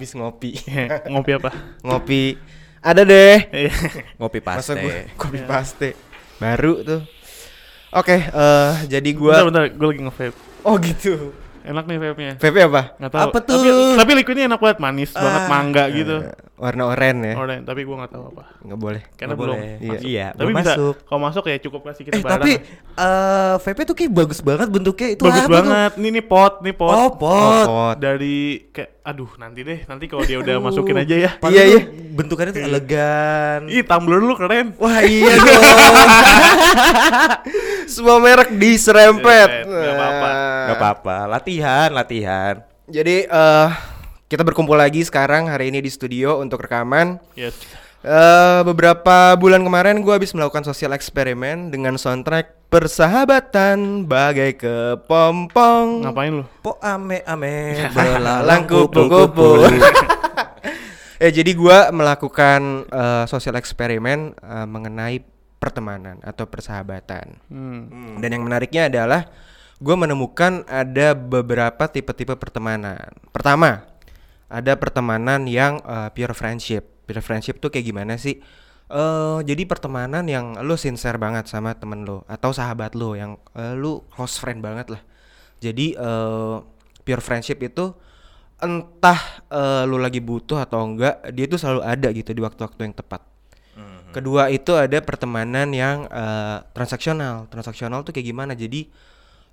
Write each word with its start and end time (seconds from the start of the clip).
habis 0.00 0.16
ngopi. 0.16 0.56
Ngopi 1.12 1.30
apa? 1.36 1.52
ngopi. 1.86 2.40
Ada 2.80 3.04
deh. 3.04 3.36
Iya. 3.52 3.72
Ngopi 4.16 4.40
Masa 4.40 4.72
paste. 4.72 4.80
gue 4.80 4.96
kopi 5.20 5.38
paste. 5.44 5.90
Baru 6.40 6.80
tuh. 6.80 7.04
Oke, 7.92 8.16
eh 8.16 8.72
jadi 8.88 9.10
gua 9.12 9.44
bentar, 9.44 9.68
bentar, 9.68 9.76
gue 9.76 9.86
lagi 9.92 10.00
nge-vape. 10.08 10.36
Oh 10.64 10.80
gitu. 10.80 11.36
Enak 11.60 11.84
nih 11.84 12.00
vape-nya. 12.00 12.34
Vape 12.40 12.60
apa? 12.64 12.82
Nggak 12.96 13.10
tahu. 13.12 13.20
Apa 13.28 13.38
tuh? 13.44 13.60
Tapi, 13.60 13.68
tapi 14.00 14.10
liquidnya 14.16 14.44
enak 14.48 14.60
banget, 14.64 14.78
manis 14.80 15.10
banget, 15.12 15.42
Ah, 15.44 15.48
mangga 15.52 15.84
gitu. 15.92 16.16
Warna 16.60 16.82
oranye 16.86 17.26
ya. 17.26 17.34
Orange, 17.34 17.64
tapi 17.64 17.80
gue 17.82 17.94
nggak 17.94 18.10
tahu 18.10 18.22
apa. 18.28 18.42
Nggak 18.60 18.78
boleh. 18.78 19.02
Karena 19.10 19.26
Nggak 19.26 19.40
belum. 19.40 19.56
boleh. 19.56 19.72
Iya. 19.72 19.90
masuk. 19.90 20.04
Iya, 20.04 20.26
Tapi 20.28 20.42
belum 20.42 20.54
bisa 20.54 20.70
masuk. 20.70 20.94
kalau 21.02 21.20
masuk 21.22 21.42
ya 21.42 21.56
cukup 21.58 21.80
lah 21.80 21.92
sih 21.92 22.02
kita 22.04 22.12
Eh 22.12 22.20
bareng. 22.20 22.34
tapi 22.36 22.52
eh 22.94 23.54
vape 23.56 23.80
itu 23.80 23.94
kayak 23.96 24.12
bagus 24.12 24.40
banget 24.40 24.68
bentuknya 24.68 25.08
itu 25.10 25.22
bagus 25.22 25.38
apa 25.38 25.48
tuh? 25.48 25.54
banget. 25.56 25.90
Nih 25.96 26.10
nih 26.12 26.22
pot, 26.22 26.52
nih 26.60 26.74
pot. 26.74 26.92
Oh, 26.92 27.08
pot. 27.10 27.64
pot. 27.64 27.94
Dari 27.96 28.68
kayak 28.68 28.90
aduh 29.00 29.30
nanti 29.34 29.62
deh, 29.62 29.78
nanti 29.82 30.04
kalau 30.04 30.22
dia 30.22 30.36
udah 30.36 30.54
masukin 30.62 30.94
aja 30.94 31.14
ya. 31.18 31.30
Padahal 31.34 31.56
Iya, 31.56 31.64
tuh 31.64 31.72
iya. 31.72 31.80
Bentukannya 32.10 32.52
tuh 32.52 32.62
elegan. 32.62 33.58
Ih, 33.66 33.82
tumbler 33.82 34.20
lu 34.20 34.34
keren. 34.34 34.74
Wah 34.76 34.98
iya 35.00 35.34
dong. 35.34 35.62
Semua 37.88 38.16
merek 38.18 38.50
diserempet. 38.52 39.48
Serempet, 39.60 39.66
nggak 39.66 39.94
apa-apa. 39.94 40.28
Nah, 40.28 40.62
Gak 40.62 40.76
apa-apa, 40.76 41.16
latihan, 41.26 41.88
latihan. 41.90 42.54
Jadi 42.86 43.16
eh 43.24 43.68
kita 44.30 44.46
berkumpul 44.46 44.78
lagi 44.78 45.02
sekarang 45.02 45.50
hari 45.50 45.74
ini 45.74 45.82
di 45.82 45.90
studio 45.90 46.38
untuk 46.38 46.62
rekaman. 46.62 47.18
Yes. 47.34 47.58
Eh 48.06 48.62
beberapa 48.62 49.34
bulan 49.34 49.66
kemarin 49.66 50.06
gue 50.06 50.14
habis 50.14 50.30
melakukan 50.30 50.62
sosial 50.62 50.94
eksperimen 50.94 51.74
dengan 51.74 51.98
soundtrack 51.98 52.70
persahabatan 52.70 54.06
bagai 54.06 54.54
kepompong. 54.54 56.06
Ngapain 56.06 56.30
lu? 56.30 56.44
Po 56.62 56.78
ame 56.78 57.26
ame 57.26 57.90
Belalang 57.90 58.14
belalang 58.22 58.62
kupu-kupu. 58.70 59.66
eh 61.26 61.34
jadi 61.34 61.50
gua 61.58 61.90
melakukan 61.90 62.86
eh, 62.86 63.24
sosial 63.26 63.58
eksperimen 63.58 64.38
eh, 64.38 64.66
mengenai 64.70 65.26
pertemanan 65.58 66.22
atau 66.22 66.46
persahabatan. 66.46 67.34
Hmm. 67.50 68.22
Dan 68.22 68.38
yang 68.38 68.46
menariknya 68.46 68.86
adalah 68.86 69.26
gua 69.82 69.98
menemukan 69.98 70.62
ada 70.70 71.18
beberapa 71.18 71.90
tipe-tipe 71.90 72.32
pertemanan. 72.38 73.10
Pertama, 73.34 73.89
ada 74.50 74.74
pertemanan 74.76 75.46
yang 75.46 75.78
eh, 75.86 76.10
pure 76.12 76.34
friendship. 76.34 77.06
Pure 77.06 77.22
friendship 77.22 77.62
tuh 77.62 77.70
kayak 77.72 77.86
gimana 77.86 78.18
sih? 78.20 78.42
eh 78.90 79.38
jadi 79.46 79.70
pertemanan 79.70 80.26
yang 80.26 80.58
lu 80.66 80.74
sincere 80.74 81.14
banget 81.14 81.46
sama 81.46 81.78
temen 81.78 82.02
lu 82.02 82.26
atau 82.26 82.50
sahabat 82.50 82.98
lu 82.98 83.14
yang 83.14 83.38
eh, 83.54 83.78
lu 83.78 84.02
close 84.10 84.42
friend 84.42 84.58
banget 84.58 84.90
lah. 84.90 85.02
Jadi 85.62 85.94
eh 85.94 86.56
pure 87.06 87.22
friendship 87.22 87.62
itu 87.62 87.94
entah 88.58 89.20
eh, 89.46 89.82
lu 89.86 89.96
lagi 90.02 90.18
butuh 90.18 90.58
atau 90.66 90.82
enggak, 90.82 91.22
dia 91.30 91.46
itu 91.46 91.54
selalu 91.54 91.80
ada 91.86 92.08
gitu 92.10 92.34
di 92.34 92.42
waktu-waktu 92.42 92.90
yang 92.90 92.94
tepat. 92.98 93.30
Kedua 94.10 94.50
itu 94.50 94.74
ada 94.74 94.98
pertemanan 94.98 95.70
yang 95.70 96.10
eh, 96.10 96.58
transaksional. 96.74 97.46
Transaksional 97.46 98.02
tuh 98.02 98.10
kayak 98.10 98.26
gimana? 98.26 98.52
Jadi 98.58 98.90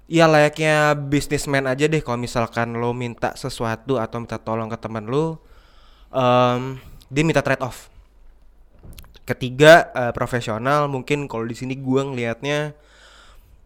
ya 0.08 0.26
layaknya 0.26 0.96
businessman 0.96 1.68
aja 1.68 1.86
deh 1.86 2.00
kalau 2.00 2.16
misalkan 2.16 2.80
lo 2.80 2.96
minta 2.96 3.36
sesuatu 3.36 4.00
atau 4.00 4.24
minta 4.24 4.40
tolong 4.40 4.72
ke 4.72 4.80
teman 4.80 5.04
lo 5.04 5.44
em, 6.12 6.80
dia 7.12 7.24
minta 7.24 7.44
trade 7.44 7.64
off. 7.64 7.92
Ketiga 9.28 9.92
eh, 9.92 10.12
profesional 10.16 10.88
mungkin 10.88 11.28
kalau 11.28 11.44
di 11.44 11.56
sini 11.56 11.76
gua 11.76 12.08
ngelihatnya 12.08 12.72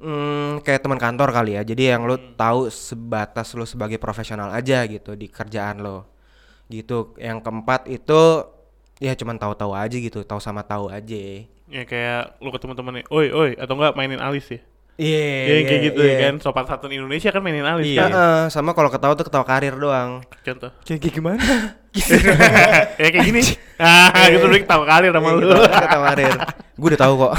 hmm, 0.01 0.65
kayak 0.65 0.81
teman 0.81 0.97
kantor 0.97 1.29
kali 1.29 1.57
ya. 1.57 1.61
Jadi 1.61 1.93
yang 1.93 2.09
lo 2.09 2.17
tahu 2.17 2.67
sebatas 2.73 3.53
lo 3.53 3.65
sebagai 3.69 4.01
profesional 4.01 4.49
aja 4.53 4.81
gitu 4.89 5.13
di 5.13 5.29
kerjaan 5.29 5.85
lo. 5.85 6.09
Gitu. 6.65 7.13
Yang 7.21 7.45
keempat 7.45 7.81
itu 7.93 8.21
ya 8.97 9.13
cuman 9.17 9.37
tahu-tahu 9.37 9.73
aja 9.77 9.97
gitu, 9.97 10.25
tahu 10.25 10.41
sama 10.41 10.65
tahu 10.65 10.89
aja. 10.89 11.45
Ya 11.71 11.83
kayak 11.87 12.41
lu 12.41 12.49
ketemu 12.49 12.73
temennya, 12.75 13.03
oi 13.13 13.27
oi 13.29 13.51
atau 13.55 13.73
enggak 13.77 13.93
mainin 13.95 14.21
alis 14.21 14.49
ya. 14.49 14.61
Iya, 14.95 15.23
Ya, 15.47 15.55
kayak 15.65 15.81
gitu 15.87 16.01
ya 16.01 16.15
kan. 16.21 16.33
Sopan 16.39 16.65
santun 16.65 16.91
Indonesia 16.91 17.29
kan 17.29 17.41
mainin 17.41 17.63
alis 17.63 17.89
Iya. 17.89 18.05
kan. 18.05 18.11
Heeh, 18.11 18.41
sama 18.49 18.71
kalau 18.71 18.87
ketawa 18.87 19.13
tuh 19.13 19.25
ketawa 19.25 19.43
karir 19.43 19.73
doang. 19.73 20.21
Contoh. 20.41 20.69
Kayak 20.83 21.09
gimana? 21.09 21.41
ya 23.01 23.07
kayak 23.09 23.25
gini. 23.25 23.41
Ah, 23.75 24.29
gitu 24.29 24.45
udah 24.45 24.61
ketawa 24.61 24.83
karir 24.85 25.11
sama 25.11 25.29
Iya, 25.29 25.37
lu. 25.37 25.47
ketawa, 25.49 25.81
ketawa 25.81 26.03
karir. 26.11 26.35
Gue 26.77 26.87
udah 26.93 27.01
tahu 27.01 27.13
kok. 27.17 27.33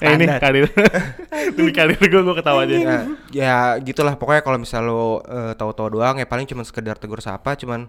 Eh 0.00 0.10
ini 0.16 0.24
karir. 0.26 0.64
Demi 1.56 1.70
karir 1.70 1.98
gue 1.98 2.20
gue 2.20 2.34
ketawa 2.34 2.60
aja. 2.66 2.74
ya, 2.74 2.96
ya 3.30 3.56
gitulah 3.78 4.14
pokoknya 4.14 4.42
kalau 4.42 4.58
misal 4.58 4.82
lo 4.82 5.04
eh, 5.20 5.52
tahu-tahu 5.54 5.88
doang 5.92 6.18
ya 6.18 6.26
paling 6.26 6.44
cuma 6.44 6.62
sekedar 6.62 6.96
tegur 6.96 7.20
sapa 7.20 7.54
cuman 7.54 7.86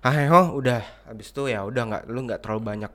ah 0.00 0.14
ho 0.30 0.56
udah 0.56 0.80
habis 1.06 1.28
itu 1.28 1.44
ya 1.44 1.60
udah 1.60 1.82
nggak 1.84 2.02
lu 2.06 2.24
nggak 2.24 2.40
terlalu 2.40 2.60
banyak 2.62 2.92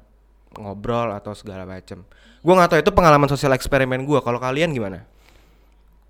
ngobrol 0.55 1.11
atau 1.11 1.31
segala 1.31 1.61
macem 1.63 2.01
gua 2.45 2.53
nggak 2.61 2.69
tahu 2.69 2.79
itu 2.85 2.91
pengalaman 2.93 3.25
sosial 3.25 3.57
eksperimen 3.57 4.05
gua. 4.05 4.21
Kalau 4.21 4.37
kalian 4.37 4.69
gimana? 4.69 5.01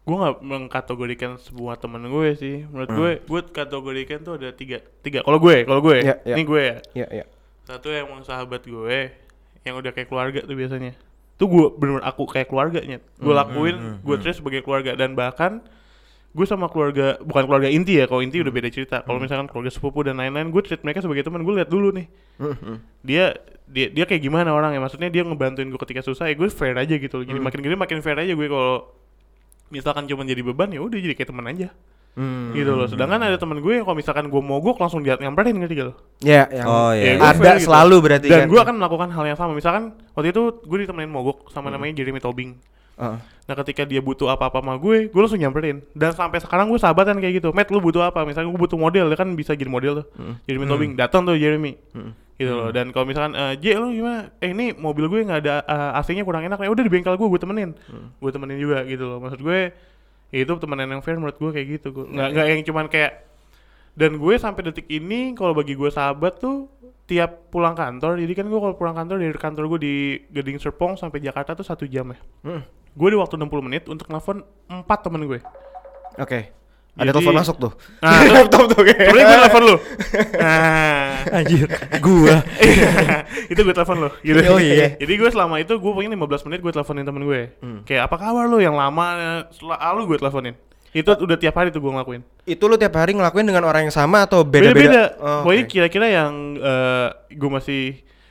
Gue 0.05 0.21
nggak 0.21 0.37
mengkategorikan 0.45 1.41
sebuah 1.41 1.81
temen 1.81 2.05
gue 2.05 2.37
sih. 2.37 2.61
Menurut 2.69 2.89
gue 2.93 3.11
gue 3.25 3.41
kategorikan 3.49 4.21
tuh 4.21 4.37
ada 4.37 4.53
tiga 4.53 4.77
tiga. 5.01 5.25
Kalau 5.25 5.41
gue 5.41 5.65
kalau 5.65 5.81
gue. 5.81 6.05
Ya, 6.05 6.21
ya. 6.21 6.37
ini 6.37 6.45
gue 6.45 6.61
ya. 6.61 6.77
Ya 6.93 7.07
ya. 7.09 7.25
Satu 7.65 7.89
yang 7.89 8.05
emang 8.05 8.21
sahabat 8.21 8.61
gue 8.69 9.09
yang 9.65 9.75
udah 9.81 9.89
kayak 9.89 10.05
keluarga 10.05 10.45
tuh 10.45 10.53
biasanya. 10.53 10.93
Tuh 11.41 11.49
gue 11.49 11.65
bener 11.81 12.05
aku 12.05 12.29
kayak 12.29 12.53
keluarganya. 12.53 13.01
Gue 13.17 13.33
lakuin 13.33 13.97
gue 14.05 14.15
treat 14.21 14.37
sebagai 14.37 14.61
keluarga. 14.61 14.93
Dan 14.93 15.17
bahkan 15.17 15.65
gue 16.35 16.43
sama 16.43 16.67
keluarga 16.67 17.15
bukan 17.23 17.47
keluarga 17.47 17.71
inti 17.71 17.95
ya 17.95 18.11
kalau 18.11 18.19
inti 18.19 18.43
udah 18.43 18.51
beda 18.51 18.67
cerita. 18.67 18.99
Kalau 19.01 19.23
misalkan 19.23 19.47
keluarga 19.47 19.71
sepupu 19.71 20.03
dan 20.03 20.19
lain-lain 20.19 20.51
gue 20.51 20.61
treat 20.61 20.83
mereka 20.83 20.99
sebagai 20.99 21.23
teman 21.23 21.47
gue 21.47 21.53
lihat 21.55 21.71
dulu 21.71 21.95
nih. 21.95 22.11
Dia 23.01 23.31
dia 23.65 23.87
dia 23.89 24.03
kayak 24.05 24.19
gimana 24.21 24.51
orang 24.51 24.75
ya 24.75 24.83
maksudnya 24.83 25.07
dia 25.07 25.23
ngebantuin 25.23 25.71
gue 25.71 25.79
ketika 25.79 26.03
susah 26.03 26.27
ya 26.27 26.35
gue 26.35 26.51
fair 26.51 26.75
aja 26.75 26.91
gitu 26.91 27.17
loh. 27.17 27.25
jadi 27.25 27.39
makin 27.39 27.59
gini 27.63 27.73
makin 27.73 27.97
fair 28.03 28.19
aja 28.19 28.35
gue 28.35 28.45
kalau 28.45 28.93
misalkan 29.71 30.05
cuma 30.05 30.21
jadi 30.21 30.45
beban 30.45 30.69
ya 30.69 30.83
udah 30.83 30.99
jadi 30.99 31.15
kayak 31.15 31.29
teman 31.31 31.47
aja. 31.49 31.69
Hmm. 32.15 32.55
gitu 32.55 32.71
loh. 32.71 32.87
Sedangkan 32.87 33.19
ada 33.19 33.35
teman 33.35 33.59
gue 33.59 33.73
yang 33.75 33.83
kalau 33.83 33.99
misalkan 33.99 34.31
gue 34.31 34.39
mogok 34.39 34.79
langsung 34.79 35.03
dia 35.03 35.19
nyamperin 35.19 35.51
ngerti 35.59 35.75
gak 35.75 35.87
lo? 35.91 35.95
Ya 36.23 36.47
yang 36.47 36.63
Oh 36.63 36.91
Ya, 36.95 37.11
iya. 37.11 37.19
gua 37.19 37.27
ada 37.27 37.39
fair 37.43 37.55
gitu. 37.59 37.67
selalu 37.67 37.95
berarti 38.07 38.27
dan 38.31 38.39
kan. 38.39 38.47
gue 38.47 38.59
akan 38.63 38.75
melakukan 38.79 39.09
hal 39.11 39.23
yang 39.27 39.35
sama. 39.35 39.51
Misalkan 39.51 39.83
waktu 40.15 40.31
itu 40.31 40.41
gue 40.63 40.77
ditemenin 40.83 41.11
mogok 41.11 41.51
sama 41.51 41.67
namanya 41.67 41.91
Jeremy 41.99 42.23
Tobing 42.23 42.55
Heeh. 42.95 43.17
nah 43.45 43.55
ketika 43.61 43.83
dia 43.85 44.01
butuh 44.01 44.31
apa-apa 44.31 44.63
sama 44.63 44.79
gue 44.79 45.11
gue 45.11 45.21
langsung 45.21 45.37
nyamperin. 45.37 45.83
Dan 45.93 46.15
sampai 46.15 46.41
sekarang 46.41 46.71
gue 46.71 46.79
sahabatan 46.81 47.21
kayak 47.21 47.43
gitu. 47.43 47.53
Matt 47.53 47.69
lu 47.69 47.77
butuh 47.83 48.07
apa? 48.07 48.25
Misalnya 48.25 48.49
gue 48.49 48.57
butuh 48.57 48.79
model 48.79 49.11
dia 49.11 49.17
kan 49.19 49.29
bisa 49.37 49.53
jadi 49.53 49.69
model 49.69 50.01
tuh. 50.01 50.05
Jeremy 50.49 50.65
Tobing. 50.65 50.91
Datang 50.97 51.27
tuh 51.27 51.37
Jeremy. 51.37 51.77
Gitu 52.35 52.51
loh. 52.51 52.73
Dan 52.73 52.89
kalau 52.89 53.05
misalkan 53.05 53.37
eh, 53.37 53.53
J 53.61 53.77
lu 53.77 53.93
gimana? 53.93 54.33
Eh 54.41 54.49
ini 54.49 54.73
mobil 54.73 55.05
gue 55.07 55.19
nggak 55.23 55.39
ada 55.45 55.55
eh, 55.61 55.99
AC-nya 56.01 56.25
kurang 56.25 56.43
enak. 56.47 56.57
Ya 56.57 56.71
udah 56.73 56.83
di 56.83 56.91
bengkel 56.91 57.15
gue 57.15 57.27
gue 57.29 57.41
temenin. 57.41 57.77
Gue 58.17 58.31
temenin 58.33 58.57
juga 58.57 58.81
gitu 58.87 59.03
loh. 59.05 59.17
Maksud 59.21 59.39
gue 59.43 59.59
ya 60.33 60.39
itu 60.41 60.51
temenan 60.57 60.89
yang 60.89 61.01
fair 61.05 61.15
menurut 61.21 61.37
gue 61.37 61.51
kayak 61.53 61.67
gitu. 61.79 61.87
Gue 61.93 62.05
nggak 62.09 62.27
nggak 62.33 62.45
yang 62.49 62.61
cuman 62.65 62.85
kayak 62.89 63.11
dan 63.95 64.19
gue 64.19 64.33
sampai 64.35 64.61
detik 64.67 64.91
ini 64.91 65.31
kalau 65.37 65.55
bagi 65.55 65.71
gue 65.71 65.87
sahabat 65.87 66.43
tuh 66.43 66.67
tiap 67.05 67.47
pulang 67.53 67.77
kantor 67.77 68.17
jadi 68.17 68.33
kan 68.33 68.49
gue 68.49 68.59
kalau 68.59 68.75
pulang 68.75 68.97
kantor 68.97 69.21
dari 69.21 69.37
kantor 69.37 69.63
gue 69.77 69.79
di 69.79 69.93
Gading 70.33 70.57
Serpong 70.57 70.97
sampai 70.97 71.21
Jakarta 71.21 71.53
tuh 71.53 71.63
satu 71.63 71.85
jam 71.87 72.11
ya. 72.11 72.19
Hmm. 72.43 72.61
Gue 72.95 73.09
di 73.11 73.17
waktu 73.19 73.35
60 73.35 73.67
menit 73.67 73.83
untuk 73.91 74.07
nelfon 74.07 74.41
empat 74.71 74.99
temen 75.03 75.21
gue. 75.27 75.39
Oke. 76.15 76.55
Ada 76.95 77.11
Jadi- 77.11 77.15
telepon 77.19 77.35
masuk 77.35 77.55
tuh. 77.59 77.71
Nah 77.99 78.11
terus 78.23 78.31
laptop 78.39 78.63
tuh 78.71 78.81
kayak 78.87 78.99
sebenernya 79.03 79.25
gue 79.27 79.37
telepon 79.43 79.61
lu. 79.67 79.75
Nah 80.39 81.11
Anjir, 81.25 81.67
gua. 81.99 82.35
itu 83.51 83.59
gue 83.59 83.75
telepon 83.75 83.97
lo 83.99 84.09
gitu. 84.23 84.39
Oh, 84.47 84.59
iya. 84.63 84.95
jadi 85.03 85.13
gue 85.19 85.29
selama 85.29 85.59
itu 85.59 85.75
gue 85.75 85.91
pengen 85.91 86.15
15 86.15 86.47
menit 86.47 86.59
gue 86.63 86.71
teleponin 86.71 87.03
temen 87.03 87.23
gue. 87.27 87.41
Hmm. 87.59 87.79
kayak 87.83 88.07
apa 88.07 88.15
kabar 88.15 88.47
lo 88.47 88.63
yang 88.63 88.79
lama 88.79 89.05
selalu 89.51 90.15
gue 90.15 90.17
teleponin. 90.23 90.55
Itu 90.95 91.11
udah 91.11 91.35
tiap 91.35 91.59
hari 91.59 91.75
tuh 91.75 91.83
gue 91.83 91.91
ngelakuin. 91.91 92.23
Itu 92.47 92.71
lu 92.71 92.79
tiap 92.79 92.95
hari 92.95 93.11
ngelakuin 93.11 93.43
dengan 93.43 93.67
orang 93.67 93.91
yang 93.91 93.95
sama 93.95 94.23
atau 94.23 94.47
beda-beda? 94.47 94.71
Beda-beda. 94.71 95.03
Oh, 95.19 95.43
pokoknya 95.43 95.63
oke. 95.67 95.71
kira-kira 95.75 96.07
yang 96.07 96.31
eh, 96.55 97.07
gue 97.35 97.49
masih 97.51 97.83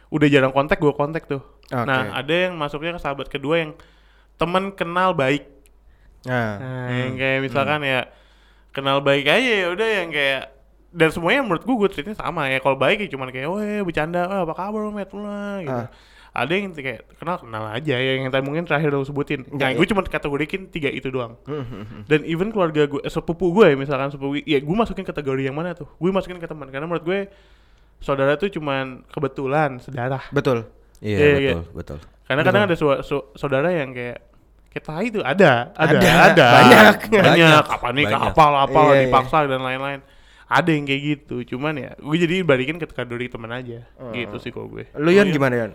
udah 0.08 0.28
jarang 0.32 0.56
kontak 0.56 0.80
gue 0.80 0.92
kontak 0.96 1.28
tuh. 1.28 1.44
Oke. 1.68 1.84
nah 1.84 2.12
ada 2.16 2.32
yang 2.32 2.56
masuknya 2.56 2.96
ke 2.96 3.00
sahabat 3.04 3.28
kedua 3.28 3.60
yang 3.60 3.72
teman 4.34 4.74
kenal 4.74 5.14
baik. 5.14 5.46
Nah. 6.24 6.56
Nah, 6.58 6.88
yang 6.90 7.14
kayak 7.14 7.40
misalkan 7.44 7.80
ya 7.84 8.08
kenal 8.74 8.98
baik 9.04 9.28
aja 9.28 9.50
ya 9.64 9.66
udah 9.70 9.88
yang 10.02 10.10
kayak 10.10 10.50
dan 10.94 11.10
semuanya 11.10 11.42
menurut 11.42 11.66
gue 11.66 11.74
gue 11.74 11.88
treatnya 11.90 12.16
sama 12.16 12.46
ya. 12.48 12.62
Kalau 12.62 12.78
baik 12.78 13.02
ya 13.04 13.08
cuman 13.10 13.28
kayak 13.34 13.48
weh 13.50 13.82
bercanda 13.82 14.26
oh, 14.30 14.46
apa 14.46 14.54
kabar 14.54 14.82
met? 14.94 15.10
Lah 15.12 15.58
gitu. 15.62 15.84
Ah. 15.84 15.88
ada 16.34 16.50
yang 16.50 16.74
kayak 16.74 17.06
kenal 17.14 17.38
kenal 17.38 17.62
aja 17.70 17.94
ya. 17.94 18.12
Yang 18.18 18.30
tadi 18.34 18.42
mungkin 18.42 18.66
terakhir 18.66 18.90
lo 18.90 19.06
sebutin. 19.06 19.46
Nah 19.54 19.70
Ya, 19.70 19.78
gue 19.78 19.86
cuma 19.86 20.02
kategorikin 20.02 20.66
tiga 20.70 20.90
itu 20.90 21.06
doang. 21.10 21.38
Hmm, 21.46 22.02
dan 22.10 22.26
even 22.26 22.50
keluarga 22.50 22.90
gue 22.90 22.98
eh, 23.02 23.10
sepupu 23.12 23.54
gue 23.54 23.70
ya, 23.70 23.76
misalkan 23.78 24.10
sepupu 24.10 24.42
ya 24.42 24.58
gue 24.58 24.76
masukin 24.78 25.06
kategori 25.06 25.46
yang 25.46 25.54
mana 25.54 25.78
tuh? 25.78 25.86
Gue 25.98 26.10
masukin 26.10 26.42
ke 26.42 26.46
teman. 26.50 26.70
Karena 26.74 26.90
menurut 26.90 27.06
gue 27.06 27.20
saudara 28.02 28.34
tuh 28.34 28.50
cuman 28.50 29.06
kebetulan 29.10 29.78
sedarah. 29.78 30.26
Betul. 30.34 30.66
Iya, 30.98 31.18
Iya, 31.18 31.30
iya. 31.38 31.52
betul, 31.54 31.64
betul. 31.74 31.98
Karena 32.24 32.42
kadang 32.42 32.62
ada 32.64 32.74
su- 32.74 33.02
su- 33.02 33.28
saudara 33.34 33.68
yang 33.68 33.90
kayak 33.90 34.20
tai 34.76 35.06
itu 35.06 35.20
ada 35.20 35.70
ada 35.72 35.94
Ada, 35.94 36.10
ada 36.26 36.46
banyak. 36.58 36.94
banyak 37.06 37.22
Banyak, 37.22 37.64
apa 37.70 37.88
nih 37.90 38.04
banyak. 38.04 38.20
apal 38.26 38.52
apal 38.58 38.84
Iya, 38.86 38.92
iya. 38.92 39.02
dipaksa 39.06 39.38
dan 39.44 39.60
lain-lain 39.60 40.00
ada 40.44 40.70
yang 40.70 40.84
kayak 40.84 41.02
gitu 41.04 41.36
cuman 41.48 41.74
ya 41.74 41.90
gue 41.94 42.16
jadi 42.18 42.42
balikin 42.42 42.76
ke 42.76 42.86
kategori 42.86 43.30
teman 43.30 43.50
aja 43.50 43.86
Oh. 43.96 44.10
gitu 44.10 44.36
sih 44.36 44.50
kalau 44.50 44.66
gue 44.68 44.90
Lu 44.94 45.08
Yon 45.08 45.30
gimana 45.30 45.54
Yon? 45.58 45.72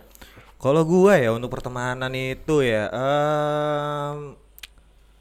Kalau 0.57 0.83
gua 0.83 1.15
ya 1.15 1.31
untuk 1.31 1.47
pertemanan 1.47 2.11
itu 2.11 2.59
ya 2.59 2.91
em, 2.91 4.35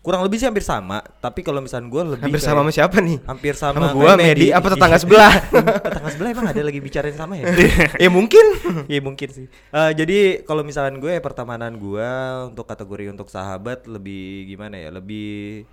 kurang 0.09 0.25
lebih 0.25 0.41
sih 0.41 0.49
hampir 0.49 0.65
sama, 0.65 1.05
tapi 1.21 1.45
kalau 1.45 1.61
misalnya 1.61 1.85
gua 1.87 2.03
lebih 2.09 2.25
Hampir 2.25 2.41
kayak- 2.41 2.49
sama 2.49 2.65
sama 2.65 2.73
siapa 2.73 2.97
nih? 2.99 3.19
hampir 3.23 3.53
sama, 3.53 3.77
Sama 3.77 3.89
kayak 3.93 4.17
Medi, 4.17 4.47
apa 4.49 4.67
tetangga 4.67 4.97
sebelah? 4.97 5.33
tetangga 5.85 6.09
sebelah 6.09 6.31
emang 6.33 6.47
ada 6.49 6.63
lagi 6.65 6.81
bicarain 6.81 7.13
sama 7.13 7.37
ya? 7.37 7.45
ya 8.05 8.09
mungkin. 8.09 8.45
Iya 8.87 9.01
mungkin 9.07 9.29
sih. 9.29 9.47
Eh, 9.47 9.91
jadi 9.93 10.19
kalau 10.43 10.65
misalkan 10.65 10.97
gue 10.97 11.13
pertemanan 11.21 11.77
gue 11.77 12.09
untuk 12.49 12.65
kategori 12.65 13.13
untuk 13.13 13.29
sahabat 13.29 13.85
lebih 13.85 14.49
gimana 14.49 14.75
ya? 14.75 14.89
Lebih 14.89 15.69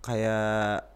kayak 0.00 0.88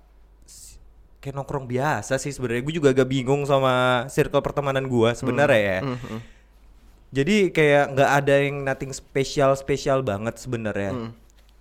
kayak 1.18 1.34
nongkrong 1.34 1.66
biasa 1.66 2.16
sih 2.16 2.30
sebenarnya. 2.30 2.62
Gue 2.62 2.74
juga 2.74 2.88
agak 2.90 3.06
bingung 3.06 3.44
sama 3.44 4.06
circle 4.08 4.40
pertemanan 4.40 4.86
gue 4.86 5.10
sebenarnya 5.12 5.60
ya. 5.60 5.78
Hmm, 5.82 6.20
Jadi 7.08 7.48
kayak 7.50 7.92
nggak 7.92 8.10
ada 8.14 8.34
yang 8.38 8.56
nothing 8.62 8.92
spesial 8.92 9.52
spesial 9.52 10.00
banget 10.00 10.36
sebenarnya. 10.36 11.12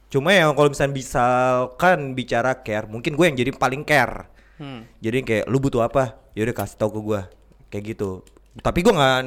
Cuma 0.07 0.31
ya 0.31 0.47
kalau 0.55 0.71
misalnya 0.71 0.95
misalkan 0.95 2.15
bicara 2.15 2.55
care, 2.63 2.87
mungkin 2.87 3.19
gue 3.19 3.25
yang 3.27 3.37
jadi 3.37 3.51
paling 3.51 3.83
care. 3.83 4.31
Hmm. 4.57 4.89
Jadi 4.99 5.21
kayak 5.21 5.45
lu 5.45 5.61
butuh 5.61 5.85
apa? 5.85 6.17
Ya 6.33 6.45
udah 6.45 6.55
kasih 6.57 6.77
tahu 6.81 6.91
ke 6.97 7.01
gua. 7.01 7.21
Kayak 7.69 7.83
gitu. 7.93 8.25
Tapi 8.61 8.81
gua 8.81 8.93
nggak 8.97 9.17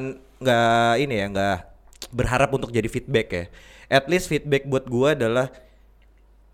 nggak 0.43 0.93
ini 1.07 1.15
ya, 1.15 1.27
nggak 1.31 1.59
berharap 2.11 2.51
untuk 2.51 2.75
jadi 2.75 2.89
feedback 2.91 3.29
ya. 3.31 3.45
At 3.91 4.11
least 4.11 4.27
feedback 4.27 4.67
buat 4.67 4.91
gua 4.91 5.15
adalah 5.15 5.51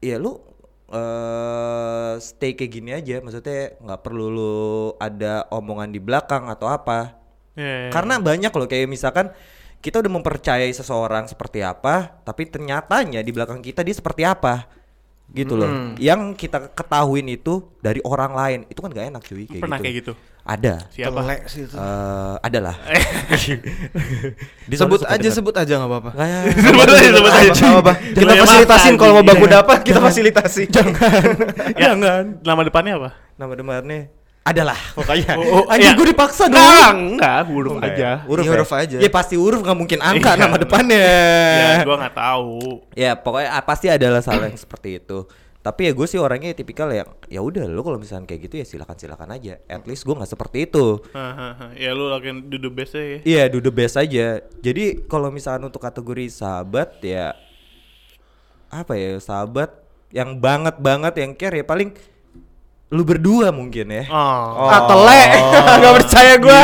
ya 0.04 0.20
lu 0.20 0.40
eh 0.86 2.14
stay 2.20 2.52
kayak 2.52 2.72
gini 2.72 2.90
aja. 2.92 3.24
Maksudnya 3.24 3.80
nggak 3.80 4.00
perlu 4.04 4.26
lu 4.28 4.56
ada 5.00 5.48
omongan 5.48 5.88
di 5.88 6.00
belakang 6.00 6.52
atau 6.52 6.68
apa. 6.68 7.16
Ya, 7.56 7.64
ya, 7.64 7.76
ya. 7.88 7.90
Karena 7.96 8.20
banyak 8.20 8.52
loh 8.52 8.68
kayak 8.68 8.92
misalkan 8.92 9.32
kita 9.80 10.02
udah 10.02 10.12
mempercayai 10.18 10.72
seseorang 10.74 11.30
seperti 11.30 11.62
apa, 11.62 12.18
tapi 12.26 12.48
ternyatanya 12.48 13.22
di 13.22 13.30
belakang 13.30 13.62
kita 13.62 13.86
dia 13.86 13.94
seperti 13.94 14.26
apa. 14.26 14.66
Gitu 15.26 15.58
loh. 15.58 15.94
Yang 15.98 16.38
kita 16.38 16.70
ketahuin 16.70 17.26
itu 17.26 17.66
dari 17.82 17.98
orang 18.06 18.32
lain. 18.32 18.60
Itu 18.70 18.78
kan 18.78 18.94
gak 18.94 19.10
enak 19.10 19.22
cuy 19.26 19.44
kayak 19.50 19.62
pernah 19.62 19.78
gitu. 19.82 19.84
kayak 19.84 19.96
gitu 19.98 20.12
Ada. 20.46 20.74
siapa 20.94 21.18
Telek 21.18 21.40
sih 21.50 21.60
itu. 21.66 21.74
Eh, 21.74 22.34
ada 22.38 22.58
lah. 22.62 22.76
Di 24.70 24.76
sebut 24.78 25.02
aja 25.02 25.18
dengar. 25.18 25.34
sebut 25.34 25.54
aja 25.58 25.72
nggak 25.82 25.90
apa-apa. 25.90 26.10
Ya. 26.14 26.40
sebut 26.70 26.86
aja 26.86 27.08
sebut 27.10 27.32
aja 27.34 27.50
Nggak 27.50 27.74
apa-apa. 27.74 27.92
Kita 28.14 28.32
fasilitasin 28.46 28.94
kalau 28.94 29.12
mau 29.18 29.24
baku 29.26 29.46
dapat 29.50 29.78
kita 29.82 29.98
fasilitasi. 29.98 30.62
Jangan. 30.78 30.94
ya 31.74 31.98
nama 32.46 32.62
depannya 32.62 32.94
apa 33.02 33.10
Nama 33.34 33.52
demarnya 33.58 34.25
adalah 34.46 34.78
pokoknya. 34.94 35.34
Oh, 35.34 35.42
oh, 35.42 35.64
Anjing 35.66 35.90
iya. 35.90 35.98
gue 35.98 36.06
dipaksa 36.14 36.46
dong. 36.46 36.54
enggak 36.54 36.94
enggak 37.18 37.38
huruf 37.50 37.72
Enggak 37.74 37.90
aja 37.90 37.98
ya? 37.98 38.14
Huruf, 38.22 38.44
Iya, 38.44 38.46
ya? 38.46 38.54
huruf 38.54 38.70
aja. 38.70 38.96
Ya 39.02 39.10
pasti 39.10 39.34
huruf 39.34 39.60
nggak 39.60 39.74
mungkin 39.74 39.98
angka 39.98 40.30
Iya. 40.32 40.40
nama 40.40 40.56
depannya. 40.56 41.02
ya 41.58 41.74
gua 41.82 41.96
nggak 41.98 42.14
tahu 42.14 42.54
Ya 42.94 43.10
pokoknya 43.18 43.48
ah, 43.50 43.62
pasti 43.66 43.86
adalah 43.90 44.22
salah 44.22 44.46
yang 44.46 44.54
seperti 44.54 45.02
itu. 45.02 45.26
Tapi 45.60 45.90
ya 45.90 45.98
gue 45.98 46.06
sih 46.06 46.14
orangnya 46.14 46.54
tipikal 46.54 46.86
yang 46.94 47.10
ya 47.26 47.42
udah 47.42 47.66
lo 47.66 47.82
kalau 47.82 47.98
misalnya 47.98 48.30
kayak 48.30 48.46
gitu 48.46 48.62
ya 48.62 48.64
silakan 48.64 48.94
silakan 48.94 49.34
aja. 49.34 49.58
At 49.66 49.82
least 49.82 50.06
gue 50.06 50.14
nggak 50.14 50.30
seperti 50.30 50.70
itu. 50.70 51.02
Ya 51.74 51.90
lu 51.90 52.06
lakuin 52.06 52.46
do 52.46 52.54
the 52.54 52.70
best 52.70 52.94
ya 52.94 53.18
Iya 53.26 53.42
do 53.50 53.58
the 53.58 53.74
best 53.74 53.98
aja. 53.98 54.46
Jadi 54.62 55.02
kalau 55.10 55.34
misalnya 55.34 55.66
untuk 55.66 55.82
kategori 55.82 56.30
sahabat 56.30 57.02
ya 57.02 57.34
apa 58.66 58.94
ya 58.94 59.18
sahabat 59.18 59.74
yang 60.14 60.38
banget 60.38 60.78
banget 60.78 61.14
yang 61.18 61.34
care 61.34 61.54
ya 61.54 61.66
paling 61.66 61.90
lu 62.86 63.02
berdua 63.02 63.50
mungkin 63.50 63.90
ya. 63.90 64.06
oh, 64.06 64.70
Ah, 64.70 64.86
telek. 64.86 65.30
Nggak 65.82 65.94
percaya 65.98 66.32
gua. 66.38 66.62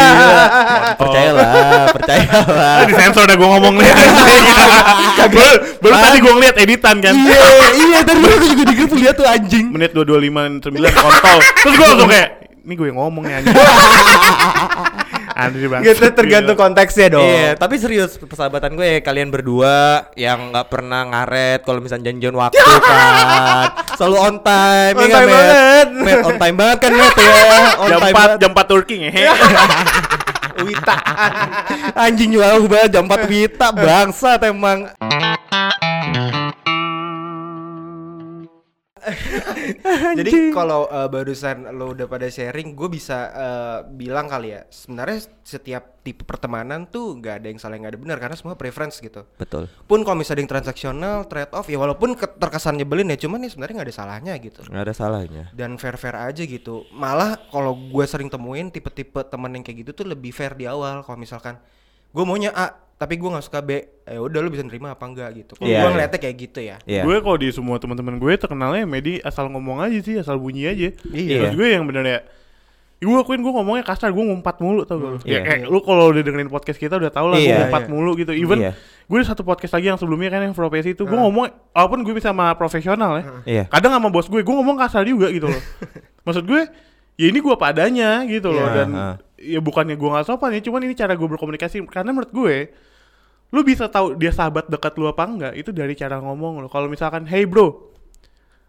Percayalah, 0.95 1.47
percayalah. 1.91 2.43
Ah, 2.47 2.83
di 2.87 2.95
sensor 2.95 3.27
udah 3.27 3.37
gua 3.37 3.49
ngomong 3.59 3.75
nih 3.83 3.91
baru, 5.35 5.55
baru 5.83 5.95
tadi 5.99 6.17
gua 6.23 6.33
ngeliat 6.39 6.57
editan 6.59 6.97
kan 6.99 7.11
iya, 7.13 7.43
iya 7.75 7.99
tadi 8.07 8.23
gue 8.23 8.39
juga 8.39 8.65
di 8.65 8.75
grup 8.75 8.91
lihat 8.95 9.15
tuh 9.15 9.27
anjing. 9.27 9.67
menit 9.71 9.91
225 9.91 10.63
9 10.63 10.79
kontol 10.95 11.39
terus 11.59 11.75
gua 11.75 11.87
langsung 11.91 12.11
kayak 12.11 12.29
ini 12.63 12.73
gue 12.73 12.87
yang 12.87 12.99
ngomong 12.99 13.25
ya 13.27 13.35
anjing 13.43 13.55
Andri 15.43 15.67
bang 15.67 15.81
Gitu 15.83 16.05
tergantung 16.13 16.55
konteksnya 16.55 17.07
dong. 17.09 17.25
Iya, 17.25 17.55
tapi 17.55 17.75
serius 17.77 18.15
persahabatan 18.15 18.73
gue 18.73 18.87
ya 18.87 18.99
kalian 19.01 19.29
berdua 19.29 20.07
yang 20.15 20.51
nggak 20.51 20.69
pernah 20.69 21.03
ngaret 21.05 21.61
kalau 21.63 21.79
misalnya 21.79 22.09
janjian 22.09 22.33
waktu 22.33 22.59
kan. 22.83 23.67
Selalu 23.95 24.17
on 24.19 24.37
time, 24.41 24.95
On 24.95 25.03
ya 25.03 25.15
time 25.15 25.27
Matt? 25.27 25.37
banget. 25.37 25.87
Matt, 25.97 26.21
on 26.23 26.37
time 26.37 26.57
banget 26.57 26.79
kan 26.79 26.93
Matt 26.93 27.17
ya. 27.17 27.33
On 27.83 27.89
jam 27.89 27.99
time 27.99 28.15
4 28.15 28.19
banget. 28.19 28.37
jam 28.39 28.51
4 28.53 28.71
Turki 28.71 28.95
ngehe 29.01 29.23
Wita. 30.63 30.95
Anjing 31.97 32.31
jauh 32.37 32.65
banget 32.69 32.91
jam 32.93 33.05
4 33.09 33.27
wita 33.31 33.69
bangsa 33.73 34.37
emang. 34.39 34.87
Jadi 40.19 40.51
kalau 40.51 40.87
uh, 40.89 41.09
barusan 41.11 41.71
lo 41.75 41.93
udah 41.93 42.07
pada 42.07 42.29
sharing, 42.29 42.75
gue 42.75 42.89
bisa 42.89 43.19
uh, 43.33 43.79
bilang 43.87 44.27
kali 44.31 44.55
ya. 44.55 44.65
Sebenarnya 44.69 45.27
setiap 45.43 46.03
tipe 46.03 46.27
pertemanan 46.27 46.91
tuh 46.91 47.19
nggak 47.19 47.35
ada 47.43 47.47
yang 47.47 47.59
salah 47.63 47.79
nggak 47.79 47.93
ada 47.95 48.01
benar 48.01 48.19
karena 48.19 48.37
semua 48.39 48.55
preference 48.59 48.99
gitu. 48.99 49.23
Betul. 49.39 49.71
Pun 49.87 50.03
kalau 50.03 50.19
misalnya 50.19 50.43
yang 50.43 50.51
transaksional, 50.51 51.31
trade 51.31 51.53
off 51.55 51.71
ya 51.71 51.79
walaupun 51.79 52.19
ke- 52.19 52.37
terkesan 52.39 52.79
nyebelin 52.79 53.13
ya, 53.15 53.19
cuman 53.23 53.47
ya 53.47 53.51
sebenarnya 53.51 53.75
nggak 53.83 53.89
ada 53.91 53.97
salahnya 53.97 54.33
gitu. 54.43 54.61
Nggak 54.67 54.85
ada 54.91 54.95
salahnya. 54.95 55.45
Dan 55.55 55.79
fair 55.79 55.95
fair 55.99 56.17
aja 56.19 56.43
gitu. 56.43 56.87
Malah 56.91 57.39
kalau 57.51 57.75
gue 57.75 58.05
sering 58.07 58.27
temuin 58.27 58.71
tipe-tipe 58.71 59.23
temen 59.27 59.51
yang 59.55 59.63
kayak 59.63 59.87
gitu 59.87 60.03
tuh 60.03 60.07
lebih 60.11 60.35
fair 60.35 60.59
di 60.59 60.67
awal. 60.67 61.07
Kalau 61.07 61.19
misalkan 61.19 61.59
gue 62.13 62.23
maunya 62.23 62.53
A 62.53 62.67
tapi 62.95 63.19
gue 63.19 63.27
nggak 63.27 63.43
suka 63.43 63.59
B, 63.59 63.71
ya 64.05 64.23
udah 64.23 64.39
lu 64.39 64.47
bisa 64.47 64.63
nerima 64.63 64.95
apa 64.95 65.03
enggak 65.03 65.35
gitu. 65.35 65.59
Kalau 65.59 65.67
Iya, 65.67 65.83
gue 65.83 65.91
ngeliatnya 65.91 66.21
kayak 66.23 66.37
gitu 66.39 66.61
ya. 66.63 66.77
Iya. 66.85 67.03
gue 67.03 67.17
kalau 67.19 67.35
di 67.35 67.51
semua 67.51 67.77
teman-teman 67.77 68.15
gue 68.15 68.33
terkenalnya 68.33 68.87
Medi 68.87 69.19
asal 69.19 69.51
ngomong 69.51 69.83
aja 69.83 69.99
sih 69.99 70.15
asal 70.17 70.39
bunyi 70.39 70.71
aja 70.71 70.95
Iya. 71.11 71.37
terus 71.43 71.55
gue 71.57 71.67
yang 71.69 71.83
bener 71.83 72.05
ya 72.05 72.21
gue 73.03 73.17
akuin 73.19 73.43
gue 73.43 73.51
ngomongnya 73.51 73.83
kasar 73.83 74.15
gue 74.15 74.23
ngumpat 74.23 74.63
mulu 74.63 74.87
tau 74.87 74.95
gak 74.95 75.11
lu 75.11 75.19
Iya. 75.27 75.35
ya 75.35 75.39
kayak 75.43 75.61
lu 75.67 75.83
kalau 75.83 76.15
udah 76.15 76.23
dengerin 76.23 76.47
podcast 76.47 76.79
kita 76.79 76.95
udah 76.95 77.11
tau 77.11 77.27
lah 77.27 77.35
gue 77.35 77.51
Iya, 77.51 77.67
ngumpat 77.67 77.83
iya. 77.83 77.91
mulu 77.91 78.11
gitu 78.15 78.31
even 78.31 78.59
Iya. 78.61 78.73
gue 79.03 79.17
ada 79.19 79.27
satu 79.27 79.43
podcast 79.43 79.75
lagi 79.75 79.91
yang 79.91 79.99
sebelumnya 79.99 80.31
kan 80.31 80.41
yang 80.41 80.55
profesi 80.55 80.95
itu 80.95 81.03
gue 81.03 81.19
ngomong 81.19 81.51
walaupun 81.75 82.07
gue 82.07 82.15
bisa 82.15 82.31
sama 82.31 82.55
profesional 82.55 83.19
ya 83.19 83.25
Iya. 83.43 83.65
kadang 83.67 83.99
sama 83.99 84.09
bos 84.09 84.31
gue 84.31 84.39
gue 84.39 84.55
ngomong 84.55 84.79
kasar 84.79 85.03
juga 85.03 85.27
gitu 85.29 85.51
loh 85.51 85.59
maksud 86.23 86.47
gue 86.47 86.63
ya 87.13 87.27
ini 87.27 87.39
gue 87.39 87.55
padanya 87.57 88.23
gitu 88.23 88.49
loh 88.49 88.63
Iya. 88.63 88.77
dan 88.79 88.89
Heeh. 88.89 89.15
Ya 89.43 89.59
bukannya 89.59 89.99
gue 89.99 90.09
nggak 90.09 90.25
sopan 90.25 90.55
ya 90.55 90.63
cuman 90.63 90.87
ini 90.87 90.95
cara 90.95 91.13
gue 91.13 91.27
berkomunikasi 91.27 91.83
karena 91.91 92.15
menurut 92.15 92.31
gue 92.31 92.57
lu 93.51 93.61
bisa 93.61 93.91
tahu 93.91 94.15
dia 94.15 94.31
sahabat 94.31 94.71
dekat 94.71 94.95
lu 94.97 95.05
apa 95.05 95.27
enggak 95.27 95.53
itu 95.53 95.75
dari 95.75 95.93
cara 95.93 96.23
ngomong 96.23 96.63
lo 96.63 96.69
kalau 96.71 96.87
misalkan 96.87 97.27
hey 97.27 97.43
bro 97.45 97.91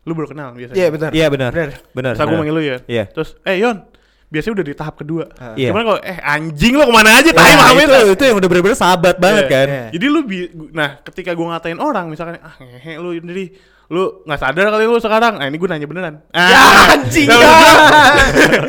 lu 0.03 0.11
baru 0.11 0.35
kenal 0.35 0.51
biasanya 0.51 0.75
Iya 0.75 0.87
benar. 0.91 1.09
Iya 1.15 1.27
benar. 1.31 1.51
Benar. 1.55 1.69
Benar. 1.95 2.13
Aku 2.19 2.27
benar. 2.27 2.39
manggil 2.43 2.55
lu 2.57 2.63
ya 2.65 2.77
Iya. 2.83 3.03
terus 3.07 3.39
eh 3.47 3.55
Yon 3.55 3.87
biasanya 4.27 4.53
udah 4.59 4.65
di 4.65 4.75
tahap 4.75 4.95
kedua 4.99 5.23
Iya. 5.55 5.69
Cuman 5.71 5.81
kalau 5.87 5.99
eh 6.03 6.17
anjing 6.19 6.73
lo 6.75 6.83
ke 6.89 6.93
mana 6.97 7.09
aja 7.15 7.29
Nah, 7.31 7.37
tai 7.39 7.55
pamit 7.55 7.87
itu, 7.87 7.99
itu 8.11 8.23
yang 8.27 8.37
udah 8.41 8.49
bener-bener 8.51 8.75
sahabat 8.75 9.15
banget 9.15 9.45
Iya. 9.47 9.53
kan. 9.55 9.67
Iya. 9.71 9.85
Jadi 9.95 10.05
lu 10.11 10.19
bi 10.27 10.37
nah 10.75 10.89
ketika 10.99 11.31
gua 11.31 11.55
ngatain 11.55 11.79
orang 11.79 12.11
misalkan 12.11 12.41
ah 12.43 12.57
ngehe 12.59 12.99
lu 12.99 13.15
jadi 13.15 13.45
lu 13.87 14.23
nggak 14.23 14.39
sadar 14.39 14.69
kali 14.69 14.83
lu 14.83 14.97
sekarang. 14.97 15.35
Nah 15.35 15.45
ini 15.45 15.55
gue 15.55 15.67
nanya 15.67 15.85
beneran. 15.85 16.15
Ah, 16.29 16.47
Ya 16.47 16.61
anjing 16.93 17.27
nah, 17.27 17.35
ya. 17.35 17.47
maksud 17.49 17.79
gua- 17.83 18.67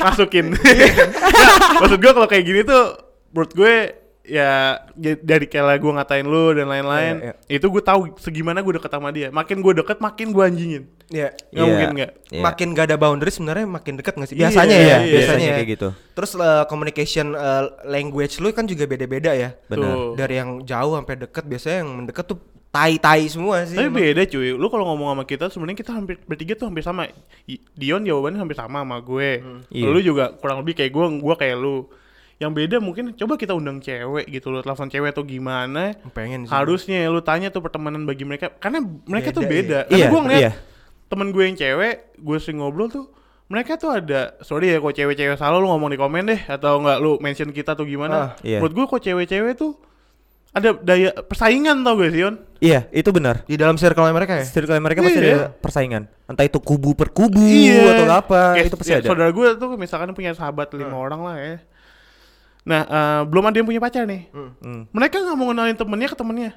masukin. 0.06 0.46
Nah, 0.52 1.54
maksud 1.80 1.98
gue 1.98 2.12
kalau 2.12 2.26
kayak 2.26 2.44
gini 2.44 2.60
tuh 2.62 2.84
menurut 3.30 3.52
gue 3.52 3.74
ya 4.22 4.50
j- 4.92 5.20
dari 5.20 5.46
kala 5.46 5.76
gue 5.76 5.86
ngatain 5.88 6.26
lu 6.26 6.50
dan 6.50 6.66
lain-lain 6.66 7.14
Iya, 7.22 7.32
itu 7.52 7.66
gue 7.68 7.78
tahu 7.80 8.10
segimana 8.16 8.58
gue 8.58 8.74
deket 8.74 8.90
sama 8.90 9.14
dia 9.14 9.30
makin 9.30 9.62
gue 9.62 9.72
deket 9.76 9.98
makin 10.00 10.34
gue 10.34 10.42
anjingin 10.42 10.82
Iya. 11.06 11.30
nggak 11.30 11.54
Iya. 11.54 11.62
mungkin 11.64 11.88
nggak 11.94 12.10
Iya. 12.26 12.42
Makin 12.42 12.68
gak 12.72 12.84
ada 12.84 12.96
boundary 12.96 13.30
sebenarnya 13.30 13.62
makin 13.64 13.94
dekat 13.94 14.14
gak 14.16 14.26
sih? 14.26 14.34
Iya, 14.34 14.50
Biasanya 14.50 14.66
iya, 14.66 14.74
ya, 14.74 14.82
iya, 14.82 14.98
biasanya, 14.98 15.14
biasanya 15.14 15.46
ya. 15.46 15.54
kayak 15.54 15.68
gitu. 15.70 15.88
Terus 16.10 16.30
uh, 16.34 16.64
communication 16.66 17.26
uh, 17.32 17.62
language 17.84 18.34
lu 18.36 18.50
kan 18.50 18.66
juga 18.66 18.82
beda-beda 18.84 19.30
ya. 19.30 19.54
Benar. 19.64 20.18
Dari 20.18 20.34
yang 20.34 20.50
jauh 20.60 20.92
sampai 20.92 21.14
deket 21.16 21.44
biasanya 21.44 21.76
yang 21.78 21.90
mendekat 21.94 22.24
tuh 22.26 22.38
tai-tai 22.76 23.24
semua 23.26 23.64
sih. 23.64 23.72
Tapi 23.72 23.88
emang. 23.88 23.96
beda 23.98 24.22
cuy, 24.26 24.52
lu 24.52 24.66
kalau 24.68 24.84
ngomong 24.86 25.08
sama 25.10 25.24
kita 25.24 25.48
sebenarnya 25.48 25.78
kita 25.78 25.92
hampir 25.92 26.20
bertiga 26.22 26.52
tuh 26.52 26.68
hampir 26.68 26.80
sama. 26.80 27.08
Dion 27.72 28.04
jawabannya 28.04 28.36
hampir 28.38 28.52
sama 28.54 28.84
sama 28.84 29.00
gue. 29.00 29.40
Iya. 29.70 29.88
Lu 29.88 29.98
juga 29.98 30.34
kurang 30.34 30.60
lebih 30.60 30.76
kayak 30.76 30.92
gue, 30.92 31.04
gue 31.16 31.34
kayak 31.34 31.56
lu. 31.56 31.88
Yang 32.36 32.52
beda 32.52 32.76
mungkin 32.78 33.04
coba 33.12 33.34
kita 33.34 33.56
undang 33.56 33.80
cewek 33.80 34.28
gitu 34.28 34.52
loh, 34.52 34.60
telepon 34.60 34.86
cewek 34.86 35.08
atau 35.08 35.24
gimana. 35.24 35.96
pengen 36.12 36.44
sih. 36.44 36.52
Harusnya 36.52 37.08
lu 37.08 37.20
tanya 37.20 37.48
tuh 37.48 37.64
pertemanan 37.64 38.04
bagi 38.04 38.22
mereka 38.22 38.52
karena 38.52 38.84
mereka 39.08 39.32
tuh 39.32 39.40
Beda, 39.40 39.48
beda. 39.48 39.78
iya. 39.88 39.88
Karena 39.88 39.96
Iya, 39.96 40.06
gue 40.06 40.20
ngeliat 40.20 40.42
iya. 40.44 40.52
temen 41.06 41.28
gue 41.32 41.42
yang 41.42 41.56
cewek, 41.56 41.94
gue 42.14 42.36
sering 42.36 42.60
ngobrol 42.60 42.92
tuh 42.92 43.06
mereka 43.46 43.78
tuh 43.78 43.94
ada 43.94 44.34
sorry 44.42 44.68
ya 44.68 44.82
kok 44.82 44.90
cewek-cewek 44.90 45.38
salah 45.38 45.56
lu 45.56 45.70
ngomong 45.70 45.86
di 45.86 45.94
komen 45.94 46.26
deh 46.26 46.40
atau 46.44 46.82
enggak 46.82 46.98
lu 46.98 47.14
mention 47.22 47.48
kita 47.50 47.72
tuh 47.72 47.86
gimana 47.86 48.16
Ah, 48.18 48.28
iya. 48.42 48.58
menurut 48.58 48.74
gue 48.74 48.86
kok 48.90 49.00
cewek-cewek 49.00 49.54
tuh 49.54 49.78
ada 50.50 50.74
daya 50.74 51.14
persaingan 51.14 51.78
tau 51.80 51.94
gak 51.94 52.10
sih 52.10 52.26
Yon? 52.26 52.34
Iya, 52.56 52.88
itu 52.88 53.08
benar. 53.12 53.44
Di 53.44 53.54
dalam 53.54 53.76
circle 53.76 54.08
mereka 54.10 54.40
ya? 54.40 54.44
Circle 54.44 54.80
mereka 54.80 55.00
pasti 55.00 55.20
Iya. 55.20 55.28
ada 55.28 55.40
persaingan. 55.52 56.02
Entah 56.24 56.42
itu 56.42 56.56
kubu 56.56 56.96
per 56.96 57.08
kubu 57.08 57.44
atau 57.86 58.04
apa, 58.08 58.56
Kayak- 58.56 58.66
itu 58.66 58.76
pasti 58.76 58.90
ya, 58.90 58.96
ada. 58.96 59.04
Hmm. 59.04 59.10
Saudara 59.12 59.30
gue 59.30 59.48
tuh 59.54 59.68
misalkan 59.76 60.08
punya 60.12 60.32
sahabat 60.32 60.72
lima 60.72 60.96
orang 60.96 61.20
lah 61.20 61.36
ya. 61.36 61.56
Nah, 62.66 62.82
eh, 62.82 63.20
belum 63.28 63.44
ada 63.44 63.56
yang 63.56 63.68
punya 63.68 63.78
pacar 63.78 64.02
nih. 64.04 64.26
Hmm. 64.32 64.88
Mereka 64.88 65.16
nggak 65.16 65.36
mau 65.36 65.48
kenalin 65.52 65.76
temennya 65.76 66.08
ke 66.08 66.16
temennya. 66.16 66.50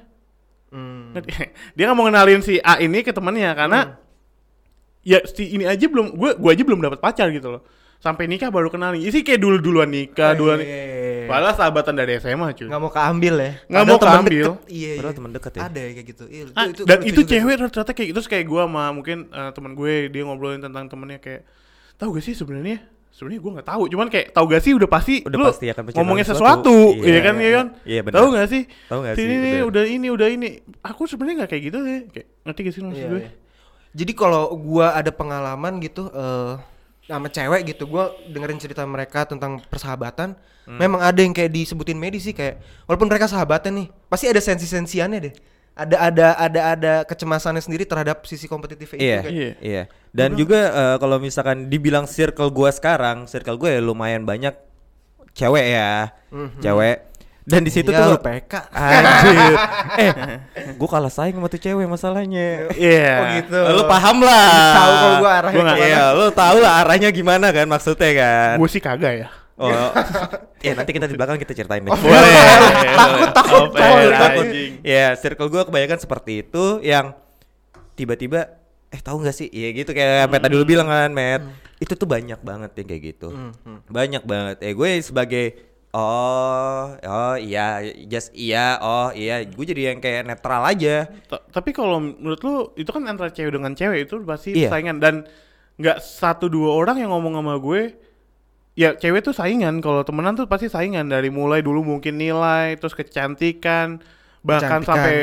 Hmm. 0.70 1.12
Dia 1.76 1.84
nggak 1.86 1.96
mau 1.96 2.06
kenalin 2.06 2.40
si 2.40 2.58
A 2.58 2.78
ini 2.78 3.02
ke 3.02 3.12
temennya 3.12 3.52
karena 3.52 3.80
Hmm. 3.84 3.94
ya 5.02 5.18
si 5.24 5.52
ini 5.52 5.64
aja 5.64 5.86
belum 5.86 6.12
gue 6.12 6.30
gue 6.34 6.50
aja 6.50 6.62
belum 6.64 6.80
dapat 6.80 6.98
pacar 6.98 7.28
gitu 7.28 7.50
loh. 7.50 7.62
Sampai 8.00 8.24
nikah 8.24 8.48
baru 8.48 8.66
kenalin. 8.66 8.96
Isi 8.98 9.20
kayak 9.20 9.38
dulu 9.38 9.56
duluan 9.60 9.86
nikah, 9.86 10.32
duluan. 10.32 10.56
Iya. 10.58 11.28
Padahal 11.28 11.52
sahabatan 11.52 11.94
dari 11.94 12.16
SMA 12.16 12.48
cuy. 12.50 12.66
Nggak 12.66 12.80
mau 12.80 12.88
keambil 12.88 13.34
ya? 13.36 13.52
Nggak 13.62 13.82
mau 13.84 13.96
temen 13.96 14.10
keambil. 14.10 14.46
Iya, 14.66 14.92
Padahal 14.96 15.04
iya. 15.04 15.18
temen 15.20 15.30
deket 15.30 15.52
ya. 15.52 15.60
Ada 15.62 15.78
ya 15.78 15.90
kayak 15.92 16.06
gitu. 16.08 16.24
Iya, 16.26 16.42
Ah, 16.50 16.64
itu- 16.66 16.84
dan 16.84 16.98
itu 17.02 17.20
cewek 17.22 17.54
ternyata 17.60 17.92
kayak 17.92 18.08
gitu 18.10 18.20
kayak 18.24 18.44
gue 18.46 18.62
sama 18.62 18.84
mungkin 18.90 19.18
eh, 19.28 19.50
teman 19.52 19.72
gue 19.72 19.92
dia 20.08 20.22
ngobrolin 20.22 20.58
tentang 20.58 20.84
temennya 20.86 21.18
kayak 21.18 21.44
tahu 21.94 22.16
gak 22.16 22.24
sih 22.24 22.32
sebenarnya 22.32 22.80
sebenarnya 23.10 23.38
gue 23.38 23.52
nggak 23.52 23.68
tahu 23.68 23.82
cuman 23.86 24.06
kayak 24.08 24.26
tahu 24.32 24.44
gak 24.48 24.62
sih 24.62 24.72
udah 24.72 24.88
pasti 24.88 25.14
Udah 25.20 25.36
lu 25.36 25.44
pasti 25.44 25.66
akan 25.68 25.82
ngomongin 25.92 26.24
sesuatu. 26.24 26.72
sesuatu, 26.72 26.76
Iya, 26.96 27.04
iya 27.06 27.20
kan 27.20 27.34
iya, 27.36 27.42
iya 27.42 27.50
kan 27.52 27.66
iya, 27.84 28.00
tahu 28.08 28.26
gak 28.32 28.48
sih 28.48 28.62
Tahu 28.86 28.98
nggak 29.02 29.14
Sini 29.14 29.26
sih, 29.26 29.36
nih, 29.36 29.52
benar. 29.52 29.68
udah 29.68 29.84
ini 29.84 30.08
udah 30.08 30.28
ini 30.30 30.48
aku 30.80 31.02
sebenarnya 31.04 31.36
nggak 31.36 31.50
kayak 31.50 31.62
gitu 31.64 31.78
deh 31.78 32.00
kayak 32.08 32.26
ngerti 32.40 32.60
gak 32.62 32.72
sih 32.72 32.80
maksud 32.80 32.96
Iya, 32.98 33.10
gue 33.10 33.20
iya. 33.20 33.30
Jadi 33.92 34.12
kalau 34.14 34.42
gua 34.56 34.94
ada 34.94 35.10
pengalaman 35.10 35.72
gitu 35.78 36.08
eh 36.08 36.54
sama 37.10 37.26
cewek 37.26 37.74
gitu, 37.74 37.84
gua 37.84 38.14
dengerin 38.24 38.56
cerita 38.56 38.86
mereka 38.86 39.26
tentang 39.26 39.58
persahabatan, 39.66 40.38
Hmm. 40.64 40.78
memang 40.78 41.02
ada 41.02 41.18
yang 41.18 41.34
kayak 41.34 41.50
disebutin 41.50 41.98
medis 41.98 42.22
sih 42.22 42.30
kayak 42.30 42.62
walaupun 42.86 43.10
mereka 43.10 43.26
sahabatan 43.26 43.74
nih, 43.74 43.86
pasti 44.06 44.30
ada 44.30 44.38
sensi-sensiannya 44.38 45.18
deh. 45.20 45.34
Ada 45.74 45.96
ada 45.98 46.26
ada 46.36 46.60
ada 46.70 46.92
kecemasannya 47.02 47.58
sendiri 47.58 47.82
terhadap 47.82 48.22
sisi 48.22 48.46
kompetitif 48.46 48.90
itu 48.90 49.00
Iya, 49.00 49.18
kayak- 49.20 49.32
Iya. 49.32 49.52
iya. 49.60 49.82
Dan 50.10 50.34
juga 50.34 50.60
eh, 50.70 50.96
kalau 50.98 51.18
misalkan 51.18 51.66
dibilang 51.66 52.06
circle 52.06 52.50
gua 52.50 52.70
sekarang, 52.70 53.26
circle 53.26 53.56
gue 53.56 53.78
ya 53.78 53.80
lumayan 53.80 54.22
banyak 54.22 54.54
cewek 55.32 55.66
ya, 55.70 56.14
cewek. 56.58 57.09
Dan 57.40 57.64
di 57.64 57.72
situ 57.72 57.88
Iya, 57.88 57.98
tuh 58.04 58.14
lu 58.14 58.18
PK. 58.20 58.52
Anjir. 58.68 59.54
eh, 60.02 60.10
gua 60.76 60.88
kalah 60.88 61.10
saing 61.10 61.34
sama 61.34 61.48
tuh 61.48 61.58
cewek 61.58 61.86
masalahnya. 61.86 62.68
iya 62.76 63.10
Oh 63.16 63.24
gitu. 63.40 63.58
Lu 63.76 63.82
paham 63.88 64.20
lah. 64.20 64.48
Tahu 64.76 64.92
kalau 64.92 65.16
gua 65.18 65.30
arahnya 65.40 65.60
Gua. 65.60 65.74
Iya, 65.76 66.02
lu 66.12 66.26
tahu 66.30 66.56
lah 66.60 66.72
arahnya 66.84 67.08
gimana 67.10 67.46
kan 67.50 67.66
maksudnya 67.66 68.10
kan. 68.14 68.54
gue 68.56 68.68
sih 68.68 68.78
kagak 68.78 69.14
ya 69.16 69.28
Oh, 69.60 69.68
ya 70.64 70.72
nanti 70.72 70.88
kita 70.88 71.04
di 71.04 71.20
belakang 71.20 71.36
kita 71.36 71.52
ceritain 71.52 71.84
deh. 71.84 71.92
boleh 72.00 72.32
takut, 72.96 73.28
takut, 73.28 73.60
Oh, 73.60 73.76
takut, 73.76 74.12
takut. 74.16 74.46
Ya, 74.80 75.12
circle 75.12 75.52
gue 75.52 75.62
kebanyakan 75.68 76.00
seperti 76.00 76.40
itu 76.40 76.80
yang 76.80 77.12
tiba-tiba 77.92 78.56
eh 78.88 79.00
tahu 79.04 79.20
nggak 79.20 79.36
sih? 79.36 79.52
Iya 79.52 79.68
gitu 79.76 79.92
kayak 79.92 80.32
Matt 80.32 80.48
tadi 80.48 80.56
lu 80.56 80.64
bilang 80.64 80.88
kan, 80.88 81.12
Matt. 81.12 81.44
Itu 81.76 81.92
tuh 81.92 82.08
banyak 82.08 82.40
banget 82.40 82.72
yang 82.72 82.86
kayak 82.88 83.02
gitu. 83.12 83.28
Banyak 83.84 84.24
banget. 84.24 84.56
Eh 84.64 84.72
gue 84.72 84.88
sebagai 85.04 85.69
oh, 85.92 86.82
oh 86.96 87.36
iya, 87.36 87.80
just 88.04 88.30
iya, 88.30 88.78
oh 88.78 89.10
iya, 89.10 89.42
gue 89.42 89.64
jadi 89.64 89.90
yang 89.90 89.98
kayak 89.98 90.22
netral 90.24 90.62
aja. 90.62 91.10
Ta- 91.26 91.42
tapi 91.50 91.70
kalau 91.70 91.98
menurut 91.98 92.40
lu 92.40 92.54
itu 92.74 92.88
kan 92.88 93.02
antara 93.04 93.28
cewek 93.28 93.50
dengan 93.50 93.72
cewek 93.72 94.06
itu 94.06 94.22
pasti 94.22 94.54
Iya. 94.54 94.70
saingan 94.70 94.98
dan 94.98 95.14
nggak 95.76 95.98
satu 95.98 96.46
dua 96.46 96.70
orang 96.72 96.98
yang 96.98 97.10
ngomong 97.10 97.34
sama 97.34 97.56
gue 97.56 97.96
ya 98.72 98.92
cewek 98.92 99.20
tuh 99.20 99.32
saingan 99.32 99.80
kalau 99.80 100.04
temenan 100.04 100.36
tuh 100.36 100.44
pasti 100.44 100.68
saingan 100.68 101.08
dari 101.08 101.26
mulai 101.26 101.58
dulu 101.58 101.82
mungkin 101.82 102.16
nilai 102.16 102.76
terus 102.76 102.92
kecantikan 102.92 103.98
bahkan 104.40 104.80
Kecantikan. 104.80 104.84
sampai 104.84 105.16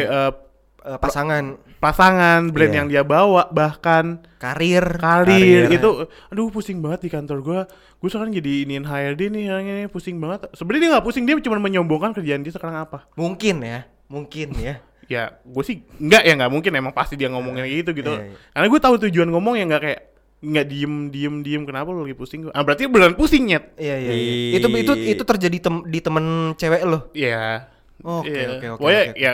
Eh, 0.88 0.98
pasangan 0.98 1.44
pasangan 1.78 2.50
brand 2.50 2.68
Iya. 2.68 2.78
yang 2.78 2.88
dia 2.88 3.04
bawa 3.04 3.50
bahkan 3.50 4.20
karir 4.36 4.82
karir 4.96 5.66
Karir. 5.66 5.72
itu 5.72 5.90
aduh 6.28 6.50
pusing 6.50 6.78
banget 6.78 7.06
di 7.06 7.10
kantor 7.10 7.38
gue 7.40 7.60
gue 7.98 8.10
sekarang 8.10 8.32
jadi 8.32 8.52
iniin 8.64 8.84
HRD 8.84 9.22
nih 9.30 9.44
yang 9.48 9.64
ini 9.64 9.86
pusing 9.86 10.18
banget 10.18 10.50
sebenarnya 10.52 10.82
dia 10.82 10.92
nggak 10.92 11.06
pusing 11.06 11.24
dia 11.24 11.38
cuma 11.40 11.58
menyombongkan 11.58 12.14
kerjaan 12.14 12.42
dia 12.42 12.50
sekarang 12.50 12.78
apa 12.80 13.06
mungkin 13.14 13.62
ya 13.62 13.86
mungkin 14.08 14.54
ya 14.54 14.82
ya 15.08 15.24
gue 15.40 15.64
sih 15.64 15.82
nggak 15.96 16.22
ya 16.22 16.34
nggak 16.36 16.52
mungkin 16.52 16.72
emang 16.74 16.92
pasti 16.92 17.14
dia 17.14 17.28
ngomongin 17.28 17.64
kayak 17.64 17.74
gitu 17.80 17.92
gitu 17.96 18.12
Iya, 18.12 18.24
iya. 18.26 18.36
karena 18.52 18.68
gue 18.68 18.80
tahu 18.80 18.96
tujuan 19.04 19.30
ngomong 19.30 19.54
ya 19.56 19.66
nggak 19.66 19.82
kayak 19.82 20.02
nggak 20.38 20.66
diem 20.68 20.94
diem 21.10 21.36
diem 21.42 21.64
kenapa 21.64 21.90
lu 21.90 22.04
lagi 22.04 22.14
pusing 22.14 22.46
ah 22.48 22.62
berarti 22.62 22.86
beneran 22.86 23.14
pusing 23.14 23.48
nyet 23.48 23.74
iya 23.76 23.98
iya, 23.98 24.14
iya. 24.14 24.56
Itu 24.56 24.68
itu 24.70 24.94
itu 24.94 25.24
terjadi 25.24 25.58
tem- 25.60 25.82
di 25.84 25.98
temen 25.98 26.26
cewek 26.54 26.82
lo 26.84 27.10
Iya 27.12 27.66
Oke, 28.00 28.30
Iya. 28.30 28.48
oke, 28.54 28.68
oke. 28.78 29.18
ya 29.18 29.34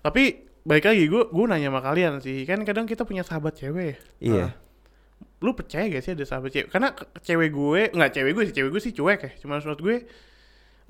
tapi 0.00 0.47
balik 0.68 0.84
lagi 0.84 1.08
gue 1.08 1.22
gue 1.32 1.44
nanya 1.48 1.72
sama 1.72 1.80
kalian 1.80 2.12
sih 2.20 2.44
kan 2.44 2.60
kadang 2.68 2.84
kita 2.84 3.08
punya 3.08 3.24
sahabat 3.24 3.56
cewek 3.56 3.96
ya. 3.96 3.96
Iya. 4.20 4.46
lu 5.40 5.56
percaya 5.56 5.88
gak 5.88 6.02
sih 6.04 6.12
ada 6.12 6.24
sahabat 6.28 6.52
cewek 6.52 6.68
karena 6.68 6.92
cewek 7.24 7.48
gue 7.48 7.80
nggak 7.96 8.10
cewek 8.12 8.32
gue 8.36 8.44
sih 8.52 8.54
cewek 8.54 8.70
gue 8.76 8.82
sih 8.84 8.92
cuek 8.92 9.20
ya 9.24 9.30
cuma 9.40 9.56
menurut 9.56 9.80
gue 9.80 9.96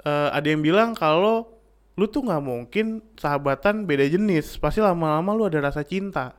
eh, 0.02 0.28
ada 0.35 0.47
yang 0.50 0.66
bilang 0.66 0.99
kalau 0.99 1.47
lu 1.94 2.11
tuh 2.11 2.26
nggak 2.26 2.42
mungkin 2.42 3.02
sahabatan 3.14 3.87
beda 3.87 4.11
jenis 4.11 4.58
pasti 4.58 4.82
lama-lama 4.82 5.30
lu 5.38 5.47
ada 5.47 5.62
rasa 5.62 5.87
cinta 5.87 6.35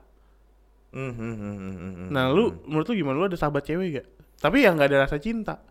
Hmm, 0.90 1.14
hmm. 1.14 2.10
Nah, 2.10 2.34
lu 2.34 2.66
menurut 2.66 2.90
lu 2.90 2.98
gimana? 2.98 3.22
Lu 3.22 3.30
ada 3.30 3.38
sahabat 3.38 3.62
cewek 3.62 4.02
gak? 4.02 4.08
Tapi 4.42 4.66
yang 4.66 4.74
nggak 4.74 4.90
ada 4.90 5.00
rasa 5.06 5.22
cinta. 5.22 5.62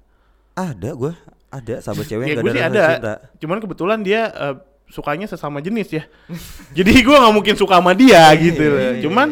ada 0.54 0.90
gue, 0.94 1.10
ada 1.50 1.74
sahabat 1.82 2.06
cewek 2.06 2.22
ya 2.22 2.30
yang 2.34 2.38
gue 2.38 2.50
gak 2.50 2.54
sih 2.54 2.62
ada 2.62 2.70
ada. 2.70 2.78
rasa 2.78 2.94
cinta. 2.94 3.14
Cuman 3.42 3.58
kebetulan 3.58 3.98
dia 4.06 4.30
eh, 4.30 4.54
sukanya 4.88 5.28
sesama 5.28 5.60
jenis 5.60 5.88
ya. 5.92 6.04
Jadi 6.76 6.92
gue 7.04 7.16
nggak 7.16 7.34
mungkin 7.34 7.54
suka 7.54 7.78
sama 7.80 7.92
dia 7.92 8.24
gitu. 8.36 8.60
iya, 8.60 8.70
loh. 8.72 8.80
iya, 8.80 8.92
Cuman 9.04 9.28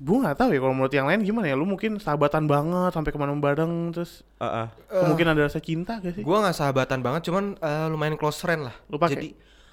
gue 0.00 0.16
nggak 0.16 0.36
tahu 0.40 0.50
ya 0.56 0.60
kalau 0.64 0.74
menurut 0.76 0.94
yang 0.96 1.06
lain 1.08 1.20
gimana 1.24 1.46
ya. 1.48 1.56
Lu 1.56 1.68
mungkin 1.68 2.00
sahabatan 2.00 2.48
banget 2.48 2.92
sampai 2.96 3.10
ke 3.12 3.18
mana 3.20 3.36
bareng 3.36 3.92
terus 3.92 4.24
Ah, 4.40 4.64
ah. 4.64 5.04
mungkin 5.08 5.28
ada 5.28 5.44
rasa 5.44 5.60
cinta 5.60 6.00
gak 6.00 6.16
sih? 6.16 6.22
Gua 6.24 6.40
nggak 6.40 6.56
sahabatan 6.56 7.04
banget, 7.04 7.28
cuman 7.28 7.60
eh, 7.60 7.86
lumayan 7.92 8.16
close 8.16 8.40
friend 8.40 8.64
lah. 8.64 8.76
Lu 8.88 8.96
pakai? 8.96 9.16
Jadi 9.16 9.30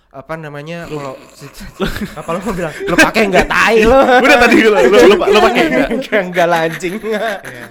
apa 0.07 0.33
namanya 0.39 0.87
kalau 0.87 1.13
apa 2.19 2.29
lo 2.31 2.39
mau 2.39 2.55
bilang 2.55 2.71
lu 2.71 2.95
pakai 2.95 3.27
nggak 3.27 3.47
tai 3.51 3.83
lo 3.83 3.99
Udah 4.23 4.37
tadi 4.39 4.55
lu 4.63 4.71
lu, 4.71 4.97
lu, 5.03 5.15
lu 5.19 5.39
pakai 5.43 5.61
enggak? 5.67 5.87
enggak 5.93 6.21
enggak 6.31 6.47
lah 6.47 6.59
anjing 6.63 6.95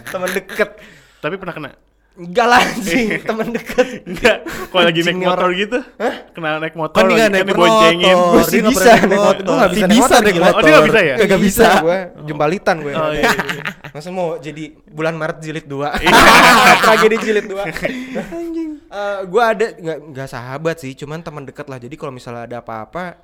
teman 0.05 0.31
deket 0.37 0.71
Tapi 1.17 1.35
pernah 1.41 1.55
kena? 1.57 1.71
Enggak 2.17 2.47
lah 2.49 2.61
anjing 2.61 3.09
teman 3.29 3.49
deket 3.53 3.87
Enggak. 4.03 4.37
Kalau 4.45 4.83
lagi 4.83 5.01
naik 5.01 5.19
motor 5.21 5.47
orang. 5.47 5.61
gitu? 5.61 5.79
Kena 6.33 6.49
naik 6.57 6.75
motor 6.75 6.97
Kan 6.97 7.05
dia 7.07 7.17
nggak 7.17 7.31
naik 7.31 7.47
diboncengin. 7.47 8.17
motor. 8.17 8.33
gue 8.33 8.43
sih 8.43 8.59
nggak 8.59 8.73
bisa 8.73 8.81
pernah 8.81 8.97
naik 8.97 9.07
naik 9.07 9.21
motor 9.21 9.45
gue 9.45 9.57
nggak 9.57 9.71
bisa 9.71 9.87
naik 9.87 9.93
bisa 9.93 10.07
motor. 10.41 10.57
Oh, 10.57 10.63
dia 10.63 10.73
nggak 10.73 10.87
bisa 10.87 11.01
ya? 11.01 11.15
Nggak 11.17 11.43
bisa 11.43 11.67
gue 11.79 11.99
jembalitan 12.25 12.77
gue 12.81 12.93
Oh, 12.93 13.11
iya, 13.13 13.23
iya. 13.29 13.63
masa 13.93 14.09
mau 14.11 14.29
jadi 14.37 14.65
bulan 14.87 15.15
Maret 15.15 15.39
jilid 15.41 15.67
2 15.69 15.77
tragedi 16.85 17.17
jilid 17.23 17.47
2 17.49 17.61
anjing 18.33 18.71
gue 19.27 19.43
ada 19.43 19.67
nggak 19.73 19.99
nggak 20.13 20.29
sahabat 20.29 20.77
sih 20.81 20.93
cuman 20.95 21.21
teman 21.21 21.45
dekat 21.45 21.67
lah 21.67 21.77
jadi 21.77 21.95
kalau 21.95 22.13
misalnya 22.13 22.45
ada 22.45 22.57
apa-apa 22.61 23.17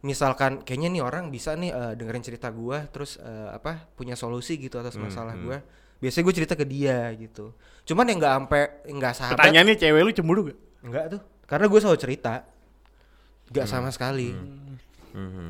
misalkan 0.00 0.60
kayaknya 0.60 0.88
nih 0.90 1.02
orang 1.02 1.24
bisa 1.28 1.54
nih 1.54 1.70
eh, 1.70 1.92
dengerin 1.94 2.20
cerita 2.20 2.50
gue 2.50 2.78
terus 2.90 3.16
eh, 3.16 3.48
apa 3.50 3.88
punya 3.94 4.14
solusi 4.14 4.58
gitu 4.58 4.76
atas 4.76 4.94
masalah 4.96 5.32
gue 5.34 5.58
biasanya 6.04 6.22
gue 6.22 6.34
cerita 6.36 6.52
ke 6.52 6.62
dia 6.62 7.08
gitu 7.16 7.56
cuman 7.84 8.04
yang 8.04 8.16
nggak 8.20 8.32
sampai 8.36 8.62
nggak 8.86 9.12
sahabat 9.16 9.36
Pertanyaannya 9.40 9.74
cewek 9.74 10.00
lu 10.00 10.10
cemburu 10.12 10.40
gak? 10.48 10.58
Enggak 10.84 11.04
tuh, 11.10 11.20
karena 11.44 11.64
gue 11.64 11.78
selalu 11.80 11.96
cerita. 11.96 12.32
Enggak 13.48 13.66
sama 13.66 13.88
sekali. 13.88 14.36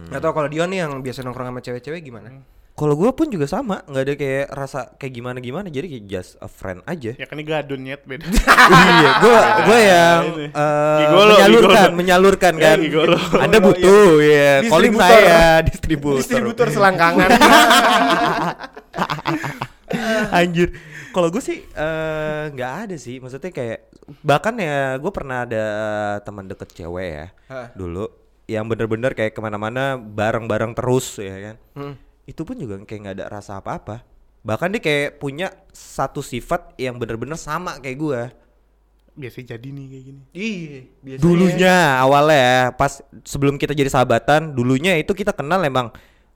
Gak 0.06 0.18
tau 0.18 0.30
kalau 0.30 0.46
Dion 0.46 0.66
nih 0.66 0.82
yang 0.82 0.99
biasa 0.99 1.23
nongkrong 1.23 1.50
sama 1.50 1.58
cewek-cewek 1.58 2.00
gimana? 2.00 2.30
Kalau 2.75 2.94
gue 2.94 3.06
pun 3.14 3.26
juga 3.30 3.46
sama, 3.46 3.82
nggak 3.87 4.02
ada 4.02 4.12
kayak 4.14 4.46
rasa 4.50 4.78
kayak 4.99 5.12
gimana 5.14 5.38
gimana, 5.38 5.66
jadi 5.70 5.87
kayak 5.87 6.04
just 6.04 6.34
a 6.38 6.46
friend 6.46 6.82
aja. 6.84 7.14
Ya 7.14 7.25
kan 7.25 7.38
ini 7.38 7.46
gadun 7.46 7.80
nyet 7.87 8.02
beda. 8.02 8.26
iya, 8.99 9.11
gue 9.23 9.38
gue 9.62 9.78
yang 9.78 10.20
eh, 10.50 10.99
Gigolo, 11.06 11.30
menyalurkan, 11.30 11.87
gigolo. 11.87 11.94
menyalurkan 11.94 12.52
Ya, 12.58 12.62
kan. 12.66 12.76
gigolo. 12.82 13.16
Anda 13.38 13.56
butuh, 13.62 14.18
ya. 14.18 14.50
Calling 14.66 14.90
Distributor. 14.90 15.23
saya 15.23 15.62
distributor. 15.62 16.18
Distributor 16.18 16.66
selangkangan. 16.68 17.28
Anjir. 20.38 20.68
Kalau 21.14 21.28
gue 21.30 21.42
sih 21.42 21.62
eh, 21.62 22.44
nggak 22.50 22.73
ada 22.88 22.96
sih, 22.99 23.23
maksudnya 23.23 23.54
kayak 23.54 23.92
bahkan 24.20 24.54
ya 24.58 25.00
gue 25.00 25.12
pernah 25.14 25.49
ada 25.49 25.64
teman 26.20 26.44
deket 26.44 26.76
cewek 26.76 27.08
ya 27.08 27.26
Hah. 27.49 27.73
dulu 27.73 28.04
yang 28.44 28.68
bener-bener 28.68 29.16
kayak 29.16 29.32
ke 29.32 29.40
mana-mana 29.40 29.96
bareng-bareng 29.96 30.76
terus 30.76 31.16
ya 31.16 31.52
kan. 31.52 31.56
Hmm. 31.76 31.94
Itu 32.28 32.44
pun 32.44 32.61
juga 32.61 32.80
kayak 32.84 33.00
nggak 33.00 33.16
ada 33.20 33.26
rasa 33.32 33.61
apa-apa. 33.61 34.04
Bahkan 34.44 34.76
dia 34.76 34.82
kayak 34.84 35.11
punya 35.16 35.49
satu 35.73 36.20
sifat 36.20 36.76
yang 36.76 37.00
bener-bener 37.00 37.40
sama 37.40 37.80
kayak 37.80 37.96
gue. 37.96 38.20
Biasanya 39.14 39.56
jadi 39.56 39.68
nih 39.70 39.84
kayak 39.88 40.04
gini. 40.04 40.23
Iya, 40.34 40.78
biasanya. 41.00 41.23
Dulunya 41.25 41.76
awalnya 42.02 42.37
ya, 42.37 42.61
pas 42.75 42.92
sebelum 43.25 43.56
kita 43.56 43.73
jadi 43.73 43.88
sahabatan, 43.88 44.52
dulunya 44.52 44.99
itu 45.00 45.14
kita 45.16 45.32
kenal 45.32 45.62
emang 45.64 45.94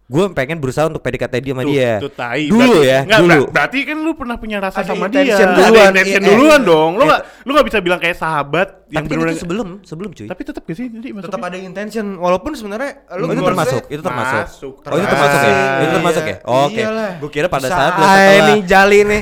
gue 0.09 0.25
pengen 0.33 0.57
berusaha 0.57 0.89
untuk 0.89 1.05
PDKT 1.05 1.35
dia 1.39 1.53
sama 1.53 1.63
Tuh, 1.63 1.71
dia. 1.71 1.93
tuh 2.01 2.09
tai. 2.09 2.49
Dulu 2.49 2.65
Berarti- 2.65 2.81
ya, 2.83 2.99
nggak, 3.05 3.21
dulu. 3.21 3.29
ber- 3.29 3.51
berarti 3.53 3.79
kan 3.85 3.97
lu 3.99 4.13
pernah 4.13 4.37
punya 4.37 4.57
rasa 4.57 4.81
Ada 4.81 4.89
sama 4.89 5.05
dia. 5.07 5.21
intention 5.21 5.45
Ada 5.47 5.59
duluan, 5.61 5.89
intention 5.93 6.21
iya, 6.21 6.29
duluan 6.29 6.49
iya. 6.57 6.71
dong. 6.73 6.91
Lu 6.91 6.99
Iya. 6.99 7.09
nggak 7.09 7.21
lu 7.39 7.51
nggak 7.53 7.67
bisa 7.69 7.79
bilang 7.79 8.01
kayak 8.01 8.17
sahabat 8.17 8.69
yang 8.89 9.05
Tapi 9.05 9.05
itu 9.05 9.13
bener-bener 9.13 9.37
sebelum, 9.37 9.69
sebelum 9.85 10.11
cuy. 10.11 10.25
Tapi 10.27 10.43
tetap 10.43 10.63
gak 10.65 10.75
sih 10.75 10.87
jadi 10.89 11.09
tetap 11.13 11.43
ada 11.43 11.57
intention 11.57 12.07
walaupun 12.17 12.51
sebenarnya 12.53 12.91
lu 13.15 13.23
Oh, 13.23 13.31
itu 13.31 13.43
termasuk, 13.45 13.83
itu 13.87 14.01
termasuk. 14.01 14.41
Masuk. 14.41 14.75
Oh 14.83 14.97
itu 14.97 15.07
termasuk 15.07 15.39
ya? 15.39 15.45
Termasuk. 15.45 15.77
Itu 15.79 15.93
termasuk 15.93 16.23
ya? 16.23 16.37
Iya. 16.39 16.57
Oke. 16.65 16.83
Gue 17.21 17.31
kira 17.31 17.47
pada 17.47 17.69
saat 17.69 17.93
lu 17.93 18.01
setelah 18.01 18.47
nih 18.49 18.59
jali 18.65 18.99
nih 19.05 19.21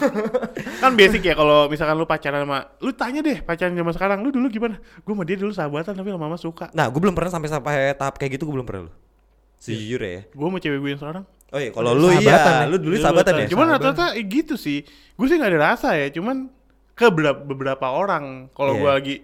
kan 0.82 0.92
basic 0.94 1.22
ya 1.22 1.32
kalau 1.32 1.64
misalkan 1.66 1.96
lu 1.96 2.04
pacaran 2.04 2.44
sama 2.44 2.58
lu 2.78 2.92
tanya 2.92 3.20
deh 3.20 3.40
pacaran 3.40 3.72
zaman 3.72 3.92
sekarang 3.92 4.18
lu 4.20 4.28
dulu 4.28 4.46
gimana? 4.48 4.76
Gue 5.00 5.12
sama 5.12 5.24
dia 5.24 5.36
dulu 5.36 5.48
sahabatan 5.50 5.92
tapi 5.92 6.08
lama-lama 6.08 6.36
suka. 6.36 6.68
Nah, 6.70 6.88
gue 6.88 7.00
belum 7.00 7.14
pernah 7.14 7.30
sampai 7.30 7.48
sampai 7.48 7.74
tahap 7.94 8.16
kayak 8.16 8.36
gitu, 8.36 8.44
gue 8.44 8.54
belum 8.54 8.68
pernah 8.68 8.84
lu. 8.84 8.92
Sejujur 9.60 10.00
ya. 10.00 10.20
Gue 10.26 10.46
sama 10.48 10.58
cewek 10.58 10.78
gue 10.80 10.90
yang 10.90 11.00
sekarang. 11.00 11.24
Oh 11.50 11.58
iya, 11.58 11.70
kalau 11.70 11.92
lu 11.92 12.08
Sahabatan 12.08 12.52
iya, 12.54 12.62
ya? 12.62 12.70
lu 12.70 12.76
dulu 12.78 12.94
sahabatan 12.96 13.32
ya? 13.36 13.46
Cuman 13.50 13.66
rata-rata 13.68 14.06
eh, 14.14 14.24
gitu 14.24 14.54
sih. 14.54 14.86
Gue 15.14 15.26
sih 15.28 15.36
gak 15.36 15.50
ada 15.52 15.60
rasa 15.74 15.92
ya. 15.94 16.08
Cuman 16.08 16.48
ke 16.94 17.06
beberapa, 17.10 17.86
orang. 17.90 18.48
Kalau 18.54 18.72
Iya. 18.72 18.80
gue 18.80 18.90
lagi 18.90 19.14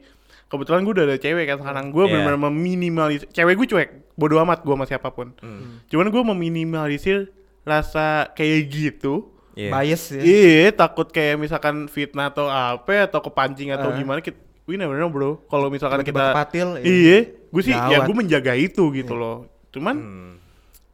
kebetulan 0.47 0.81
gue 0.83 0.93
udah 0.93 1.07
ada 1.07 1.16
cewek 1.16 1.45
kan 1.47 1.57
sekarang. 1.59 1.85
Gue 1.88 2.05
Iya. 2.05 2.11
benar-benar 2.12 2.40
meminimalis. 2.50 3.25
Cewek 3.31 3.55
gue 3.57 3.66
cuek. 3.66 3.90
Bodoh 4.14 4.43
amat 4.43 4.61
gue 4.61 4.75
sama 4.75 4.85
siapa 4.85 5.09
pun. 5.09 5.33
Hmm. 5.38 5.81
Cuman 5.87 6.11
gue 6.11 6.23
meminimalisir 6.26 7.31
rasa 7.62 8.28
kayak 8.33 8.61
gitu. 8.69 9.33
Iya. 9.57 9.73
bias 9.73 10.12
ya 10.12 10.21
Iya, 10.21 10.69
takut 10.69 11.09
kayak 11.09 11.40
misalkan 11.40 11.88
fitnah 11.88 12.28
atau 12.28 12.45
apa 12.45 13.09
atau 13.09 13.25
kepancing 13.25 13.73
atau 13.73 13.88
Ah. 13.88 13.97
gimana 13.97 14.21
kita 14.21 14.37
we 14.69 14.76
never 14.76 14.93
know, 14.93 15.09
bro. 15.09 15.40
Kalau 15.49 15.73
misalkan 15.73 16.05
Tiba-tiba 16.05 16.12
kita 16.12 16.33
kepatil, 16.37 16.69
iya. 16.76 16.85
Iya, 16.85 17.19
gue 17.49 17.62
sih 17.64 17.73
ya 17.73 17.88
Gawat. 17.88 18.05
gue 18.05 18.14
menjaga 18.19 18.52
itu 18.52 18.85
gitu 18.93 19.16
loh. 19.16 19.49
Cuman 19.76 19.97
Hmm. 19.97 20.33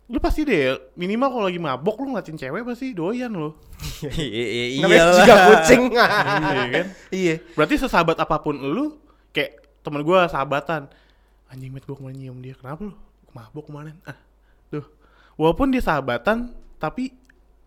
lu 0.04 0.18
pasti 0.18 0.42
deh 0.42 0.74
minimal 0.92 1.30
kalau 1.30 1.46
lagi 1.46 1.56
mabok 1.56 1.96
lu 1.96 2.10
ngeliatin 2.10 2.34
cewek 2.34 2.66
pasti 2.66 2.90
doyan 2.90 3.30
lo. 3.30 3.54
Iya, 4.02 4.82
namanya 4.82 4.98
iyalah. 4.98 5.16
juga 5.16 5.34
kucing 5.48 5.82
iya 5.94 6.66
kan? 6.68 6.86
iya 7.10 7.34
Berarti 7.54 7.74
sesahabat 7.76 8.18
apa 8.18 8.36
pun 8.38 8.54
lu 8.54 8.98
kayak 9.30 9.56
temen 9.80 10.02
gue 10.02 10.18
sahabatan. 10.26 10.90
Anjing 11.46 11.70
met 11.70 11.82
gue 11.82 11.92
kemarin 11.92 12.16
nyium 12.16 12.38
dia. 12.38 12.54
Kenapa 12.54 12.82
lu? 12.82 12.94
Mabok 13.30 13.64
kemarin. 13.66 13.94
Ah, 14.02 14.18
tuh. 14.68 14.84
Walaupun 15.34 15.70
dia 15.70 15.80
sahabatan 15.80 16.50
tapi 16.76 17.14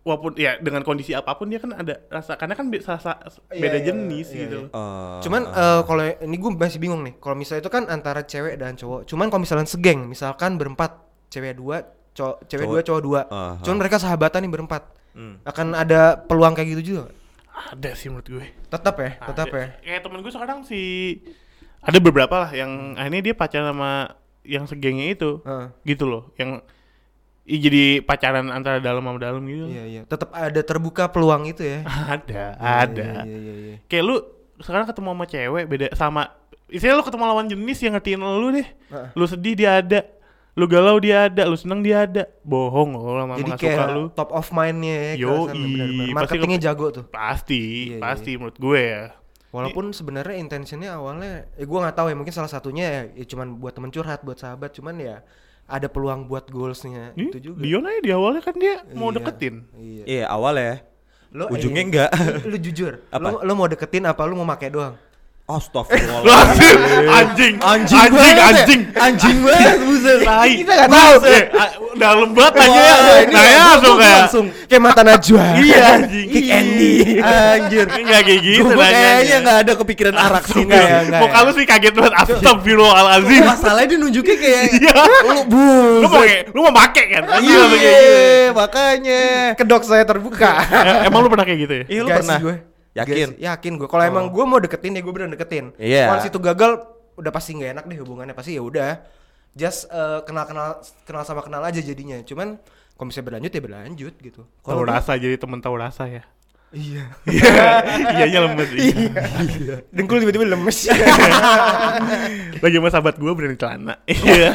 walaupun 0.00 0.34
ya 0.34 0.54
dengan 0.56 0.80
kondisi 0.80 1.10
apa 1.10 1.34
pun 1.34 1.46
dia 1.46 1.58
kan 1.58 1.72
ada 1.72 1.98
rasa 2.06 2.34
karena 2.34 2.54
kan 2.54 2.66
be- 2.66 2.78
rasa 2.78 3.18
Iya, 3.48 3.58
beda 3.58 3.74
iya, 3.74 3.84
jenis 3.84 4.26
iya, 4.28 4.38
gitu. 4.40 4.58
iya. 4.62 4.70
Oh, 4.72 5.18
Cuman 5.18 5.42
oh. 5.42 5.50
eh, 5.52 5.80
kalau 5.82 6.02
ini 6.22 6.36
gue 6.36 6.50
masih 6.52 6.78
bingung 6.78 7.02
nih. 7.02 7.14
Kalau 7.16 7.34
misalnya 7.34 7.60
itu 7.60 7.72
kan 7.72 7.84
antara 7.86 8.22
cewek 8.22 8.54
dan 8.54 8.74
cowok. 8.74 9.02
Cuman 9.04 9.26
kalau 9.26 9.42
misalnya 9.42 9.66
segeng, 9.66 10.06
misalkan 10.06 10.54
berempat, 10.54 11.05
cewek 11.28 11.54
dua, 11.54 11.76
cowok, 12.12 12.36
cewek 12.46 12.64
Cowok- 12.64 12.72
dua, 12.72 12.80
cowok 12.82 13.02
dua. 13.02 13.20
Aha. 13.26 13.62
Cuman 13.62 13.78
mereka 13.78 13.96
sahabatan 13.96 14.40
nih 14.40 14.52
berempat. 14.52 14.82
Hmm. 15.12 15.40
Akan 15.42 15.72
ada 15.72 16.16
peluang 16.18 16.52
kayak 16.52 16.68
gitu 16.74 16.82
juga. 16.92 17.02
Ada 17.52 17.96
sih 17.96 18.08
menurut 18.08 18.28
gue. 18.28 18.46
Tetap 18.66 18.94
ya, 18.96 19.10
tetap 19.22 19.48
ya. 19.48 19.66
Kayak 19.80 20.00
temen 20.02 20.20
gue 20.20 20.28
sekarang 20.30 20.58
sih 20.62 21.24
ada 21.78 21.98
beberapa 21.98 22.34
lah 22.36 22.50
yang 22.50 22.92
akhirnya 22.94 23.22
dia 23.22 23.34
pacaran 23.34 23.72
sama 23.72 24.12
yang 24.42 24.64
segengnya 24.64 25.08
itu. 25.08 25.40
Heeh. 25.40 25.66
Gitu 25.86 26.04
loh. 26.04 26.28
Yang 26.36 26.60
i- 27.44 27.58
jadi 27.58 27.84
pacaran 28.00 28.50
antara 28.50 28.76
dalam 28.76 29.00
sama 29.00 29.16
dalam 29.16 29.40
gitu. 29.42 29.66
Iya 29.66 29.84
iya, 29.86 30.02
tetap 30.04 30.30
ada 30.30 30.60
terbuka 30.60 31.08
peluang 31.08 31.46
itu 31.46 31.64
ya. 31.64 31.80
Ada, 32.12 32.44
ada. 32.58 33.24
Iya 33.24 33.36
iya 33.36 33.54
iya. 33.56 33.76
Kayak 33.88 34.04
lu 34.04 34.16
sekarang 34.58 34.84
ketemu 34.84 35.08
sama 35.12 35.24
cewek 35.26 35.64
beda 35.66 35.86
sama 35.92 36.22
Istilahnya 36.66 36.98
lu 36.98 37.06
ketemu 37.06 37.24
lawan 37.24 37.46
jenis 37.46 37.78
yang 37.78 37.94
ngertiin 37.94 38.18
lu 38.18 38.48
deh. 38.50 38.66
Heeh. 38.66 39.08
Lu 39.14 39.24
sedih 39.24 39.54
dia 39.54 39.78
ada. 39.78 40.02
Lu 40.56 40.64
galau 40.64 40.96
dia 40.96 41.28
ada, 41.28 41.44
lu 41.44 41.52
seneng 41.52 41.84
dia 41.84 42.08
ada. 42.08 42.24
Bohong 42.40 42.96
lo 42.96 43.12
lama 43.12 43.36
Jadi 43.36 43.50
gak 43.52 43.60
suka 43.60 43.68
kayak 43.68 43.88
lu. 43.92 44.04
top 44.16 44.32
of 44.32 44.48
mind-nya 44.50 44.96
ya. 45.12 45.12
Pasti 45.20 45.60
Marketingnya 46.10 46.58
ke- 46.58 46.64
jago 46.64 46.86
tuh. 46.88 47.04
Pasti, 47.12 47.62
Iya, 47.92 47.96
iya, 47.96 48.00
pasti 48.00 48.30
menurut 48.40 48.56
gue 48.56 48.80
ya. 48.80 49.04
Walaupun 49.52 49.92
sebenarnya 49.92 50.36
intentionnya 50.36 50.96
awalnya, 50.96 51.44
ya 51.54 51.64
gue 51.64 51.78
nggak 51.78 51.96
tahu 51.96 52.08
ya 52.08 52.16
mungkin 52.16 52.32
salah 52.32 52.48
satunya 52.48 52.84
ya, 52.88 53.02
ya 53.14 53.24
cuman 53.24 53.56
buat 53.56 53.72
temen 53.72 53.92
curhat, 53.92 54.24
buat 54.24 54.36
sahabat, 54.36 54.72
cuman 54.72 54.96
ya 54.96 55.16
ada 55.66 55.88
peluang 55.88 56.24
buat 56.24 56.48
goalsnya 56.48 57.12
Ih, 57.16 57.28
itu 57.28 57.52
juga. 57.52 57.60
Dion 57.60 57.84
aja 57.84 58.00
di 58.00 58.10
awalnya 58.12 58.40
kan 58.40 58.56
dia 58.56 58.80
mau 58.92 59.08
Iya, 59.08 59.16
deketin. 59.20 59.54
Iya. 59.76 60.04
Iya, 60.04 60.24
awal 60.28 60.56
ya. 60.56 60.74
Lo 61.36 61.52
Ujungnya 61.52 61.82
eh, 61.82 61.88
enggak. 61.88 62.10
Lu, 62.16 62.48
lu 62.48 62.58
jujur. 62.64 62.92
Apa? 63.12 63.28
Lu, 63.28 63.36
lu 63.44 63.52
mau 63.52 63.68
deketin 63.68 64.04
apa 64.04 64.24
lu 64.24 64.38
mau 64.38 64.46
pakai 64.46 64.72
doang? 64.72 64.96
Astagfirullah. 65.46 66.42
anjing, 67.06 67.54
Anjing 67.54 67.54
anjing, 67.62 68.10
banget 68.10 68.34
ya. 68.34 68.46
anjing. 68.50 68.82
Anjing 68.98 69.36
banget, 69.40 69.78
buset. 69.78 70.18
Tai. 70.20 70.50
Kita. 70.50 70.72
Eh, 71.22 71.42
ah, 71.54 71.70
dalam 71.94 72.34
banget 72.34 72.54
aja 72.60 72.80
ya. 72.82 72.94
Nah, 73.30 73.44
ya 73.46 73.54
gua- 73.54 73.66
langsung 73.70 73.94
kayak. 73.96 74.18
langsung 74.20 74.46
Kayak 74.66 74.82
mata 74.82 75.02
Najwa. 75.06 75.44
Iya 75.54 75.78
anjing. 75.94 76.26
Kick 76.26 76.46
Andy. 76.50 76.92
anjir. 77.22 77.86
Enggak 77.86 78.20
kayak 78.20 78.40
gitu 78.42 78.62
Gue 78.66 78.74
kayaknya 78.74 79.36
nggak 79.38 79.58
ada 79.62 79.72
kepikiran 79.78 80.14
arak 80.18 80.44
sih. 80.44 80.62
Enggak 80.66 80.82
ya, 80.82 80.96
enggak 81.00 81.20
Muka 81.22 81.38
ya. 81.38 81.46
lu 81.46 81.50
sih 81.54 81.64
kaget 81.64 81.92
banget. 81.94 82.12
Astagfirullahalazim. 82.18 83.42
Masalahnya 83.46 83.86
dia 83.86 83.98
nunjuknya 84.02 84.36
kayak 84.36 84.62
Iya. 84.74 84.94
lu 85.22 85.36
bu. 85.46 85.66
Lu 86.02 86.06
mau 86.08 86.20
kayak- 86.20 86.44
lu 86.50 86.60
mau 86.60 86.72
make 86.74 87.02
kan? 87.06 87.22
Anjing 87.22 87.46
Iya, 87.46 87.62
gitu. 87.70 87.94
makanya. 88.52 89.22
Kedok 89.54 89.82
saya 89.86 90.02
terbuka. 90.02 90.50
Eh, 90.66 91.06
Emang 91.06 91.22
lu 91.22 91.30
pernah 91.30 91.46
kayak 91.46 91.60
gitu 91.62 91.74
ya? 91.78 91.84
Iya, 91.86 92.00
lu 92.02 92.08
pernah. 92.10 92.38
Gue. 92.96 93.04
Yakin? 93.04 93.28
Sih, 93.36 93.44
yakin 93.44 93.72
gue. 93.76 93.88
Kalau 93.88 94.04
emang 94.04 94.32
gue 94.32 94.44
mau 94.48 94.56
deketin 94.56 94.96
ya 94.96 95.04
gue 95.04 95.12
bener 95.12 95.28
deketin. 95.28 95.76
Iya. 95.76 96.08
Once 96.08 96.24
itu 96.24 96.40
gagal, 96.40 96.80
udah 97.14 97.30
pasti 97.30 97.52
nggak 97.52 97.70
enak 97.76 97.84
deh 97.84 97.98
hubungannya. 98.00 98.32
Pasti 98.32 98.56
ya 98.56 98.62
udah. 98.64 99.04
Just 99.52 99.88
eh, 99.88 100.20
kenal-kenal 100.24 100.80
kenal 101.04 101.22
sama 101.22 101.40
kenal 101.40 101.60
aja 101.60 101.80
jadinya. 101.80 102.20
Cuman 102.24 102.56
kalau 102.92 103.06
misalnya 103.08 103.26
berlanjut 103.28 103.52
ya 103.52 103.60
berlanjut 103.60 104.14
gitu. 104.16 104.42
Tahu 104.44 104.64
Kalau 104.64 104.82
rasa 104.84 105.12
jadi 105.14 105.36
temen 105.36 105.60
tahu 105.60 105.76
rasa 105.76 106.08
ya. 106.08 106.24
Iya. 106.72 107.04
Iya, 108.16 108.24
iya 108.26 108.38
lemes. 108.42 108.68
Iya. 108.74 109.76
Dengkul 109.94 110.20
tiba-tiba 110.20 110.44
lemes. 110.44 110.84
Lagi 112.64 112.76
sama 112.76 112.88
sahabat 112.90 113.16
gue 113.16 113.32
berani 113.32 113.56
celana. 113.56 113.94
Iya. 114.10 114.50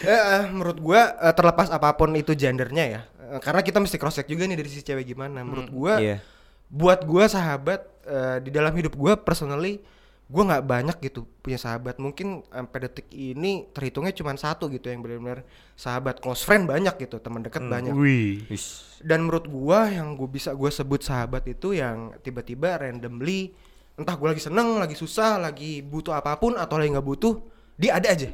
Eh, 0.00 0.08
eh, 0.08 0.42
menurut 0.48 0.80
gua 0.80 1.12
eh, 1.20 1.34
terlepas 1.36 1.68
apa 1.68 1.92
pun 1.92 2.08
itu 2.16 2.32
gendernya 2.32 2.84
ya. 2.88 3.00
eh, 3.04 3.40
karena 3.44 3.60
kita 3.60 3.84
mesti 3.84 4.00
cross 4.00 4.16
check 4.16 4.32
juga 4.32 4.48
nih 4.48 4.56
dari 4.56 4.68
sisi 4.72 4.80
cewek 4.80 5.12
gimana. 5.12 5.44
Menurut 5.44 5.68
gua 5.68 6.00
Iya. 6.00 6.24
Buat 6.70 7.02
gua 7.02 7.26
sahabat 7.26 7.82
eh, 8.06 8.38
di 8.46 8.54
dalam 8.54 8.70
hidup 8.72 8.94
gua 8.94 9.18
personally 9.18 9.82
gua 10.30 10.46
nggak 10.46 10.64
banyak 10.70 10.96
gitu 11.10 11.26
punya 11.42 11.58
sahabat. 11.58 11.98
Mungkin 11.98 12.46
sampai 12.46 12.78
detik 12.86 13.10
ini 13.10 13.66
terhitungnya 13.74 14.14
cuma 14.14 14.30
satu 14.38 14.70
gitu 14.70 14.86
yang 14.86 15.02
benar-benar 15.02 15.42
sahabat 15.74 16.22
close 16.22 16.46
friend 16.46 16.70
banyak 16.70 16.94
gitu, 17.02 17.18
teman 17.18 17.42
dekat 17.42 17.66
banyak. 17.66 17.90
Wih. 17.90 18.46
Dan 19.02 19.26
menurut 19.26 19.50
gua 19.50 19.90
yang 19.90 20.14
gue 20.14 20.30
bisa 20.30 20.54
gua 20.54 20.70
sebut 20.70 21.02
sahabat 21.02 21.42
itu 21.50 21.74
yang 21.74 22.14
tiba-tiba 22.22 22.78
randomly 22.78 23.50
entah 23.98 24.14
gua 24.14 24.30
lagi 24.30 24.46
seneng, 24.46 24.78
lagi 24.78 24.94
susah, 24.94 25.42
lagi 25.42 25.82
butuh 25.82 26.14
apa 26.14 26.38
pun 26.38 26.54
atau 26.54 26.78
lagi 26.78 26.94
nggak 26.94 27.04
butuh, 27.10 27.42
dia 27.74 27.98
ada 27.98 28.14
aja. 28.14 28.30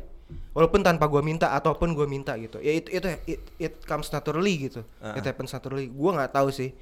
Walaupun 0.53 0.85
tanpa 0.85 1.09
gua 1.09 1.25
minta 1.25 1.57
ataupun 1.57 1.97
gua 1.97 2.05
minta 2.05 2.37
gitu. 2.37 2.61
Ya 2.61 2.77
itu 2.77 2.93
itu 2.93 3.09
it, 3.25 3.41
it 3.57 3.75
comes 3.89 4.13
naturally 4.13 4.69
gitu. 4.69 4.85
It 5.17 5.25
happens 5.25 5.49
naturally. 5.49 5.89
Gua 5.89 6.13
nggak 6.21 6.37
tahu 6.37 6.53
sih. 6.53 6.77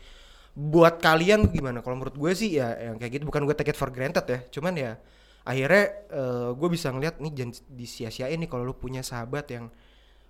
Buat 0.54 1.02
kalian 1.02 1.50
gimana? 1.50 1.82
Kalau 1.82 1.98
menurut 1.98 2.14
gue 2.14 2.32
sih 2.34 2.58
ya 2.58 2.78
yang 2.78 2.96
kayak 2.96 3.18
gitu 3.18 3.24
bukan 3.26 3.42
gue 3.42 3.54
take 3.58 3.74
it 3.74 3.78
for 3.78 3.90
granted 3.90 4.22
ya. 4.26 4.38
Cuman 4.54 4.74
ya 4.78 4.92
akhirnya 5.44 5.84
gue 6.56 6.68
bisa 6.72 6.88
ngeliat 6.88 7.20
nih 7.20 7.32
jangan 7.36 7.52
disia-siain 7.68 8.40
nih 8.40 8.48
kalau 8.48 8.64
lu 8.64 8.72
punya 8.72 9.04
sahabat 9.04 9.44
yang 9.52 9.68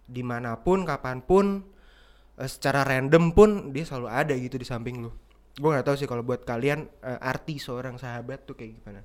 di 0.04 0.20
mana 0.20 0.60
pun 0.60 0.84
kapan 0.84 1.24
pun 1.24 1.64
eh, 2.36 2.48
secara 2.48 2.84
random 2.84 3.32
pun 3.32 3.50
dia 3.72 3.84
selalu 3.88 4.08
ada 4.12 4.34
gitu 4.36 4.60
di 4.60 4.66
samping 4.68 5.00
lu 5.00 5.10
gue 5.54 5.70
nggak 5.70 5.86
tahu 5.86 5.96
sih 5.96 6.08
kalau 6.10 6.20
buat 6.20 6.44
kalian 6.44 6.84
eh, 7.00 7.18
arti 7.30 7.56
seorang 7.56 7.96
sahabat 7.96 8.44
tuh 8.44 8.56
kayak 8.56 8.80
gimana 8.80 9.02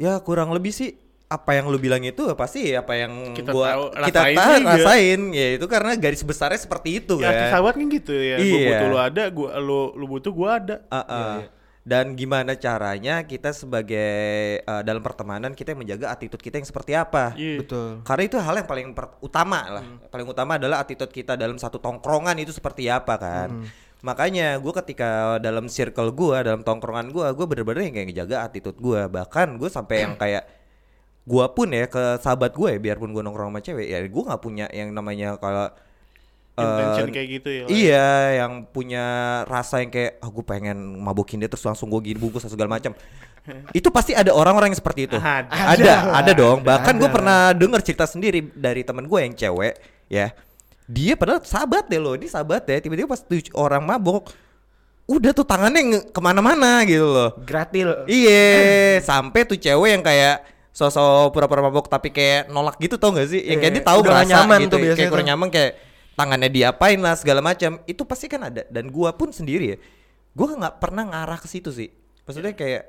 Ya 0.00 0.16
kurang 0.24 0.48
lebih 0.56 0.72
sih 0.72 0.96
apa 1.30 1.50
yang 1.54 1.70
lu 1.70 1.78
bilang 1.78 2.02
itu 2.02 2.26
pasti 2.34 2.74
apa 2.74 2.90
yang 2.92 3.30
Kita 3.30 3.54
gua 3.54 3.66
tahu, 3.70 3.84
kita 4.02 4.20
rasain 4.20 4.36
tahu 4.36 4.66
rasain 4.66 5.20
ya 5.30 5.48
itu 5.54 5.66
karena 5.66 5.92
garis 5.94 6.20
besarnya 6.20 6.58
seperti 6.58 6.98
itu 6.98 7.14
Ya, 7.16 7.30
kan. 7.30 7.54
sahabat 7.54 7.74
kan 7.74 7.86
gitu 7.86 8.10
ya. 8.12 8.36
Gua 8.36 8.50
Iya. 8.50 8.66
butuh 8.66 8.86
lu 8.86 8.98
ada, 8.98 9.22
gua 9.30 9.48
lu 9.56 9.80
lu 9.94 10.04
butuh 10.08 10.32
gua 10.34 10.58
ada. 10.58 10.76
Ah, 10.90 11.06
ah. 11.06 11.34
Dan 11.80 12.12
gimana 12.12 12.52
caranya 12.54 13.22
kita 13.22 13.54
sebagai 13.54 14.10
eh, 14.58 14.82
dalam 14.82 15.00
pertemanan 15.00 15.54
kita 15.54 15.72
menjaga 15.72 16.10
attitude 16.10 16.38
kita 16.40 16.58
yang 16.58 16.66
seperti 16.66 16.92
apa? 16.92 17.32
Iya. 17.32 17.62
betul 17.62 18.02
Karena 18.02 18.22
itu 18.26 18.36
hal 18.36 18.54
yang 18.56 18.66
paling 18.66 18.88
per- 18.90 19.14
utama 19.20 19.60
lah. 19.70 19.84
Paling 20.10 20.26
utama 20.26 20.58
adalah 20.58 20.82
attitude 20.82 21.08
kita 21.08 21.34
dalam 21.34 21.56
satu 21.56 21.78
tongkrongan 21.78 22.36
itu 22.36 22.50
seperti 22.50 22.90
apa 22.90 23.14
kan. 23.16 23.64
Makanya 24.00 24.58
gue 24.58 24.72
ketika 24.76 25.38
dalam 25.38 25.68
circle 25.68 26.10
gue, 26.10 26.36
dalam 26.42 26.60
tongkrongan 26.60 27.08
gue, 27.08 27.26
gue 27.30 27.46
bener-bener 27.46 27.86
yang 27.86 27.94
kayak 27.94 28.08
ngejaga 28.10 28.36
attitude 28.42 28.76
gue. 28.76 29.00
Bahkan 29.06 29.56
gue 29.56 29.68
sampai 29.68 29.96
yang 30.02 30.14
kayak 30.20 30.44
gue 31.30 31.46
pun 31.54 31.68
ya 31.70 31.86
ke 31.86 32.18
sahabat 32.18 32.50
gue 32.58 32.68
ya, 32.74 32.78
biarpun 32.82 33.14
gue 33.14 33.22
nongkrong 33.22 33.54
sama 33.54 33.62
cewek 33.62 33.86
ya, 33.86 34.02
gue 34.02 34.22
nggak 34.26 34.42
punya 34.42 34.66
yang 34.74 34.90
namanya 34.90 35.38
kalau 35.38 35.70
intention 36.58 37.08
eh, 37.08 37.14
kayak 37.14 37.28
gitu 37.40 37.48
ya. 37.50 37.64
Iya, 37.70 38.10
yang 38.44 38.52
punya 38.68 39.04
rasa 39.46 39.80
yang 39.80 39.90
kayak 39.94 40.18
aku 40.20 40.42
pengen 40.42 40.98
mabukin 40.98 41.40
dia 41.40 41.48
terus 41.48 41.64
langsung 41.64 41.88
gue 41.88 42.00
gini 42.10 42.18
bungkus 42.18 42.46
segala 42.50 42.68
macam. 42.68 42.92
itu 43.78 43.88
pasti 43.88 44.12
ada 44.12 44.34
orang-orang 44.34 44.74
yang 44.74 44.80
seperti 44.80 45.08
itu. 45.08 45.16
Ada. 45.16 45.48
ada, 45.48 45.94
ada 46.20 46.32
dong. 46.34 46.60
Bahkan 46.60 46.94
gue 46.98 47.10
pernah 47.10 47.54
denger 47.56 47.80
cerita 47.86 48.04
sendiri 48.04 48.44
dari 48.52 48.84
teman 48.84 49.06
gue 49.06 49.20
yang 49.22 49.34
cewek, 49.34 49.74
ya. 50.10 50.34
Dia 50.90 51.14
padahal 51.14 51.46
sahabat 51.46 51.86
deh 51.86 52.02
loh, 52.02 52.18
ini 52.18 52.26
sahabat 52.26 52.66
ya. 52.66 52.82
Tiba-tiba 52.82 53.06
pas 53.06 53.22
tuh 53.22 53.38
orang 53.54 53.80
mabok, 53.86 54.34
udah 55.06 55.30
tuh 55.30 55.46
tangannya 55.46 56.10
ke 56.10 56.20
mana-mana 56.20 56.82
gitu 56.84 57.06
loh. 57.06 57.30
Gratil. 57.46 58.04
Iya, 58.10 58.98
sampai 59.00 59.46
tuh 59.46 59.56
cewek 59.56 59.98
yang 59.98 60.02
kayak 60.02 60.42
sosok 60.70 61.34
pura-pura 61.34 61.66
mabok 61.66 61.90
tapi 61.90 62.14
kayak 62.14 62.48
nolak 62.48 62.78
gitu 62.78 62.96
tau 62.96 63.10
gak 63.10 63.28
sih? 63.28 63.42
Yang 63.42 63.58
kayak 63.58 63.72
Iya, 63.74 63.76
dia 63.82 63.88
tahu 63.90 63.98
udah 64.00 64.10
gak 64.10 64.18
merasa 64.22 64.32
nyaman 64.32 64.58
gitu, 64.58 64.70
tuh 64.70 64.78
biasanya 64.78 64.98
kayak 64.98 65.12
kurang 65.12 65.28
nyaman 65.28 65.48
kayak 65.50 65.72
tangannya 66.14 66.50
diapain 66.52 66.98
lah 67.02 67.14
segala 67.18 67.40
macam. 67.42 67.70
Itu 67.84 68.02
pasti 68.06 68.26
kan 68.30 68.40
ada 68.46 68.62
dan 68.70 68.84
gua 68.88 69.10
pun 69.14 69.34
sendiri 69.34 69.64
ya. 69.74 69.78
Gua 70.32 70.46
nggak 70.54 70.74
pernah 70.78 71.04
ngarah 71.10 71.38
ke 71.42 71.48
situ 71.50 71.70
sih. 71.74 71.90
Maksudnya 72.24 72.54
kayak 72.54 72.82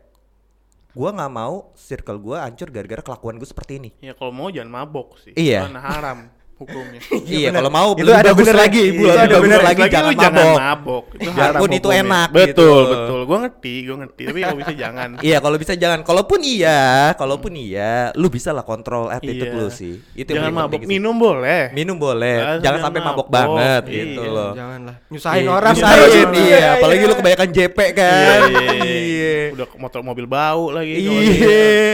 gua 0.94 1.10
nggak 1.16 1.32
mau 1.32 1.74
circle 1.74 2.20
gua 2.22 2.46
hancur 2.46 2.70
gara-gara 2.70 3.02
kelakuan 3.02 3.42
gue 3.42 3.48
seperti 3.50 3.82
ini. 3.82 3.90
Ya 4.04 4.14
kalau 4.14 4.30
mau 4.36 4.52
jangan 4.54 4.70
mabok 4.70 5.18
sih. 5.18 5.34
Iya. 5.34 5.66
Karena 5.66 5.82
haram 5.82 6.20
hukumnya. 6.62 7.00
iya, 7.28 7.50
bener. 7.50 7.58
kalau 7.58 7.70
mau 7.70 7.90
Itu 7.94 8.12
ada 8.12 8.32
bener 8.32 8.56
lagi, 8.56 8.82
lagi. 8.84 8.84
Bu, 8.94 9.04
Itu 9.04 9.18
ada 9.18 9.38
bener 9.38 9.60
lagi 9.60 9.82
Lagi 9.82 9.92
jangan 9.92 10.14
jangan 10.14 10.34
mabok. 10.38 10.58
mabok. 10.58 11.04
Haram 11.32 11.60
itu 11.64 11.74
hukumnya. 11.82 12.02
enak 12.02 12.28
Betul, 12.30 12.48
gitu. 12.48 12.68
betul. 12.88 13.20
Gua 13.24 13.38
ngerti, 13.42 13.74
gua 13.84 13.98
ngerti. 14.00 14.22
Tapi 14.24 14.40
kalau 14.40 14.58
bisa 14.58 14.74
jangan. 14.74 15.08
Iya 15.20 15.38
kalau 15.38 15.58
bisa 15.58 15.74
jangan. 15.74 16.00
Kalaupun 16.02 16.40
iya, 16.42 16.82
kalaupun 17.14 17.52
iya, 17.54 17.92
lu 18.14 18.28
bisa 18.28 18.50
lah 18.50 18.62
kontrol 18.62 19.08
attitude 19.08 19.48
Iya. 19.48 19.58
lu 19.58 19.68
sih. 19.68 19.96
Itu 20.14 20.30
yang 20.32 20.48
jangan 20.48 20.70
mabok. 20.70 20.80
Minum 20.84 21.16
boleh. 21.16 21.64
Minum 21.72 21.96
boleh, 21.96 22.36
jangan 22.38 22.58
jangan 22.62 22.80
sampai 22.82 23.02
mabok 23.02 23.18
mabok. 23.18 23.28
banget 23.30 23.82
Iya. 23.84 23.96
gitu 23.98 24.22
loh. 24.24 24.52
Jangan 24.54 24.80
lah. 24.84 24.96
Nyusahin 25.08 25.42
Iya, 25.42 25.52
orang. 25.52 25.74
nyusahin, 25.74 26.30
iya, 26.38 26.66
apalagi 26.76 27.04
lu 27.04 27.16
kebanyakan 27.16 27.50
JP 27.50 27.78
kan. 27.92 28.40
Iya, 28.44 28.62
Iya. 28.82 29.10
Udah 29.52 29.66
ke 29.66 29.76
motor 29.76 30.00
mobil 30.02 30.26
bau 30.26 30.70
lagi. 30.70 30.96
Iya. 30.98 31.12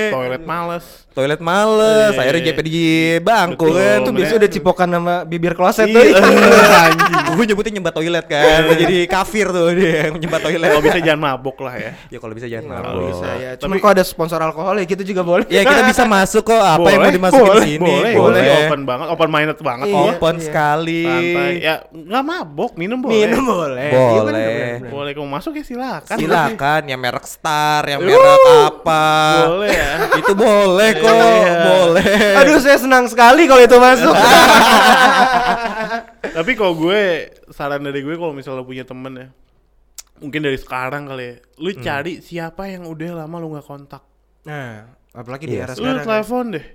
kalau. 0.08 0.22
Toilet 0.24 0.44
males. 0.44 0.86
Toilet 1.10 1.42
males, 1.42 2.14
Iya. 2.14 2.22
akhirnya 2.22 2.42
JP 2.48 2.60
di 2.62 2.78
bangku 3.20 3.66
Betul. 3.66 3.74
kan. 3.76 3.98
Itu 3.98 4.02
Mereka- 4.04 4.14
biasanya 4.14 4.38
udah 4.38 4.52
cipokan 4.52 4.88
sama 4.92 5.16
bibir 5.24 5.54
kloset 5.54 5.88
Iya, 5.88 5.98
tuh. 5.98 6.04
anjing. 6.86 7.14
Gue 7.28 7.46
nyebutnya 7.46 7.72
nyembat 7.74 7.94
toilet 7.94 8.26
kan, 8.28 8.46
jadi 8.72 8.98
kafir 9.06 9.46
tuh 9.48 9.74
dia 9.74 10.10
nyembat 10.12 10.42
toilet. 10.42 10.70
Kalau 10.70 10.84
bisa 10.84 11.00
jangan 11.00 11.22
mabok 11.24 11.58
lah 11.60 11.76
ya. 11.76 11.92
Ya 12.08 12.18
kalau 12.18 12.34
bisa 12.34 12.46
jangan 12.46 12.66
Nggak 12.68 12.82
mabok. 12.84 13.02
bisa 13.08 13.28
ya. 13.36 13.50
Tapi- 13.52 13.62
Cuman 13.64 13.76
kok 13.80 13.92
ada 13.92 14.04
sponsor 14.04 14.40
alkohol 14.40 14.76
ya 14.78 14.86
gitu 14.86 15.04
juga 15.04 15.22
boleh. 15.24 15.46
Ya 15.48 15.62
kita 15.64 15.82
bisa 15.84 16.04
masuk 16.06 16.44
kok 16.46 16.62
apa 16.62 16.86
yang 16.88 17.02
mau 17.02 17.10
dimasukin 17.12 17.42
boleh, 17.44 17.66
sini. 17.66 17.80
boleh, 17.82 18.14
boleh, 18.14 18.42
open 18.64 18.82
banget, 18.84 19.08
open 19.10 19.30
minded 19.32 19.58
banget. 19.60 19.86
Iya. 19.90 19.98
Open 20.08 20.36
Iya. 20.36 20.44
sekali. 20.44 21.02
Santai. 21.04 21.52
Ya 21.60 21.76
nggak 21.90 22.24
mabok, 22.24 22.72
minum 22.76 22.98
boleh. 23.00 23.16
Minum 23.20 23.44
boleh. 23.44 23.90
Boleh. 23.90 24.14
Iya, 24.14 24.22
bener, 24.22 24.46
bener. 24.46 24.92
Boleh 24.94 25.12
kamu 25.12 25.30
masuk 25.32 25.52
ya 25.56 25.64
silakan. 25.66 26.16
Silakan 26.16 26.82
yang 26.86 27.00
merek 27.00 27.26
Star, 27.48 27.84
yang 27.88 28.00
merek 28.04 28.44
apa. 28.66 29.04
Boleh 29.48 29.70
ya. 29.72 29.92
Itu 30.20 30.32
boleh 30.36 30.90
kok, 30.94 31.08
Iya. 31.08 31.54
boleh. 31.64 32.04
Aduh 32.36 32.60
saya 32.60 32.76
senang 32.76 33.06
sekali 33.08 33.48
kalau 33.48 33.62
itu 33.62 33.78
masuk. 33.78 34.12
Tapi 36.36 36.52
kalau 36.54 36.74
gue 36.76 37.32
saran 37.50 37.82
dari 37.82 38.02
gue 38.02 38.14
kalau 38.14 38.32
misalnya 38.32 38.62
punya 38.62 38.84
temen 38.84 39.12
ya, 39.16 39.28
mungkin 40.20 40.40
dari 40.42 40.56
sekarang 40.56 41.08
kali 41.08 41.24
ya, 41.24 41.34
lu 41.58 41.70
Hmm. 41.72 41.82
cari 41.82 42.12
siapa 42.20 42.68
yang 42.68 42.84
udah 42.84 43.10
lama 43.18 43.36
lu 43.38 43.48
nggak 43.50 43.66
kontak. 43.66 44.02
nah, 44.44 44.84
apalagi 45.12 45.46
di 45.46 45.56
Iya 45.56 45.62
era 45.62 45.72
sih. 45.72 45.78
Lu 45.78 45.86
sekarang. 45.86 45.98
ya. 45.98 46.06
telepon 46.06 46.44
deh. 46.52 46.66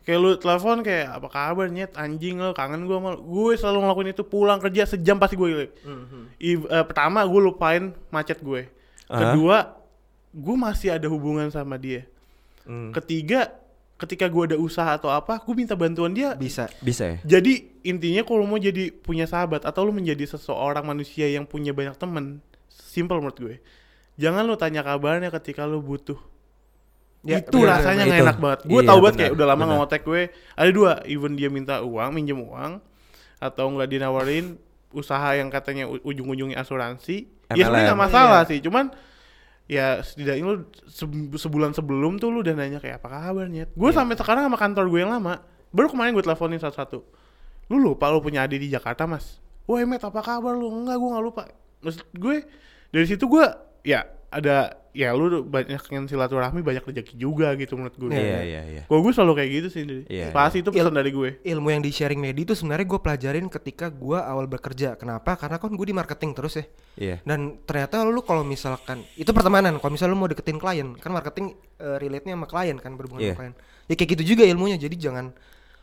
Kayak 0.00 0.18
lu 0.20 0.30
telepon 0.36 0.76
kayak 0.80 1.06
apa 1.12 1.26
kabar 1.28 1.66
nyet 1.68 1.90
anjing 1.94 2.36
lo 2.36 2.52
kangen 2.52 2.84
gue 2.84 2.92
sama 2.92 3.08
lu." 3.10 3.16
gue 3.24 3.50
selalu 3.54 3.76
ngelakuin 3.80 4.08
itu 4.10 4.22
pulang 4.22 4.58
kerja 4.58 4.82
sejam 4.84 5.16
pasti 5.16 5.34
gue 5.34 5.46
gitu. 5.48 5.64
I- 6.38 6.60
eh, 6.60 6.84
pertama 6.84 7.22
gue 7.22 7.40
lupain 7.40 7.92
macet 8.08 8.38
gue. 8.38 8.68
Kedua 9.04 9.83
gue 10.34 10.56
masih 10.58 10.90
ada 10.90 11.06
hubungan 11.06 11.46
sama 11.48 11.76
dia. 11.76 12.04
Hmm. 12.62 12.90
Ketiga 12.90 13.54
ketika 13.94 14.26
gue 14.26 14.52
ada 14.52 14.56
usaha 14.56 14.90
atau 14.90 15.06
apa 15.06 15.38
gue 15.38 15.54
minta 15.54 15.72
bantuan 15.72 16.10
dia 16.10 16.34
Bisa. 16.34 16.66
Bisa 16.80 17.06
ya? 17.06 17.18
jadi 17.24 17.52
intinya 17.80 18.20
kalau 18.20 18.42
mau 18.42 18.58
jadi 18.58 18.90
punya 18.90 19.22
sahabat 19.22 19.62
atau 19.62 19.80
lu 19.80 19.94
menjadi 19.94 20.26
seseorang 20.26 20.82
manusia 20.82 21.24
yang 21.24 21.44
punya 21.44 21.70
banyak 21.70 21.94
temen 21.94 22.42
simple 22.66 23.16
menurut 23.16 23.38
gue 23.38 23.56
jangan 24.16 24.42
lu 24.42 24.54
tanya 24.54 24.82
kabarnya 24.82 25.30
ketika 25.30 25.62
lu 25.62 25.78
butuh 25.78 26.18
Ya, 27.22 27.40
itu 27.40 27.54
bener, 27.56 27.70
rasanya 27.70 28.02
bener. 28.02 28.04
nggak 28.04 28.18
Itu. 28.18 28.26
enak 28.26 28.38
banget 28.38 28.60
gue 28.66 28.74
Iya, 28.76 28.84
tau 28.84 28.98
banget 28.98 29.16
kayak 29.16 29.32
udah 29.32 29.46
lama 29.46 29.62
bener. 29.62 29.76
ngotek 29.78 30.02
gue 30.02 30.22
ada 30.52 30.70
dua 30.70 30.90
even 31.06 31.32
dia 31.32 31.48
minta 31.48 31.74
uang 31.80 32.10
minjem 32.12 32.36
uang 32.36 32.72
atau 33.38 33.64
nggak 33.70 33.88
dinawarin 33.88 34.44
usaha 34.90 35.28
yang 35.32 35.48
katanya 35.48 35.86
ujung-ujungnya 35.86 36.58
asuransi 36.58 37.30
ya 37.48 37.62
sebenarnya 37.62 37.84
nggak 37.86 37.96
MLM. 37.96 38.04
masalah 38.04 38.40
Iya. 38.42 38.50
sih 38.50 38.58
cuman 38.60 38.90
ya 39.64 40.00
setidaknya 40.00 40.44
lu 40.44 40.54
se- 40.84 41.08
sebulan 41.38 41.72
sebelum 41.72 42.16
tuh 42.16 42.28
lu 42.28 42.44
udah 42.44 42.52
nanya 42.52 42.76
kayak 42.76 43.00
apa 43.00 43.08
kabarnya 43.08 43.64
gue 43.66 43.88
Iya. 43.88 43.96
sampai 43.96 44.14
sekarang 44.14 44.44
sama 44.46 44.58
kantor 44.58 44.84
gue 44.88 45.00
yang 45.00 45.08
lama 45.10 45.40
baru 45.70 45.88
kemarin 45.88 46.12
gue 46.12 46.22
teleponin 46.22 46.58
satu-satu. 46.58 47.00
Lu 47.66 47.76
lupa 47.76 48.06
lu 48.08 48.20
punya 48.20 48.44
adik 48.44 48.60
di 48.60 48.68
Jakarta 48.68 49.04
mas? 49.04 49.40
Wah 49.64 49.80
Met 49.82 50.00
apa 50.00 50.20
kabar 50.20 50.52
lu? 50.52 50.68
Enggak 50.70 50.96
gue 50.96 51.08
nggak 51.08 51.24
lupa. 51.24 51.42
Maksud 51.80 52.04
gue 52.12 52.44
dari 52.90 53.06
situ 53.08 53.24
gue 53.24 53.46
ya 53.82 54.04
ada 54.34 54.56
ya 54.90 55.10
lu 55.10 55.42
banyak 55.42 55.78
yang 55.90 56.06
silaturahmi 56.06 56.58
banyak 56.58 56.82
rezeki 56.82 57.14
juga 57.14 57.50
gitu 57.54 57.74
menurut 57.74 57.94
gue 57.94 58.10
Iya, 58.10 58.40
iya, 58.42 58.62
iya. 58.64 58.82
Kalau 58.86 59.00
gue 59.00 59.10
selalu 59.10 59.32
kayak 59.34 59.50
gitu 59.52 59.68
sih, 59.68 59.80
Ndri. 59.82 60.00
Iya, 60.06 60.30
Pasti 60.30 60.62
itu 60.62 60.70
pesan 60.70 60.90
Il- 60.90 60.98
dari 60.98 61.10
gue. 61.10 61.30
Ilmu 61.40 61.68
yang 61.68 61.80
di 61.80 61.90
sharing 61.90 62.18
media 62.18 62.42
itu 62.42 62.54
sebenarnya 62.54 62.86
gue 62.86 63.00
pelajarin 63.00 63.46
ketika 63.48 63.86
gue 63.88 64.14
awal 64.14 64.46
bekerja. 64.46 64.94
Kenapa? 64.94 65.34
Karena 65.34 65.58
kan 65.58 65.70
gue 65.70 65.82
di 65.82 65.94
marketing 65.94 66.30
terus 66.32 66.54
ya. 66.54 66.64
Iya. 66.94 67.16
Dan 67.22 67.58
ternyata 67.62 68.02
lu 68.02 68.22
kalau 68.22 68.42
misalkan 68.42 69.02
itu 69.14 69.30
pertemanan, 69.30 69.78
kalau 69.78 69.90
misalnya 69.90 70.14
lu 70.14 70.20
mau 70.20 70.30
deketin 70.30 70.58
klien, 70.58 70.94
kan 70.94 71.10
marketing 71.10 71.46
eh, 71.76 71.96
relate-nya 71.96 72.34
sama 72.34 72.46
klien 72.46 72.76
kan 72.76 72.92
berhubungan 72.94 73.22
Iya. 73.22 73.34
sama 73.34 73.40
klien. 73.40 73.54
Ya 73.86 73.94
kayak 73.94 74.10
gitu 74.14 74.22
juga 74.30 74.42
ilmunya. 74.44 74.76
Jadi 74.76 74.94
jangan 74.96 75.34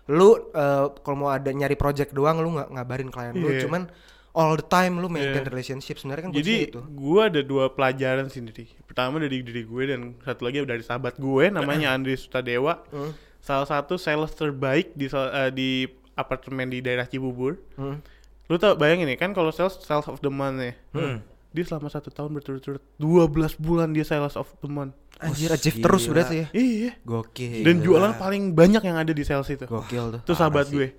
lu 0.07 0.29
eh, 0.49 0.85
kalau 1.03 1.17
mau 1.17 1.29
ada 1.29 1.47
nyari 1.47 1.75
project 1.75 2.11
doang 2.11 2.39
lu 2.39 2.55
nggak 2.55 2.69
ngabarin 2.69 3.09
klien 3.09 3.31
lu, 3.33 3.47
Iya. 3.49 3.63
cuman 3.63 3.91
all 4.31 4.53
the 4.53 4.63
time 4.63 4.97
lu 4.97 5.07
maintain 5.07 5.41
Iya. 5.41 5.47
relationship. 5.47 5.95
Sebenarnya 5.95 6.23
kan 6.25 6.31
Jadi 6.31 6.55
itu. 6.67 6.79
gue 6.81 7.21
ada 7.21 7.41
dua 7.41 7.69
pelajaran 7.69 8.27
sih, 8.27 8.39
Ndri. 8.39 8.65
Pertama 8.83 9.17
dari 9.17 9.39
diri 9.39 9.61
gue 9.61 9.83
dan 9.85 10.15
satu 10.19 10.43
lagi 10.43 10.61
dari 10.61 10.81
sahabat 10.81 11.15
gue 11.15 11.43
namanya 11.47 11.91
Andri 11.93 12.15
Sutadewa. 12.15 12.83
Hmm. 12.89 13.11
Salah 13.39 13.65
satu 13.65 13.95
sales 13.95 14.31
terbaik 14.31 14.93
di 14.93 15.07
eh, 15.07 15.49
di 15.49 15.69
apartemen 16.13 16.67
di 16.67 16.79
daerah 16.79 17.03
Cibubur. 17.03 17.57
Hmm. 17.73 17.99
Lu 18.45 18.55
tau 18.55 18.75
bayangin 18.75 19.07
nih 19.07 19.15
kan 19.15 19.31
kalau 19.31 19.49
sales 19.49 19.79
sales 19.79 20.05
of 20.05 20.19
the 20.19 20.29
month 20.29 20.59
ya. 20.59 20.73
Hmm. 20.91 21.19
Dia 21.51 21.63
selama 21.63 21.87
satu 21.87 22.07
tahun 22.07 22.31
berturut-turut 22.31 22.79
12 22.95 23.27
bulan 23.57 23.91
dia 23.91 24.03
sales 24.03 24.35
of 24.35 24.47
the 24.59 24.67
month. 24.67 24.95
Anjir, 25.17 25.47
Oh, 25.47 25.53
achieve 25.53 25.77
terus 25.77 26.01
gila. 26.01 26.11
berarti 26.13 26.35
ya. 26.35 26.47
Iya. 26.51 26.91
Gokil. 27.03 27.61
Dan 27.61 27.75
jualan 27.79 28.15
paling 28.15 28.51
banyak 28.51 28.81
yang 28.81 28.95
ada 28.95 29.11
di 29.11 29.21
sales 29.21 29.45
itu. 29.47 29.65
Gokil 29.65 30.17
tuh. 30.17 30.21
Itu 30.23 30.33
sahabat 30.33 30.67
gue. 30.67 30.95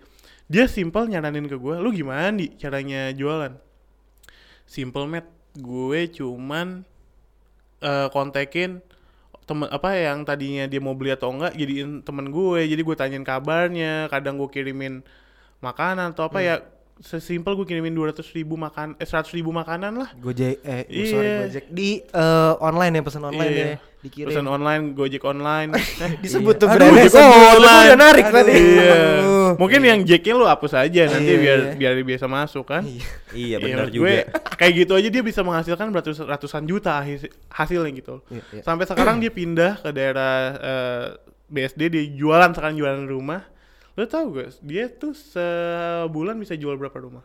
Dia 0.52 0.68
simple 0.68 1.08
nyaranin 1.08 1.48
ke 1.48 1.56
gue, 1.56 1.80
lu 1.80 1.88
gimana 1.96 2.28
di 2.36 2.52
caranya 2.60 3.08
jualan? 3.16 3.56
Simple 4.68 5.08
met, 5.08 5.24
gue 5.56 6.00
cuman 6.12 6.84
eh, 7.80 8.08
kontekin 8.12 8.84
temen 9.48 9.66
apa 9.72 9.96
yang 9.96 10.22
tadinya 10.28 10.68
dia 10.68 10.78
mau 10.78 10.92
beli 10.92 11.16
atau 11.16 11.32
enggak 11.32 11.56
jadiin 11.56 12.04
temen 12.04 12.28
gue. 12.28 12.68
Jadi 12.68 12.80
gue 12.84 12.96
tanyain 13.00 13.24
kabarnya 13.24 14.12
kadang 14.12 14.36
gue 14.36 14.48
kirimin 14.52 15.00
makanan 15.64 16.12
atau 16.12 16.28
apa 16.28 16.38
ya 16.44 16.54
sesimpel 17.02 17.52
gue 17.52 17.66
kirimin 17.66 17.90
200 17.90 18.22
ribu 18.32 18.54
makan 18.54 18.94
eh 18.94 19.04
100 19.04 19.26
ribu 19.32 19.50
makanan 19.50 19.92
lah 19.96 20.08
Gojek 20.14 20.62
eh 20.62 20.86
Iya. 20.86 21.06
sorry 21.06 21.30
Gojek 21.42 21.64
di 21.68 21.88
eh, 22.00 22.52
online 22.58 22.92
ya 22.94 23.02
pesan 23.02 23.24
online 23.24 23.50
Iya. 23.50 23.66
ya 23.66 23.76
dikirim. 24.02 24.28
pesan 24.30 24.46
online 24.46 24.84
gojek 24.92 25.22
online 25.22 25.70
Disebut 26.22 26.54
tuh 26.56 26.66
brandnya 26.66 27.06
Gojek. 27.06 27.18
Lu 27.18 27.38
online. 27.52 27.86
udah 27.86 27.98
narik 28.00 28.24
Aduh. 28.24 28.34
tadi. 28.36 28.52
iya 28.54 28.94
mungkin 29.52 29.80
yang 29.80 30.00
jacknya 30.00 30.32
lu 30.32 30.46
hapus 30.46 30.72
aja 30.76 31.02
nanti 31.08 31.28
Iya, 31.28 31.38
biar 31.38 31.58
iya. 31.60 31.72
biar 31.76 31.92
biasa 32.00 32.24
masuk 32.24 32.64
kan 32.64 32.82
Iya. 32.82 33.04
Iya 33.30 33.46
Iya, 33.52 33.56
benar 33.58 33.86
juga. 33.88 34.08
kayak 34.54 34.72
gitu 34.76 34.92
aja 34.92 35.08
dia 35.08 35.22
bisa 35.22 35.40
menghasilkan 35.40 35.86
beratus, 35.88 36.18
ratusan 36.18 36.62
juta 36.64 36.98
hasil, 36.98 37.26
hasilnya 37.48 37.90
gitu. 37.94 38.22
Iya, 38.28 38.42
iya. 38.52 38.62
Sampai 38.62 38.86
sekarang 38.86 39.18
dia 39.18 39.28
pindah 39.28 39.78
ke 39.78 39.90
daerah 39.90 40.34
eh, 40.54 41.06
BSD 41.46 41.80
dia 41.88 42.02
jualan 42.08 42.50
sekarang 42.50 42.74
jualan 42.74 43.02
rumah. 43.04 43.42
Lo 43.92 44.04
tau 44.08 44.32
gak? 44.32 44.60
Dia 44.64 44.88
tuh 44.88 45.12
sebulan 45.12 46.40
bisa 46.40 46.56
jual 46.56 46.76
berapa 46.80 46.96
rumah? 46.96 47.24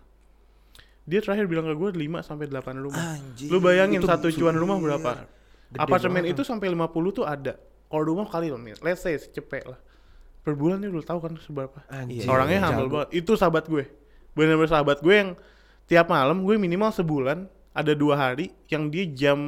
Dia 1.08 1.24
terakhir 1.24 1.48
bilang 1.48 1.64
ke 1.72 1.76
gue 1.80 1.90
5 1.96 2.28
sampai 2.28 2.46
8 2.52 2.84
rumah. 2.84 3.16
Anjir, 3.16 3.48
Lu 3.48 3.64
bayangin 3.64 4.04
satu 4.04 4.28
cuan 4.28 4.60
rumah 4.60 4.76
berapa? 4.76 5.24
Gede 5.72 5.80
Apartemen 5.80 6.24
banget 6.28 6.36
itu 6.36 6.42
sampai 6.44 6.68
50 6.72 7.16
tuh 7.16 7.24
ada. 7.24 7.56
Kalau 7.88 8.04
rumah 8.04 8.28
kali 8.28 8.52
loh, 8.52 8.60
let's 8.84 9.08
say 9.08 9.16
cepet 9.16 9.64
lah. 9.64 9.80
Per 10.44 10.52
bulan 10.56 10.84
udah 10.84 11.08
tahu 11.08 11.20
kan 11.24 11.34
seberapa. 11.40 11.80
Anjir. 11.88 12.28
Orangnya 12.28 12.60
jago. 12.60 12.68
humble 12.68 12.88
banget. 12.92 13.10
Itu 13.16 13.40
sahabat 13.40 13.72
gue. 13.72 13.88
Bener-bener 14.36 14.68
sahabat 14.68 15.00
gue 15.00 15.16
yang 15.16 15.30
tiap 15.88 16.12
malam 16.12 16.44
gue 16.44 16.56
minimal 16.60 16.92
sebulan 16.92 17.48
ada 17.72 17.96
dua 17.96 18.20
hari 18.20 18.52
yang 18.68 18.92
dia 18.92 19.08
jam 19.08 19.40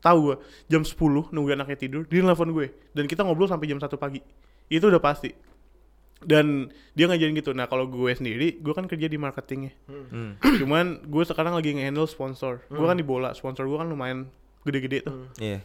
tahu 0.00 0.32
gue 0.32 0.36
jam 0.70 0.80
10 0.86 1.34
nunggu 1.34 1.50
anaknya 1.52 1.76
tidur 1.76 2.06
dia 2.06 2.22
nelfon 2.22 2.54
gue 2.54 2.70
dan 2.94 3.10
kita 3.10 3.26
ngobrol 3.26 3.50
sampai 3.50 3.68
jam 3.68 3.76
1 3.76 3.84
pagi. 4.00 4.20
Itu 4.72 4.88
udah 4.88 5.00
pasti. 5.00 5.32
Dan 6.24 6.72
dia 6.96 7.04
ngajarin 7.10 7.36
gitu. 7.36 7.52
Nah 7.52 7.68
kalau 7.68 7.84
gue 7.90 8.08
sendiri 8.16 8.56
gue 8.56 8.72
kan 8.72 8.88
kerja 8.88 9.10
di 9.10 9.18
marketingnya. 9.20 9.72
Hmm. 9.90 10.40
cuman 10.40 11.04
gue 11.04 11.24
sekarang 11.28 11.52
lagi 11.52 11.76
nge-handle 11.76 12.08
sponsor. 12.08 12.64
Gue 12.72 12.86
kan 12.86 12.96
di 12.96 13.04
bola 13.04 13.36
sponsor 13.36 13.68
gue 13.68 13.76
kan 13.76 13.88
lumayan 13.88 14.30
gede-gede 14.64 15.04
tuh. 15.04 15.28
Iya. 15.40 15.60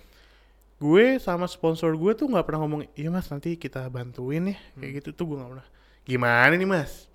gue 0.81 1.21
sama 1.21 1.45
sponsor 1.45 1.93
gue 1.93 2.17
tuh 2.17 2.25
nggak 2.25 2.41
pernah 2.41 2.65
ngomong 2.65 2.89
iya 2.97 3.13
mas 3.13 3.29
nanti 3.29 3.53
kita 3.53 3.85
bantuin 3.93 4.49
ya. 4.49 4.57
Kayak 4.81 4.91
gitu 5.05 5.09
tuh 5.13 5.25
gue 5.33 5.37
nggak 5.37 5.51
pernah. 5.53 5.67
Gimana 6.03 6.53
nih 6.57 6.65
mas? 6.65 7.05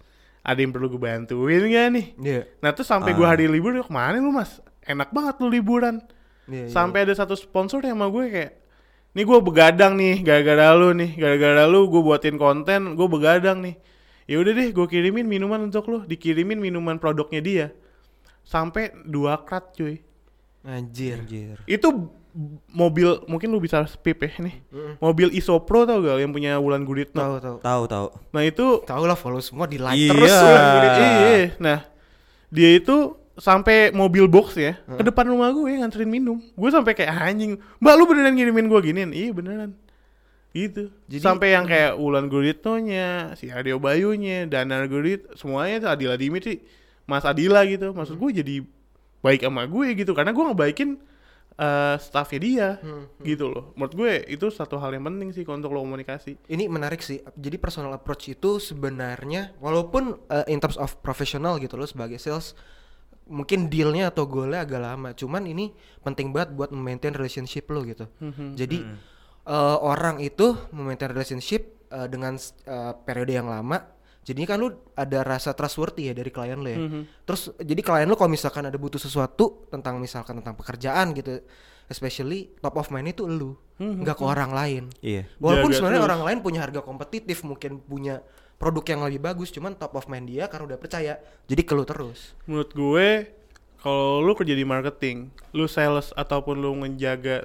Ada 0.46 0.62
yang 0.62 0.70
perlu 0.70 0.86
gue 0.86 1.02
bantuin 1.02 1.62
gak 1.66 1.86
nih? 1.90 2.06
Iya. 2.22 2.42
nah 2.62 2.70
terus 2.70 2.86
sampai 2.86 3.10
gue 3.10 3.26
hari 3.26 3.50
libur 3.50 3.74
ke 3.74 3.90
mana 3.90 4.22
lu 4.22 4.30
mas? 4.30 4.62
Enak 4.86 5.10
banget 5.10 5.34
lu 5.42 5.50
liburan. 5.50 5.98
Iya, 6.46 6.70
iya. 6.70 6.70
sampai 6.70 7.02
ada 7.02 7.14
satu 7.18 7.34
sponsor 7.34 7.82
yang 7.82 7.98
sama 7.98 8.06
gue 8.06 8.24
kayak 8.30 8.52
nih 9.16 9.24
gue 9.24 9.38
begadang 9.40 9.96
nih 9.96 10.20
gara-gara 10.20 10.76
lu 10.76 10.92
nih 10.92 11.16
gara-gara 11.16 11.64
lu 11.64 11.88
gue 11.88 11.98
buatin 11.98 12.36
konten 12.36 12.92
gue 12.92 13.08
begadang 13.08 13.64
nih 13.64 13.80
ya 14.26 14.36
udah 14.36 14.52
deh 14.52 14.68
gue 14.70 14.86
kirimin 14.86 15.24
minuman 15.24 15.64
untuk 15.64 15.88
lu 15.88 15.98
dikirimin 16.04 16.60
minuman 16.60 17.00
produknya 17.00 17.40
dia 17.40 17.66
sampai 18.42 18.92
dua 19.02 19.40
krat 19.40 19.72
cuy 19.72 20.04
Anjir. 20.62 21.22
Anjir. 21.22 21.56
itu 21.64 21.88
mobil 22.68 23.24
mungkin 23.24 23.48
lu 23.48 23.56
bisa 23.56 23.80
spip 23.86 24.20
ya 24.20 24.36
nih 24.36 24.60
mobil 24.98 25.32
Isopro 25.32 25.88
tau 25.88 25.98
gak 25.98 26.20
yang 26.20 26.28
punya 26.28 26.60
Wulan 26.60 26.84
Guritno 26.84 27.16
Tahu 27.16 27.34
tahu. 27.40 27.56
Tahu 27.62 27.82
tahu. 27.88 28.06
nah 28.28 28.42
itu 28.44 28.84
Tahu 28.84 29.02
lah 29.02 29.16
follow 29.16 29.40
semua 29.40 29.64
di 29.64 29.80
like 29.80 29.96
Iya. 29.96 30.10
terus 30.12 30.32
Wulan 30.36 30.66
Guritno. 30.68 31.00
iya 31.00 31.40
nah 31.56 31.78
dia 32.46 32.70
itu 32.74 32.96
sampai 33.36 33.92
mobil 33.92 34.24
box 34.26 34.56
ya 34.56 34.80
ke 34.80 35.02
depan 35.04 35.28
rumah 35.28 35.52
gue 35.52 35.76
nganterin 35.76 36.08
minum. 36.08 36.40
Gue 36.56 36.70
sampai 36.72 36.96
kayak 36.96 37.12
anjing 37.12 37.60
mbak 37.78 37.94
lu 37.94 38.04
beneran 38.08 38.32
ngirimin 38.32 38.66
gue 38.66 38.80
giniin? 38.80 39.10
Iya 39.12 39.30
beneran. 39.36 39.70
Gitu. 40.56 40.88
Jadi- 41.04 41.20
sampai 41.20 41.52
yang 41.52 41.68
kayak 41.68 42.00
Wulan 42.00 42.32
Guritno-nya 42.32 43.36
si 43.36 43.52
Adio 43.52 43.76
Bayunya 43.76 44.48
Danar 44.48 44.88
Gurit 44.88 45.28
semuanya 45.36 45.84
tuh 45.84 45.90
Adila 45.92 46.16
Dimitri 46.16 46.64
Mas 47.04 47.28
Adila 47.28 47.60
gitu. 47.68 47.92
Maksud 47.92 48.16
gue 48.16 48.30
jadi 48.40 48.56
baik 49.20 49.44
sama 49.44 49.68
gue 49.68 49.92
gitu. 49.92 50.16
Karena 50.16 50.32
gue 50.32 50.44
ngebaikin 50.48 50.96
eh 51.56 51.96
staffnya 52.00 52.40
dia 52.40 52.68
gitu 53.20 53.48
loh. 53.48 53.72
Menurut 53.76 53.92
gue 53.96 54.12
itu 54.28 54.48
satu 54.52 54.76
hal 54.76 54.92
yang 54.92 55.04
penting 55.08 55.32
sih 55.32 55.44
untuk 55.44 55.72
lo 55.72 55.80
komunikasi. 55.84 56.36
Ini 56.48 56.68
menarik 56.68 57.00
sih. 57.00 57.20
Jadi 57.32 57.56
personal 57.56 57.92
approach 57.92 58.28
itu 58.28 58.56
sebenarnya 58.56 59.56
walaupun 59.60 60.20
uh, 60.28 60.44
in 60.48 60.60
terms 60.60 60.76
of 60.76 61.00
profesional 61.00 61.56
gitu 61.56 61.76
loh 61.76 61.88
sebagai 61.88 62.16
sales 62.16 62.52
mungkin 63.26 63.66
dealnya 63.66 64.14
atau 64.14 64.26
goalnya 64.26 64.62
agak 64.62 64.80
lama. 64.82 65.10
Cuman 65.12 65.44
ini 65.46 65.74
penting 66.02 66.30
banget 66.30 66.54
buat 66.54 66.70
maintain 66.70 67.12
relationship 67.12 67.66
lo 67.70 67.82
gitu. 67.82 68.06
Jadi 68.54 68.86
uh, 69.46 69.78
orang 69.82 70.22
itu 70.22 70.54
maintain 70.74 71.10
relationship 71.10 71.86
uh, 71.90 72.06
dengan 72.06 72.38
uh, 72.66 72.94
periode 73.02 73.34
yang 73.34 73.50
lama. 73.50 73.94
Jadinya 74.26 74.54
kan 74.54 74.58
lu 74.58 74.74
ada 74.98 75.22
rasa 75.22 75.54
trustworthy 75.54 76.10
ya 76.10 76.14
dari 76.14 76.34
klien 76.34 76.58
lo 76.58 76.66
ya. 76.66 76.78
Terus 77.22 77.54
jadi 77.62 77.78
klien 77.78 78.10
lo 78.10 78.18
kalau 78.18 78.30
misalkan 78.30 78.66
ada 78.66 78.74
butuh 78.74 78.98
sesuatu 78.98 79.70
tentang 79.70 80.02
misalkan 80.02 80.42
tentang 80.42 80.58
pekerjaan 80.58 81.14
gitu, 81.14 81.46
especially 81.86 82.50
top 82.58 82.74
of 82.74 82.90
mind 82.90 83.14
itu 83.14 83.22
lu, 83.30 83.54
nggak 83.78 84.18
ke 84.18 84.24
orang 84.26 84.50
lain. 84.50 84.82
Iya. 84.98 85.30
Walaupun 85.38 85.70
sebenarnya 85.70 86.02
orang 86.02 86.22
lain 86.26 86.38
punya 86.42 86.66
harga 86.66 86.82
kompetitif, 86.82 87.46
mungkin 87.46 87.78
punya 87.78 88.18
produk 88.56 88.84
yang 88.86 89.00
lebih 89.02 89.20
bagus, 89.20 89.48
cuman 89.48 89.72
top 89.72 89.94
of 89.94 90.06
mind 90.06 90.26
dia 90.26 90.46
karena 90.46 90.64
udah 90.66 90.78
percaya, 90.78 91.18
jadi 91.44 91.62
ke 91.62 91.72
lu 91.72 91.82
terus. 91.82 92.32
menurut 92.44 92.70
gue 92.70 93.08
kalau 93.76 94.18
lu 94.18 94.32
kerja 94.32 94.52
di 94.52 94.64
marketing, 94.64 95.16
lu 95.52 95.64
sales 95.64 96.10
ataupun 96.12 96.56
lu 96.56 96.72
menjaga 96.74 97.44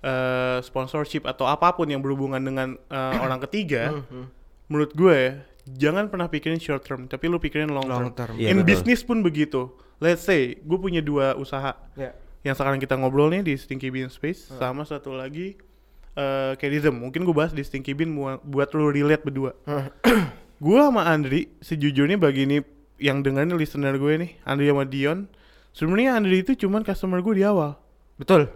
eh, 0.00 0.58
sponsorship 0.60 1.24
atau 1.24 1.44
apa 1.44 1.72
pun 1.72 1.84
yang 1.84 1.98
berhubungan 1.98 2.38
dengan 2.38 2.78
eh, 2.78 3.16
orang 3.18 3.42
ketiga, 3.42 4.00
menurut 4.64 4.92
gue 4.92 5.12
ya, 5.12 5.32
jangan 5.66 6.06
pernah 6.06 6.26
pikirin 6.26 6.56
short 6.56 6.82
term, 6.82 7.04
tapi 7.04 7.26
lu 7.26 7.36
pikirin 7.36 7.68
long, 7.68 7.84
Long 7.84 8.08
term. 8.10 8.32
term. 8.32 8.34
Iya, 8.36 8.48
In 8.48 8.60
betul. 8.60 8.68
business 8.70 9.00
pun 9.00 9.20
begitu. 9.20 9.68
Let's 9.96 10.22
say 10.22 10.56
gue 10.56 10.78
punya 10.78 10.98
dua 10.98 11.34
usaha 11.34 11.74
Ya. 11.94 12.12
yang 12.42 12.52
sekarang 12.52 12.76
kita 12.76 12.94
ngobrol 12.94 13.28
nih 13.28 13.42
di 13.42 13.54
Stinky 13.54 13.88
Bean 13.88 14.08
Space, 14.08 14.52
sama 14.52 14.84
satu 14.84 15.12
lagi 15.12 15.56
eh 16.14 16.52
Carism. 16.56 16.94
Mungkin 16.94 17.22
gue 17.22 17.34
bahas 17.34 17.50
di 17.50 17.60
Stinky 17.60 17.90
Bean 17.92 18.12
buat 18.40 18.70
lu 18.70 18.88
relate 18.88 19.20
berdua. 19.22 19.52
gue 20.56 20.78
sama 20.78 21.02
Andri 21.04 21.50
sejujurnya 21.58 22.16
bagi 22.16 22.44
ini 22.44 22.58
yang 22.96 23.20
dengerin 23.20 23.52
listener 23.52 23.94
gue 23.94 24.12
nih 24.16 24.30
Andri 24.42 24.66
sama 24.66 24.84
Dion 24.84 25.26
sebenarnya 25.70 26.14
Andri 26.14 26.40
itu 26.40 26.54
cuman 26.56 26.82
customer 26.82 27.18
gue 27.20 27.34
di 27.34 27.44
awal 27.44 27.74
Betul. 28.14 28.46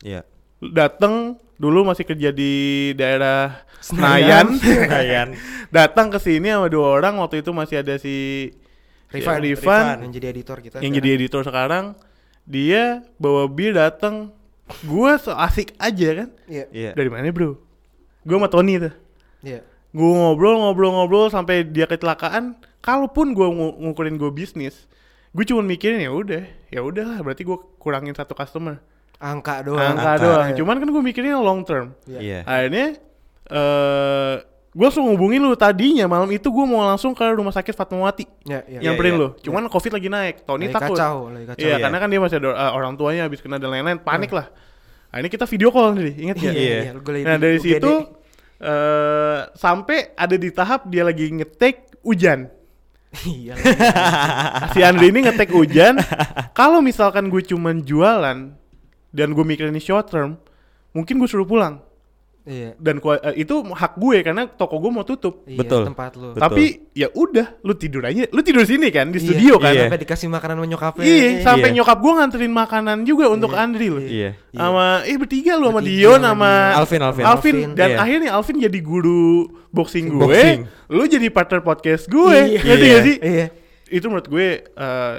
Iya. 0.00 0.22
datang 0.60 1.34
dulu 1.54 1.82
masih 1.84 2.02
kerja 2.04 2.30
di 2.30 2.52
daerah 2.94 3.66
Senayan. 3.78 4.54
Senayan 4.54 5.34
datang 5.74 6.06
ke 6.08 6.18
sini 6.18 6.46
sama 6.48 6.66
dua 6.66 6.94
orang 6.94 7.18
waktu 7.18 7.42
itu 7.42 7.50
masih 7.50 7.82
ada 7.82 7.98
si 7.98 8.50
Rifan, 9.08 9.38
si 9.38 9.54
Rifan, 9.54 10.04
yang 10.04 10.12
jadi 10.12 10.26
editor 10.30 10.58
kita. 10.60 10.76
yang 10.78 10.92
jadi 10.92 11.08
editor 11.14 11.42
sekarang 11.42 11.98
dia 12.44 13.02
bawa 13.16 13.46
bir 13.46 13.72
datang 13.72 14.30
gue 14.80 15.10
so 15.16 15.32
asik 15.32 15.74
aja 15.76 16.08
kan 16.16 16.28
Iya. 16.46 16.64
Iya. 16.70 16.90
dari 16.94 17.08
mana 17.08 17.26
bro 17.28 17.58
gue 18.22 18.36
sama 18.36 18.46
Tony 18.46 18.78
tuh 18.78 18.94
Iya. 19.40 19.62
Gue 19.90 20.10
ngobrol 20.10 20.56
ngobrol 20.58 20.90
ngobrol 20.92 21.26
sampai 21.26 21.62
dia 21.62 21.84
kecelakaan 21.84 22.52
kalaupun 22.78 23.32
gue 23.32 23.46
ngu- 23.46 23.76
ngukurin 23.78 24.14
gue 24.14 24.28
bisnis 24.28 24.84
gue 25.30 25.44
cuma 25.44 25.60
mikirin 25.60 25.98
ya 25.98 26.10
udah 26.10 26.42
ya 26.68 26.80
udahlah 26.80 27.20
berarti 27.20 27.42
gue 27.42 27.56
kurangin 27.76 28.12
satu 28.12 28.32
customer 28.32 28.80
Angka 29.18 29.60
doang. 29.62 29.82
angka 29.92 30.10
Angka. 30.10 30.22
doang 30.22 30.48
cuman 30.54 30.74
kan 30.76 30.88
gue 30.88 31.02
mikirin 31.02 31.34
long 31.36 31.60
term 31.62 31.90
Iya. 32.04 32.18
Iya. 32.18 32.38
akhirnya 32.44 32.86
eh 33.46 34.34
gue 34.68 34.84
langsung 34.84 35.08
ngubungin 35.08 35.40
lu 35.40 35.56
tadinya 35.56 36.04
malam 36.06 36.28
itu 36.28 36.44
gue 36.44 36.64
mau 36.64 36.84
langsung 36.84 37.10
ke 37.10 37.24
rumah 37.26 37.50
sakit 37.50 37.72
Fatmawati 37.72 38.28
Ya, 38.44 38.62
ya. 38.62 38.78
nyamperin 38.84 39.16
iya. 39.16 39.20
lu 39.20 39.28
cuman 39.40 39.66
covid 39.66 39.92
lagi 39.92 40.06
naik 40.06 40.44
Tony 40.44 40.68
Lagi 40.68 40.76
takut 40.76 40.94
kacau, 40.94 41.16
lagi 41.28 41.46
kacau. 41.46 41.58
iya 41.58 41.68
Iya. 41.70 41.76
karena 41.80 41.96
kan 41.98 42.08
dia 42.08 42.20
masih 42.20 42.36
ada 42.38 42.48
eh, 42.52 42.72
orang 42.72 42.92
tuanya 42.94 43.22
habis 43.24 43.40
kena 43.40 43.56
dan 43.56 43.68
lain-lain 43.68 43.98
panik 43.98 44.30
lah 44.30 44.46
akhirnya 45.08 45.32
kita 45.32 45.44
video 45.46 45.68
call 45.68 45.96
nih 45.96 46.12
inget 46.14 46.36
ya 46.38 46.52
Iya. 46.52 46.78
Lagi 46.94 47.24
Nah 47.24 47.36
dari 47.36 47.58
situ 47.58 47.90
eh 48.58 49.40
sampai 49.54 50.12
ada 50.18 50.34
di 50.34 50.50
tahap 50.50 50.90
dia 50.90 51.06
lagi 51.06 51.30
ngetek 51.30 52.02
hujan. 52.02 52.50
Iya. 53.24 53.56
si 54.76 54.84
Andri 54.84 55.08
ini 55.08 55.24
ngetek 55.24 55.48
hujan. 55.48 55.96
Kalau 56.52 56.84
misalkan 56.84 57.32
gue 57.32 57.40
cuman 57.40 57.80
jualan 57.80 58.52
dan 59.08 59.28
gue 59.32 59.44
mikirin 59.44 59.72
ini 59.72 59.80
short 59.80 60.12
term, 60.12 60.36
mungkin 60.92 61.16
gue 61.16 61.28
suruh 61.28 61.48
pulang. 61.48 61.87
Iya. 62.48 62.70
Dan 62.80 63.04
eh, 63.04 63.44
itu 63.44 63.54
hak 63.60 63.92
gue 64.00 64.16
karena 64.24 64.48
toko 64.48 64.80
gue 64.80 64.88
mau 64.88 65.04
tutup. 65.04 65.44
Iya, 65.44 65.60
Betul. 65.60 65.84
tempat 65.92 66.16
lu. 66.16 66.32
Tapi 66.32 66.88
ya 66.96 67.12
udah, 67.12 67.60
lu 67.60 67.76
tidur 67.76 68.08
aja. 68.08 68.24
Lu 68.32 68.40
tidur 68.40 68.64
sini 68.64 68.88
kan 68.88 69.12
di 69.12 69.20
Iya. 69.20 69.26
studio 69.28 69.54
kan. 69.60 69.76
Iya. 69.76 69.84
Sampai 69.86 70.00
dikasih 70.00 70.28
makanan 70.32 70.54
sama 70.56 70.66
nyokapnya. 70.66 71.04
Iya, 71.04 71.28
sampai 71.44 71.68
Iya. 71.68 71.76
nyokap 71.76 71.98
gue 72.00 72.12
nganterin 72.16 72.54
makanan 72.56 72.96
juga 73.04 73.24
untuk 73.28 73.52
Andri 73.52 73.92
loh. 73.92 74.00
Iya. 74.00 74.32
Sama 74.56 75.04
eh 75.04 75.16
bertiga 75.20 75.52
lu 75.60 75.68
sama 75.68 75.80
Dion 75.84 76.20
sama. 76.24 76.52
Alvin, 76.72 77.00
Alvin. 77.04 77.24
Alvin, 77.28 77.54
Alvin, 77.60 77.76
dan 77.76 77.88
iya. 77.92 77.98
akhirnya 78.00 78.30
Alvin 78.32 78.56
jadi 78.64 78.78
guru 78.80 79.52
boxing 79.68 80.08
gue. 80.08 80.24
Boxing. 80.24 80.60
Lu 80.88 81.04
jadi 81.04 81.28
partner 81.28 81.60
podcast 81.60 82.08
gue. 82.08 82.56
Iya. 82.56 82.60
Ngerti 82.64 82.84
Iya. 82.88 82.94
gak 82.96 83.04
sih? 83.04 83.16
Iya. 83.20 83.46
Itu 83.92 84.04
menurut 84.08 84.28
gue 84.32 84.48
eh, 84.64 85.14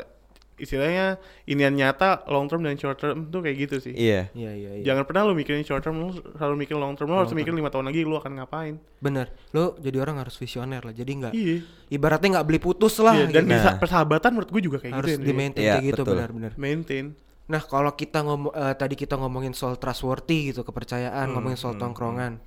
istilahnya 0.60 1.18
inian 1.44 1.72
nyata 1.72 2.28
long 2.28 2.46
term 2.46 2.62
dan 2.62 2.76
short 2.76 2.96
term 2.96 3.28
tuh 3.28 3.40
kayak 3.40 3.58
gitu 3.58 3.76
sih. 3.80 3.92
Iya. 3.92 4.30
Iya, 4.32 4.52
iya, 4.54 4.70
iya. 4.78 4.84
Jangan 4.86 5.04
pernah 5.04 5.24
lu 5.24 5.34
mikirin 5.34 5.64
short 5.64 5.82
term, 5.82 5.98
lu 5.98 6.12
selalu 6.12 6.56
mikirin 6.60 6.80
long 6.80 6.94
term. 6.94 7.08
Lu 7.08 7.18
harus 7.18 7.32
mikirin 7.32 7.56
lima 7.56 7.68
tahun 7.68 7.88
lagi 7.88 8.04
lu 8.04 8.14
akan 8.14 8.32
ngapain. 8.38 8.76
Bener. 9.00 9.32
Lu 9.50 9.74
jadi 9.78 9.98
orang 9.98 10.20
harus 10.20 10.36
visioner 10.36 10.80
lah. 10.80 10.92
Jadi 10.92 11.12
nggak 11.16 11.34
Iya. 11.34 11.56
ibaratnya 11.90 12.38
nggak 12.38 12.46
beli 12.46 12.60
putus 12.60 13.00
lah. 13.00 13.16
Iya, 13.16 13.26
dan 13.32 13.44
gitu. 13.44 13.52
di 13.52 13.58
Nah. 13.58 13.76
persahabatan 13.76 14.30
menurut 14.32 14.50
gue 14.50 14.62
juga 14.62 14.78
kayak 14.78 14.94
harus 14.94 15.10
gitu. 15.10 15.20
di 15.20 15.26
Andre. 15.26 15.40
maintain 15.40 15.64
Iya, 15.64 15.74
kayak 15.74 15.88
gitu 15.90 16.02
benar-benar. 16.06 16.52
Maintain. 16.56 17.06
Nah 17.50 17.62
kalau 17.62 17.92
kita 17.92 18.22
ngomong 18.22 18.54
eh, 18.54 18.76
tadi 18.76 18.94
kita 18.94 19.18
ngomongin 19.18 19.52
soal 19.52 19.74
trustworthy 19.76 20.52
gitu 20.52 20.62
kepercayaan, 20.62 21.34
ngomongin 21.34 21.58
soal 21.58 21.74
tongkrongan. 21.76 22.38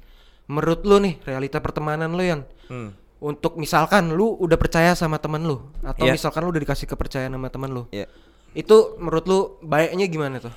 Menurut 0.46 0.82
lu 0.82 0.98
nih 0.98 1.18
realita 1.22 1.58
pertemanan 1.58 2.12
lu 2.12 2.22
yang 2.22 2.42
Hmm. 2.70 2.94
Untuk 3.22 3.54
misalkan 3.54 4.10
lu 4.10 4.34
udah 4.34 4.58
percaya 4.58 4.92
sama 4.92 5.16
temen 5.16 5.38
lu 5.40 5.62
atau 5.80 6.02
Iya. 6.02 6.12
misalkan 6.12 6.42
lu 6.42 6.50
udah 6.50 6.58
dikasih 6.60 6.84
kepercayaan 6.84 7.30
sama 7.30 7.48
temen 7.48 7.70
lu, 7.70 7.82
Iya. 7.88 8.10
itu 8.52 8.76
menurut 8.98 9.24
lu 9.24 9.38
baiknya 9.62 10.04
gimana 10.04 10.36
tuh? 10.38 10.50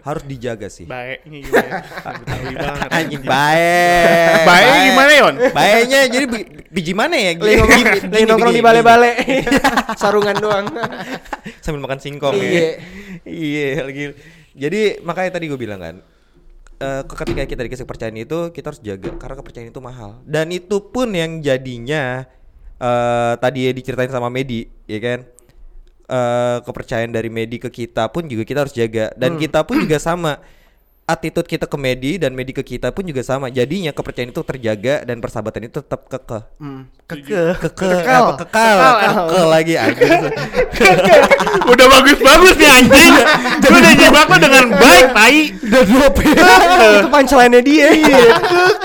Harus 0.00 0.22
dijaga 0.22 0.68
sih. 0.68 0.86
Baiknya 0.86 1.42
gimana? 1.42 1.70
Anjing 2.94 3.24
baik. 3.26 4.06
Baiknya 4.46 4.78
gimana, 4.86 5.12
Yon? 5.18 5.34
Baiknya 5.50 6.00
jadi 6.06 6.26
bi- 6.30 6.48
biji 6.70 6.92
mana 6.94 7.16
ya? 7.16 7.34
Lagi 7.34 8.22
nongkrong, 8.22 8.54
di 8.54 8.62
bale-bale, 8.62 9.10
sarungan 10.00 10.36
doang. 10.38 10.66
Sambil 11.58 11.82
makan 11.82 11.98
singkong 11.98 12.38
Iya. 12.38 12.46
ya. 12.54 12.68
Iya, 13.26 13.68
lagi. 13.82 14.04
Jadi 14.52 14.80
makanya 15.00 15.30
tadi 15.32 15.44
gue 15.48 15.58
bilang 15.58 15.82
kan, 15.82 15.96
eh, 16.80 17.02
ketika 17.04 17.44
kita 17.44 17.60
dikasih 17.68 17.84
kepercayaan 17.84 18.18
itu 18.18 18.38
kita 18.50 18.66
harus 18.72 18.82
jaga 18.82 19.10
karena 19.20 19.36
kepercayaan 19.38 19.70
itu 19.70 19.82
mahal. 19.84 20.24
Dan 20.24 20.50
itu 20.50 20.80
pun 20.80 21.12
yang 21.12 21.44
jadinya 21.44 22.24
eh 22.80 23.34
tadi 23.36 23.68
ya 23.68 23.72
diceritain 23.76 24.08
sama 24.08 24.32
Medi, 24.32 24.64
ya 24.88 24.98
kan? 24.98 25.18
Eh 26.10 26.58
kepercayaan 26.64 27.12
dari 27.12 27.28
Medi 27.28 27.60
ke 27.60 27.68
kita 27.68 28.08
pun 28.08 28.26
juga 28.26 28.42
kita 28.48 28.66
harus 28.66 28.74
jaga 28.74 29.12
dan 29.14 29.36
kita 29.36 29.62
pun 29.62 29.84
juga 29.84 30.00
sama 30.00 30.40
attitude 31.10 31.46
kita 31.46 31.66
ke 31.66 31.76
Medi 31.76 32.16
dan 32.16 32.30
Medi 32.32 32.54
ke 32.54 32.62
kita 32.62 32.94
pun 32.94 33.02
juga 33.02 33.20
sama. 33.20 33.50
Jadinya 33.50 33.90
kepercayaan 33.90 34.30
itu 34.30 34.42
terjaga 34.42 35.02
dan 35.02 35.18
persahabatan 35.18 35.66
itu 35.66 35.82
tetap 35.82 36.06
kekeh. 36.06 36.42
Hmm, 36.56 36.86
keke 37.04 37.58
Kekeh, 37.58 37.98
kekal 38.00 38.20
apa 38.30 38.34
kekal, 38.46 38.76
kekeh 39.02 39.44
lagi 39.46 39.74
anjing. 39.74 40.22
Udah 41.72 41.86
bagus-bagus 41.90 42.54
nih 42.56 42.70
anjing. 42.70 43.12
Gue 43.60 43.78
udah 43.78 43.94
jebak 43.94 44.26
lo 44.30 44.36
dengan 44.38 44.64
baik, 44.70 45.06
tai. 45.12 45.38
Udah 45.58 45.82
drop 45.82 46.14
itu 46.22 46.42
punchline-nya 47.10 47.60
dia 47.60 47.88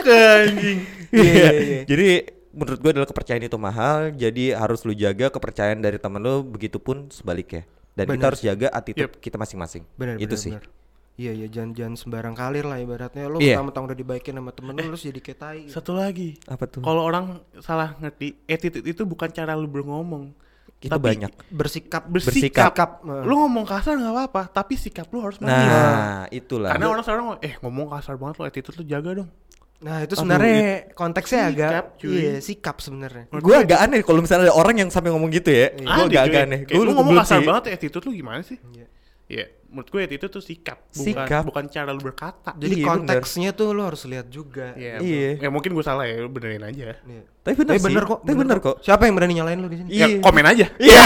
Ke 0.01 0.17
anjing. 0.49 0.77
Iya. 1.15 1.49
Jadi 1.88 2.07
menurut 2.51 2.79
gue 2.79 2.91
adalah 2.91 3.07
kepercayaan 3.07 3.45
itu 3.45 3.57
mahal, 3.59 3.97
jadi 4.11 4.55
harus 4.55 4.83
lu 4.83 4.91
jaga 4.91 5.27
kepercayaan 5.29 5.79
dari 5.79 5.95
temen 5.95 6.19
lu, 6.19 6.43
begitupun 6.43 7.11
sebaliknya. 7.11 7.63
Dan 7.95 8.11
kita 8.11 8.15
Bener. 8.19 8.27
harus 8.27 8.41
jaga 8.43 8.67
attitude 8.71 9.07
Yep. 9.07 9.23
kita 9.23 9.35
masing-masing. 9.39 9.83
bener 9.95 10.19
itu 10.19 10.27
bener, 10.27 10.39
sih. 10.39 10.51
bener. 10.51 10.67
Iya 11.15 11.32
iya 11.32 11.47
jangan 11.47 11.71
jangan 11.71 11.95
sembarang 11.95 12.36
kalir 12.36 12.67
lah 12.67 12.75
ibaratnya 12.75 13.32
lo 13.32 13.39
Iya. 13.39 13.56
mentang-mentang 13.56 13.84
udah 13.88 13.97
dibaikin 13.97 14.36
sama 14.36 14.51
temen 14.51 14.73
lu 14.75 14.91
lu 14.91 14.97
jadi 14.99 15.19
kayak 15.23 15.39
tai 15.39 15.60
gitu. 15.67 15.73
Satu 15.80 15.91
lagi. 15.95 16.36
Apa 16.47 16.67
tuh? 16.67 16.84
Kalau 16.84 17.01
orang 17.08 17.39
salah 17.63 17.95
ngerti, 17.95 18.36
attitude 18.45 18.84
itu 18.84 19.01
bukan 19.08 19.32
cara 19.32 19.56
lu 19.56 19.67
berngomong. 19.67 20.36
Itu 20.84 20.91
tapi 20.91 21.15
banyak. 21.15 21.32
bersikap 21.49 22.04
Bersikap. 22.12 22.75
Bersikap, 22.75 22.89
eh. 23.08 23.23
Lu 23.23 23.39
ngomong 23.47 23.63
kasar 23.63 23.95
nggak 23.95 24.12
apa-apa, 24.12 24.41
tapi 24.51 24.75
sikap 24.75 25.08
lu 25.10 25.23
harus 25.23 25.39
manis. 25.39 25.56
Nah, 25.56 26.28
itulah. 26.30 26.75
Karena 26.75 26.86
orang 26.91 27.04
sekarang 27.08 27.23
ngomong, 27.32 27.39
eh 27.41 27.54
ngomong 27.63 27.88
kasar 27.95 28.15
banget 28.19 28.36
lo, 28.36 28.43
attitude 28.45 28.75
lu 28.84 28.86
jaga 28.86 29.12
dong. 29.23 29.32
nah 29.75 29.99
itu 30.01 30.15
sebenarnya 30.15 30.88
konteksnya 30.95 31.51
agak 31.51 31.69
sikap, 31.69 31.86
cuy. 31.99 32.15
iya 32.15 32.34
sikap 32.39 32.80
sebenarnya 32.80 33.28
gue 33.28 33.56
agak 33.60 33.80
aneh 33.86 33.99
kalau 34.08 34.23
misalnya 34.23 34.47
ada 34.47 34.56
orang 34.56 34.75
yang 34.80 34.89
sampai 34.89 35.12
ngomong 35.12 35.28
gitu 35.36 35.51
ya. 35.51 35.67
Gue 35.75 35.84
Aneh, 35.84 36.08
agak 36.08 36.21
agak 36.32 36.41
aneh. 36.47 36.60
Gue 36.63 36.80
lu 36.80 36.95
ngomong 36.95 37.19
kasar 37.19 37.43
banget, 37.43 37.75
attitude 37.75 38.08
lu 38.08 38.15
gimana 38.15 38.39
sih? 38.39 38.56
Iya. 38.71 38.88
Iya, 39.25 39.41
menurut 39.65 39.89
gue 39.89 40.01
attitude 40.03 40.29
tuh 40.29 40.39
sikap, 40.39 40.85
bukan 40.88 41.01
Sikap. 41.17 41.41
bukan 41.43 41.65
cara 41.65 41.89
lu 41.89 41.97
berkata. 41.99 42.53
jadi 42.53 42.69
Iya, 42.71 42.77
bener. 42.77 42.89
konteksnya 43.09 43.49
tuh 43.51 43.67
lo 43.71 43.81
harus 43.83 44.05
lihat 44.05 44.29
juga 44.29 44.71
Iya. 44.75 45.01
Iya. 45.01 45.29
Ya 45.41 45.49
mungkin 45.49 45.71
gue 45.71 45.81
salah 45.81 46.05
ya, 46.05 46.19
lu 46.19 46.29
benerin 46.29 46.61
aja. 46.61 46.93
Iya. 46.95 47.21
Tapi 47.41 47.55
bener 47.55 47.73
Eh, 47.73 47.79
sih. 47.79 47.85
bener 47.88 48.03
kok 48.03 48.19
Tapi 48.21 48.35
bener 48.35 48.57
kok. 48.59 48.75
siapa 48.79 49.03
yang 49.03 49.13
berani 49.13 49.33
nyalain 49.33 49.57
lu 49.57 49.65
di 49.65 49.77
sini 49.79 49.89
Ya 49.91 50.05
Iya. 50.07 50.17
komen 50.19 50.45
aja. 50.45 50.65
Iya. 50.79 51.01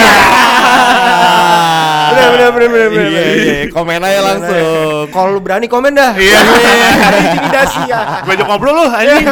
Bener, 2.10 2.28
bener, 2.30 2.50
bener, 2.50 2.70
bener, 2.70 2.90
bener. 2.90 3.08
Iya, 3.08 3.24
iya, 3.32 3.56
komen 3.70 4.02
aja 4.02 4.20
langsung. 4.22 5.06
kalau 5.10 5.30
lu 5.30 5.40
berani 5.40 5.66
komen 5.66 5.92
dah 5.94 6.12
Iya. 6.14 6.40
ada 7.00 7.18
intimidasi 7.24 7.82
ya 7.86 8.00
Gue 8.22 8.34
ajak 8.34 8.48
ngobrol 8.48 8.74
lu 8.76 8.86
anjing. 8.86 9.26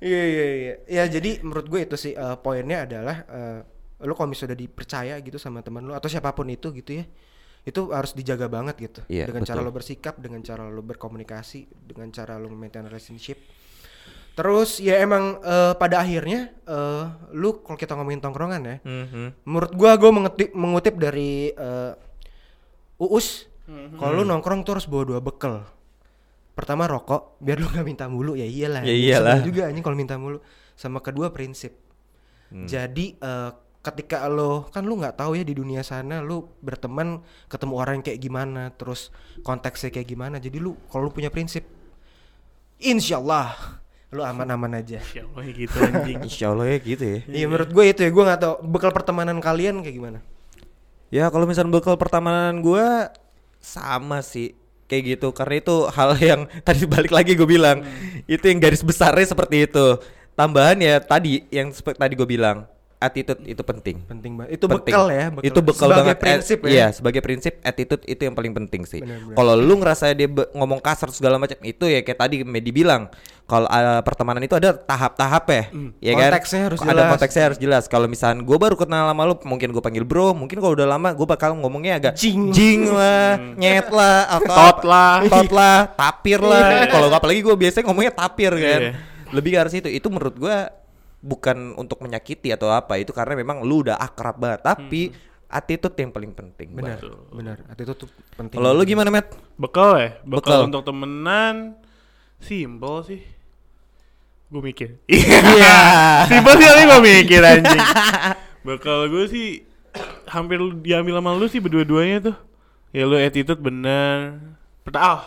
Iya 0.00 0.22
iya 0.26 0.46
iya. 0.54 0.74
Ya 0.86 1.02
jadi 1.10 1.40
menurut 1.40 1.66
gue 1.66 1.80
itu 1.82 1.92
sih 1.94 2.12
eh, 2.12 2.36
poinnya 2.38 2.84
adalah 2.84 3.16
eh, 3.22 3.60
lo 4.00 4.12
kalau 4.14 4.28
misalnya 4.28 4.52
udah 4.52 4.60
dipercaya 4.60 5.14
gitu 5.20 5.36
sama 5.36 5.60
teman 5.60 5.84
lo 5.84 5.92
atau 5.92 6.08
siapa 6.08 6.32
pun 6.32 6.48
itu 6.48 6.72
gitu 6.72 7.00
ya, 7.00 7.04
itu 7.62 7.80
harus 7.92 8.12
dijaga 8.12 8.48
banget 8.48 8.76
gitu. 8.80 9.00
Iya, 9.06 9.28
dengan 9.28 9.44
cara 9.44 9.60
betul. 9.60 9.68
lo 9.68 9.76
bersikap, 9.76 10.14
dengan 10.16 10.40
cara 10.40 10.64
lo 10.64 10.80
berkomunikasi, 10.80 11.68
dengan 11.84 12.08
cara 12.08 12.36
lo 12.36 12.48
maintain 12.48 12.82
relationship. 12.82 13.36
Terus 14.30 14.80
ya 14.80 14.96
emang 14.98 15.36
eh, 15.42 15.74
pada 15.76 16.00
akhirnya 16.00 16.48
eh, 16.64 17.04
lu 17.34 17.60
kalau 17.60 17.76
kita 17.76 17.92
ngomongin 17.92 18.20
tongkrongan 18.20 18.62
ya, 18.62 18.76
Mhm. 18.80 19.44
menurut 19.44 19.72
gua 19.74 19.92
gue 19.94 20.08
mengutip 20.08 20.48
mengutip 20.54 20.94
dari 20.96 21.52
eh, 21.52 21.92
Uus, 23.00 23.48
Mhm. 23.64 23.96
kalau 23.96 24.20
lu 24.20 24.24
nongkrong 24.24 24.60
tuh 24.60 24.76
harus 24.76 24.84
bawa 24.84 25.04
dua 25.04 25.20
bekal. 25.20 25.64
Pertama 26.52 26.84
rokok, 26.84 27.40
biar 27.40 27.56
lu 27.56 27.68
nggak 27.68 27.86
minta 27.86 28.04
mulu 28.04 28.36
ya 28.36 28.44
iyalah. 28.44 28.84
Ya 28.84 28.92
iyalah. 28.92 29.40
juga 29.40 29.68
anjing 29.68 29.80
kalau 29.80 29.96
minta 29.96 30.16
mulu. 30.16 30.40
Sama 30.76 31.00
kedua 31.00 31.28
prinsip. 31.28 31.76
Hmm. 32.48 32.64
Jadi 32.64 33.16
eh, 33.16 33.50
ketika 33.80 34.28
lo 34.28 34.68
kan 34.68 34.84
lu 34.84 35.00
nggak 35.00 35.16
tahu 35.16 35.40
ya 35.40 35.44
di 35.44 35.56
dunia 35.56 35.80
sana 35.80 36.20
lu 36.20 36.44
berteman 36.60 37.24
ketemu 37.48 37.74
orang 37.80 37.94
yang 38.00 38.04
kayak 38.04 38.20
gimana, 38.20 38.62
terus 38.76 39.08
konteksnya 39.40 39.88
kayak 39.88 40.08
gimana. 40.08 40.36
Jadi 40.36 40.60
lu 40.60 40.76
kalau 40.92 41.08
lu 41.08 41.12
punya 41.12 41.32
prinsip, 41.32 41.64
insya 42.76 43.16
Allah 43.16 43.80
lu 44.10 44.26
aman-aman 44.26 44.82
aja. 44.82 44.98
Ya 45.14 45.22
Allah 45.22 45.44
gitu 45.54 45.76
anjing. 45.78 46.18
Insya 46.26 46.50
Allah 46.50 46.66
ya 46.66 46.78
gitu 46.82 47.04
ya. 47.06 47.18
Iya 47.30 47.46
menurut 47.46 47.70
gue 47.70 47.84
itu 47.86 48.00
ya 48.02 48.10
gue 48.10 48.24
nggak 48.26 48.40
tahu 48.42 48.54
bekal 48.66 48.90
pertemanan 48.90 49.38
kalian 49.38 49.86
kayak 49.86 49.96
gimana. 49.96 50.18
Ya 51.14 51.30
kalau 51.30 51.46
misalnya 51.46 51.78
bekal 51.78 51.94
pertemanan 51.94 52.58
gue 52.58 53.06
sama 53.62 54.18
sih 54.26 54.58
kayak 54.90 55.02
gitu 55.14 55.30
karena 55.30 55.62
itu 55.62 55.76
hal 55.94 56.18
yang 56.34 56.40
tadi 56.66 56.90
balik 56.90 57.14
lagi 57.14 57.38
gue 57.38 57.46
bilang 57.46 57.86
itu 58.26 58.42
yang 58.42 58.58
garis 58.58 58.82
besarnya 58.82 59.30
seperti 59.30 59.70
itu 59.70 59.86
tambahan 60.34 60.82
ya 60.82 60.98
tadi 60.98 61.46
yang 61.54 61.70
seperti 61.70 62.02
tadi 62.02 62.14
gue 62.18 62.26
bilang 62.26 62.66
attitude 63.00 63.40
itu 63.48 63.62
penting 63.64 63.96
Penting 64.04 64.32
banget. 64.36 64.60
Itu 64.60 64.68
Penting. 64.68 64.92
bekal 64.92 65.04
ya. 65.08 65.26
Bekal. 65.32 65.48
Itu 65.48 65.60
bekal 65.64 65.88
Sebagai 65.88 66.00
banget. 66.04 66.16
Eh, 66.16 66.20
prinsip 66.20 66.58
ya. 66.60 66.68
Iya, 66.68 66.86
sebagai 66.92 67.20
prinsip 67.24 67.52
attitude 67.60 68.02
itu 68.04 68.20
yang 68.22 68.36
paling 68.36 68.52
penting 68.52 68.82
sih. 68.84 69.00
Kalau 69.32 69.56
lu 69.56 69.74
ngerasa 69.80 70.12
dia 70.12 70.28
ngomong 70.28 70.78
kasar 70.78 71.08
segala 71.08 71.40
macam 71.40 71.56
itu 71.60 71.84
ya 71.88 72.04
kayak 72.04 72.18
tadi 72.20 72.36
Medi 72.44 72.70
bilang, 72.70 73.08
kalau 73.44 73.66
uh, 73.66 73.98
pertemanan 74.00 74.44
itu 74.44 74.52
ada 74.52 74.76
tahap-tahap 74.76 75.44
ya. 75.48 75.62
Ya 75.98 76.12
kan? 76.14 76.30
Konteksnya 76.36 76.60
harus 76.68 76.78
Ada 76.78 76.92
jelas. 76.92 77.10
konteksnya 77.10 77.42
harus 77.42 77.58
jelas. 77.58 77.84
Kalau 77.88 78.06
misalnya 78.06 78.44
gue 78.44 78.58
baru 78.60 78.76
kenal 78.76 79.08
sama 79.08 79.22
lu, 79.24 79.34
mungkin 79.42 79.68
gue 79.72 79.82
panggil 79.82 80.04
bro, 80.04 80.36
mungkin 80.36 80.60
kalau 80.60 80.76
udah 80.76 80.86
lama 80.86 81.08
gue 81.10 81.26
bakal 81.26 81.56
ngomongnya 81.56 81.96
agak 81.96 82.12
Jing. 82.14 82.52
jing 82.52 82.84
lah, 82.86 83.40
nyet 83.56 83.88
lah, 83.88 84.28
atau 84.36 84.54
Tot 84.54 84.78
lah. 84.84 85.24
tot 85.24 85.50
lah, 85.50 85.78
tapir 85.96 86.38
lah. 86.38 86.84
Kalau 86.86 87.08
apalagi 87.08 87.40
gue 87.40 87.56
biasanya 87.56 87.88
ngomongnya 87.88 88.12
tapir 88.12 88.52
kan. 88.52 88.80
Iya. 88.86 88.92
Lebih 89.30 89.50
ke 89.54 89.58
arah 89.62 89.70
situ. 89.70 89.88
Itu 89.88 90.10
menurut 90.10 90.34
gue 90.36 90.56
bukan 91.20 91.76
untuk 91.76 92.00
menyakiti 92.00 92.50
atau 92.50 92.68
apa. 92.68 92.96
Itu 92.96 93.12
karena 93.12 93.32
memang 93.34 93.60
lu 93.60 93.82
udah 93.82 93.96
akrab 93.96 94.36
banget. 94.36 94.60
Tapi 94.62 95.12
attitude 95.46 95.96
yang 95.96 96.10
paling 96.10 96.30
penting. 96.30 96.72
Benar, 96.72 96.98
benar. 97.30 97.56
Itu 97.74 97.92
tuh 97.96 98.08
penting. 98.34 98.56
Kalau 98.56 98.70
lu 98.70 98.82
gimana, 98.82 99.08
Matt? 99.08 99.34
Bekal 99.54 99.90
ya? 99.94 100.08
Bekal. 100.20 100.38
Bekal 100.40 100.60
untuk 100.66 100.82
temenan 100.82 101.76
Simple 102.40 103.04
sih 103.04 103.20
Gue 104.48 104.62
mikir 104.64 104.96
Iya. 105.06 105.76
Simple 106.24 106.56
sih 106.56 106.66
tapi 106.66 106.82
gue 106.82 107.00
mikir 107.04 107.40
anjing 107.44 107.84
Bekal 108.66 109.06
gue 109.06 109.28
sih 109.28 109.48
Hampir 110.24 110.56
diambil 110.80 111.20
sama 111.20 111.36
lu 111.36 111.46
sih 111.46 111.60
berdua-duanya 111.60 112.32
tuh 112.32 112.36
Ya 112.90 113.04
lu 113.04 113.14
attitude 113.14 113.60
bener 113.60 114.40
Pertama 114.80 115.04
ah, 115.06 115.20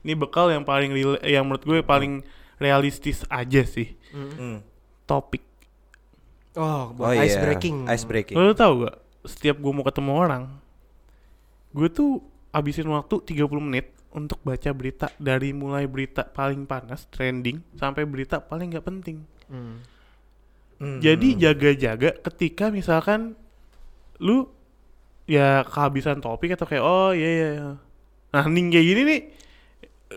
Ini 0.00 0.14
bekal 0.14 0.54
yang 0.54 0.62
paling 0.62 0.94
real- 0.94 1.18
Yang 1.20 1.42
menurut 1.42 1.64
gue 1.66 1.78
paling 1.82 2.12
realistis 2.56 3.26
aja 3.26 3.66
sih 3.66 3.98
Hmm. 4.14 4.62
Topik 5.06 5.42
Oh, 6.56 6.88
Oh 6.88 6.96
buat 6.96 7.12
iya. 7.12 7.22
ice 7.22 7.36
breaking. 7.36 7.84
Ice 7.86 8.02
breaking. 8.02 8.32
Lo 8.34 8.52
tau 8.52 8.80
gak 8.82 8.96
Setiap 9.22 9.56
gue 9.56 9.72
mau 9.72 9.82
ketemu 9.82 10.12
orang 10.14 10.42
Gue 11.70 11.86
tuh 11.86 12.18
habisin 12.48 12.88
waktu 12.88 13.20
30 13.28 13.44
menit 13.60 13.86
Untuk 14.10 14.40
baca 14.40 14.70
berita 14.70 15.12
Dari 15.14 15.52
mulai 15.52 15.84
berita 15.84 16.24
paling 16.24 16.64
panas 16.64 17.04
Trending 17.06 17.60
Sampai 17.74 18.02
berita 18.02 18.38
paling 18.38 18.72
gak 18.72 18.84
penting 18.84 19.20
Hmm. 19.46 19.78
Hmm. 20.76 20.98
Jadi 20.98 21.38
jaga-jaga 21.38 22.18
ketika 22.24 22.66
misalkan 22.66 23.38
Lu 24.18 24.48
Ya 25.22 25.62
kehabisan 25.62 26.18
topik 26.18 26.50
atau 26.50 26.64
kayak 26.64 26.82
Oh 26.82 27.10
iya 27.10 27.28
iya 27.28 27.48
iya. 27.52 27.70
Nah 28.28 28.44
ning 28.46 28.68
kayak 28.68 28.86
gini 28.86 29.02
nih 29.04 29.20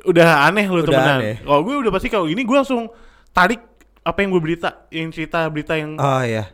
Udah 0.02 0.46
aneh 0.46 0.66
lu 0.66 0.80
Udah 0.80 0.88
temenan. 0.88 1.20
Kalau 1.40 1.62
gue 1.62 1.76
udah 1.78 1.92
pasti 1.92 2.08
kalau 2.08 2.26
gini 2.26 2.42
gue 2.42 2.56
langsung 2.56 2.90
Tarik 3.30 3.69
apa 4.10 4.20
yang 4.20 4.30
gue 4.30 4.42
berita 4.44 4.70
Yang 4.90 5.10
cerita 5.16 5.46
berita 5.46 5.74
yang 5.74 5.96
Oh 5.96 6.22
iya. 6.22 6.50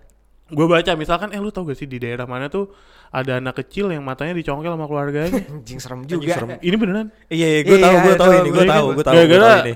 gue 0.46 0.66
baca 0.66 0.92
misalkan 0.94 1.30
eh 1.30 1.40
lu 1.40 1.50
tau 1.50 1.64
gak 1.64 1.74
sih 1.74 1.86
di 1.86 1.98
daerah 1.98 2.24
mana 2.24 2.46
tuh 2.48 2.70
ada 3.10 3.40
anak 3.40 3.58
kecil 3.58 3.90
yang 3.90 4.02
matanya 4.02 4.34
dicongkel 4.34 4.70
sama 4.70 4.86
keluarganya 4.86 5.32
Anjing 5.52 5.80
serem 5.80 6.04
juga. 6.04 6.36
serem. 6.36 6.50
ini 6.60 6.76
beneran 6.76 7.08
Iya, 7.28 7.48
iya, 7.50 7.60
gue 7.62 7.74
Iya, 7.74 7.82
tahu, 7.82 7.96
gue 7.96 8.06
itu 8.06 8.20
tahu 8.20 8.32
ini, 8.32 8.50
gue 8.52 8.66
tahu, 8.68 8.86
gue 8.92 9.04
tahu, 9.04 9.16
Gara-gara 9.16 9.54
ini. 9.64 9.74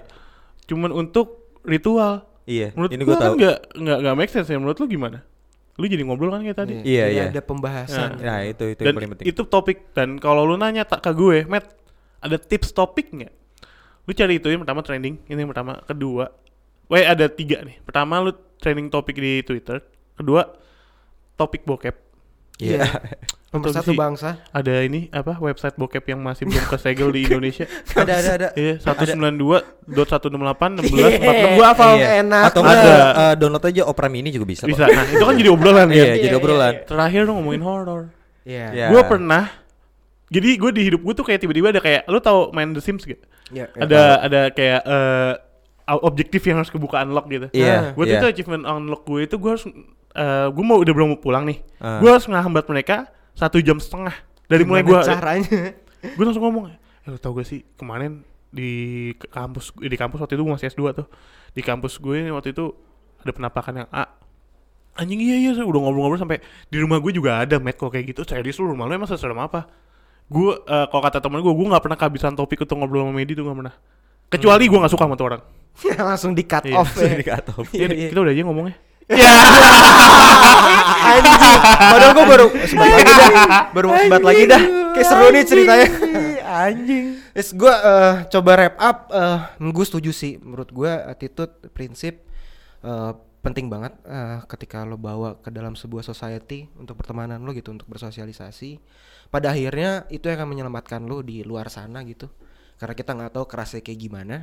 cuman 0.66 0.92
untuk 0.94 1.28
ritual 1.64 2.14
Iya, 2.46 2.68
menurut 2.72 2.92
ini 2.92 3.02
gue 3.02 3.12
kan 3.12 3.22
tahu. 3.24 3.34
nggak 3.36 3.58
nggak 3.76 3.98
nggak 4.00 4.16
make 4.16 4.30
sense 4.30 4.46
ya 4.46 4.58
menurut 4.58 4.76
lu 4.76 4.86
gimana 4.86 5.22
lu 5.74 5.86
jadi 5.86 6.04
ngobrol 6.04 6.30
kan 6.30 6.42
kayak 6.42 6.60
tadi 6.60 6.74
Iya, 6.78 7.04
Jadi 7.04 7.16
iya. 7.16 7.24
Ada 7.30 7.42
pembahasan. 7.42 8.10
Nah, 8.20 8.44
itu 8.44 8.64
itu 8.68 8.80
dan 8.80 8.86
yang 8.86 8.98
paling 9.00 9.12
penting. 9.16 9.26
itu 9.26 9.42
topik 9.44 9.78
dan 9.90 10.10
kalau 10.18 10.44
lu 10.44 10.54
nanya 10.54 10.84
tak 10.84 11.00
ke 11.00 11.12
gue 11.12 11.46
Matt 11.46 11.72
ada 12.20 12.36
tips 12.36 12.70
topik 12.72 13.10
nggak 13.10 13.34
lu 14.04 14.12
cari 14.12 14.34
itu 14.36 14.48
yang 14.48 14.60
pertama 14.60 14.82
trending 14.82 15.18
ini 15.24 15.40
yang 15.40 15.48
pertama 15.48 15.80
kedua 15.82 16.30
Weh 16.90 17.06
ada 17.06 17.30
tiga 17.30 17.62
nih 17.62 17.78
pertama 17.86 18.18
lu 18.20 18.34
trending 18.58 18.90
topik 18.90 19.16
di 19.16 19.46
Twitter 19.46 19.80
kedua 20.18 20.50
topik 21.38 21.64
bokep 21.64 22.10
Iya. 22.60 22.84
Pemersatu 23.50 23.96
sih. 23.96 23.98
bangsa. 23.98 24.46
ada 24.54 24.86
ini 24.86 25.10
apa 25.10 25.42
website 25.42 25.74
bokep 25.74 26.06
yang 26.14 26.22
masih 26.22 26.46
belum 26.46 26.70
kesegel 26.70 27.10
di 27.10 27.26
Indonesia 27.26 27.66
ada 27.98 28.14
ada 28.22 28.30
ada. 28.38 28.48
Iya, 28.54 28.78
satu 28.78 29.10
sembilan 29.10 29.36
dua 29.42 29.58
dot 29.90 30.06
satu 30.06 30.30
enam 30.30 30.46
delapan 30.46 30.78
enam 30.78 30.86
belas 30.86 31.12
empat 31.18 31.34
enam 31.34 31.52
gua 31.58 31.66
hafal. 31.74 31.74
hafal. 31.74 31.94
Iya. 31.98 32.10
enak. 32.22 32.44
Atau 32.46 32.62
Ada. 32.62 32.70
enggak 32.70 32.94
eh, 33.10 33.34
download 33.42 33.66
aja 33.66 33.82
Opera 33.90 34.08
Mini 34.12 34.30
juga 34.30 34.46
bisa. 34.46 34.64
kok. 34.68 34.70
Bisa. 34.70 34.86
Nah, 34.86 35.02
itu 35.08 35.24
kan 35.26 35.34
jadi 35.34 35.50
obrolan 35.50 35.88
Iya, 35.98 36.06
ya. 36.06 36.16
jadi 36.30 36.36
obrolan. 36.38 36.74
Terakhir 36.86 37.22
lu 37.26 37.32
ngomongin 37.42 37.64
horor. 37.66 38.02
Iya. 38.46 38.66
Iya. 38.70 38.88
Gua 38.94 39.02
pernah 39.08 39.44
jadi 40.30 40.50
gue 40.62 40.70
di 40.70 40.82
hidup 40.86 41.02
gue 41.02 41.14
tuh 41.18 41.26
kayak 41.26 41.42
tiba-tiba 41.42 41.74
ada 41.74 41.82
kayak 41.82 42.06
lu 42.06 42.22
tahu 42.22 42.54
main 42.54 42.70
The 42.70 42.86
Sims 42.86 43.02
gak? 43.02 43.18
Iya. 43.50 43.66
iya. 43.66 43.82
ada 43.82 44.02
ada 44.22 44.42
kayak 44.54 44.82
eh 44.86 45.34
objektif 45.98 46.46
yang 46.46 46.62
harus 46.62 46.70
kebuka 46.70 47.02
unlock 47.02 47.26
gitu. 47.32 47.48
Iya. 47.56 47.98
Gue 47.98 48.06
iya. 48.06 48.22
tuh 48.22 48.30
achievement 48.30 48.66
unlock 48.66 49.02
gue 49.08 49.26
itu 49.26 49.36
gue 49.42 49.50
harus 49.50 49.66
eh 50.14 50.48
gue 50.50 50.64
mau 50.66 50.78
udah 50.78 50.94
belum 50.94 51.08
mau 51.16 51.20
pulang 51.20 51.50
nih. 51.50 51.60
Ah. 51.82 51.98
Gue 51.98 52.10
harus 52.14 52.30
ngehambat 52.30 52.66
mereka 52.70 53.10
satu 53.34 53.58
jam 53.64 53.80
setengah 53.80 54.14
dari 54.50 54.64
mulai 54.66 54.84
Gimana 54.84 55.02
gue 55.02 55.10
caranya. 55.10 55.62
gue 56.18 56.24
langsung 56.24 56.44
ngomong 56.46 56.66
Eh, 56.74 57.10
lu 57.10 57.18
tau 57.18 57.32
gak 57.32 57.48
sih 57.48 57.64
kemarin 57.80 58.28
di 58.50 59.14
kampus 59.30 59.72
di 59.78 59.96
kampus 59.96 60.20
waktu 60.20 60.36
itu 60.36 60.44
gue 60.44 60.54
masih 60.54 60.68
S2 60.74 60.84
tuh. 60.94 61.08
Di 61.56 61.62
kampus 61.64 62.02
gue 62.02 62.34
waktu 62.34 62.52
itu 62.52 62.76
ada 63.24 63.32
penampakan 63.32 63.86
yang 63.86 63.90
A. 63.94 64.06
Anjing 65.00 65.22
iya 65.24 65.40
iya 65.40 65.52
udah 65.56 65.80
ngobrol-ngobrol 65.80 66.20
sampai 66.20 66.44
di 66.68 66.78
rumah 66.82 67.00
gue 67.00 67.16
juga 67.16 67.40
ada 67.40 67.56
met 67.62 67.80
kok 67.80 67.94
kayak 67.94 68.12
gitu. 68.12 68.22
Serius 68.28 68.60
lu 68.60 68.74
rumah 68.74 68.90
lu 68.90 69.00
emang 69.00 69.08
seserem 69.08 69.38
apa? 69.40 69.70
Gue 70.28 70.60
eh, 70.60 70.86
kalau 70.92 71.02
kata 71.02 71.24
temen 71.24 71.40
gue, 71.40 71.54
gue 71.54 71.68
nggak 71.72 71.84
pernah 71.88 71.98
kehabisan 71.98 72.36
topik 72.36 72.62
untuk 72.68 72.76
ngobrol 72.78 73.08
sama 73.08 73.14
Medi 73.16 73.34
tuh 73.34 73.48
nggak 73.48 73.58
pernah. 73.64 73.76
Kecuali 74.30 74.64
gue 74.68 74.78
nggak 74.78 74.94
suka 74.94 75.04
sama 75.08 75.16
tuh 75.16 75.28
orang. 75.34 75.42
Langsung 76.00 76.32
di 76.36 76.44
cut 76.44 76.66
Iya, 76.68 76.76
off 76.80 76.92
ya. 76.98 77.14
Di 77.16 77.26
cut 77.26 77.46
off. 77.56 77.68
Ya, 77.72 77.88
Iya, 77.88 78.10
kita 78.12 78.20
udah 78.22 78.34
aja 78.34 78.44
ngomongnya. 78.44 78.76
Anjing. 81.10 81.58
Padahal 81.90 82.12
gue 82.14 82.26
baru 82.30 82.48
sebat 82.70 82.90
lagi 82.94 83.04
dah. 83.10 83.30
Baru 83.74 83.86
mau 83.90 83.98
sebat 83.98 84.24
lagi 84.24 84.44
dah. 84.46 84.62
Kayak 84.94 85.08
seru 85.10 85.28
nih 85.34 85.44
ceritanya. 85.46 85.88
Anjing. 86.46 87.06
Yes, 87.34 87.50
gue 87.56 87.74
eh, 87.74 88.14
coba 88.30 88.52
wrap 88.58 88.76
up. 88.78 88.98
eh 89.10 89.40
gue 89.58 89.86
setuju 89.86 90.12
sih. 90.14 90.38
Menurut 90.38 90.70
gue 90.70 90.92
attitude, 90.92 91.54
prinsip 91.74 92.22
eh, 92.86 93.12
penting 93.40 93.72
banget 93.72 93.96
eh, 94.06 94.44
ketika 94.46 94.84
lo 94.86 95.00
bawa 95.00 95.40
ke 95.42 95.50
dalam 95.50 95.74
sebuah 95.74 96.04
society 96.06 96.70
untuk 96.78 97.00
pertemanan 97.00 97.42
lo 97.42 97.52
gitu, 97.56 97.74
untuk 97.74 97.90
bersosialisasi. 97.90 98.78
Pada 99.30 99.54
akhirnya 99.54 100.10
itu 100.10 100.26
yang 100.30 100.42
akan 100.42 100.50
menyelamatkan 100.54 101.02
lo 101.06 101.22
di 101.26 101.42
luar 101.42 101.70
sana 101.74 102.02
gitu. 102.06 102.30
Karena 102.78 102.94
kita 102.94 103.12
nggak 103.18 103.32
tahu 103.34 103.46
kerasnya 103.50 103.82
kayak 103.82 104.00
gimana. 104.00 104.38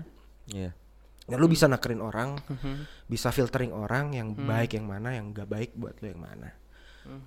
Iya. 0.51 0.75
Dan 1.27 1.43
lu 1.43 1.51
bisa 1.51 1.67
nakerin 1.67 1.99
orang, 1.99 2.39
bisa 3.11 3.35
filtering 3.35 3.75
orang 3.75 4.15
yang 4.15 4.31
baik 4.33 4.79
yang 4.79 4.87
mana, 4.87 5.19
yang 5.19 5.35
gak 5.35 5.51
baik 5.51 5.75
buat 5.75 5.99
lu 5.99 6.15
yang 6.15 6.23
mana. 6.23 6.55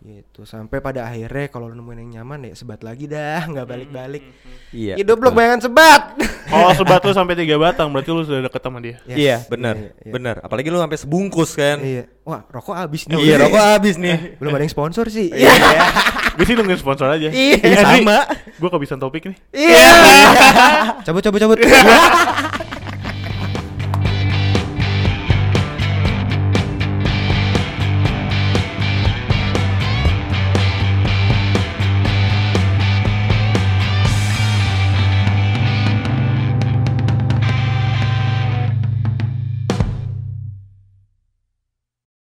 Gitu. 0.03 0.43
Sampai 0.43 0.83
pada 0.83 1.07
akhirnya 1.07 1.47
kalau 1.47 1.71
lu 1.71 1.75
nemuin 1.79 1.99
yang 2.07 2.11
nyaman 2.21 2.51
ya 2.51 2.53
sebat 2.55 2.83
lagi 2.83 3.07
dah, 3.07 3.47
nggak 3.47 3.67
balik-balik. 3.67 4.23
Iya. 4.75 4.99
Hidup 4.99 5.23
lu 5.23 5.29
bayangan 5.31 5.59
sebat. 5.63 6.19
Kalau 6.47 6.71
sebat 6.79 7.01
lu 7.03 7.11
sampai 7.15 7.35
tiga 7.39 7.55
batang 7.55 7.87
berarti 7.91 8.09
lu 8.11 8.23
sudah 8.27 8.43
deket 8.43 8.61
sama 8.63 8.79
dia. 8.83 8.95
Yes. 9.07 9.17
Iya, 9.17 9.37
benar. 9.47 9.75
Iya, 9.75 9.91
iya. 10.03 10.13
Benar. 10.13 10.35
Apalagi 10.43 10.67
lu 10.71 10.79
sampai 10.79 10.97
sebungkus 10.99 11.51
kan. 11.55 11.77
Iya. 11.79 12.03
Wah, 12.27 12.41
rokok 12.47 12.75
habis 12.75 13.07
nih. 13.07 13.15
Iya, 13.19 13.35
rokok 13.47 13.63
habis 13.63 13.95
nih. 13.95 14.17
Belum 14.39 14.51
ada 14.55 14.63
yang 14.63 14.73
sponsor 14.73 15.05
sih. 15.07 15.31
Iya. 15.31 15.51
Gue 16.39 16.45
sih 16.47 16.55
nungguin 16.55 16.79
sponsor 16.79 17.07
aja. 17.11 17.27
Iya, 17.31 17.83
sama. 17.83 18.23
Gue 18.55 18.69
kehabisan 18.71 18.99
topik 18.99 19.27
nih. 19.27 19.37
Iya. 19.51 19.91
cabut 21.03 21.23
cabut 21.23 21.39
cabut. 21.39 21.59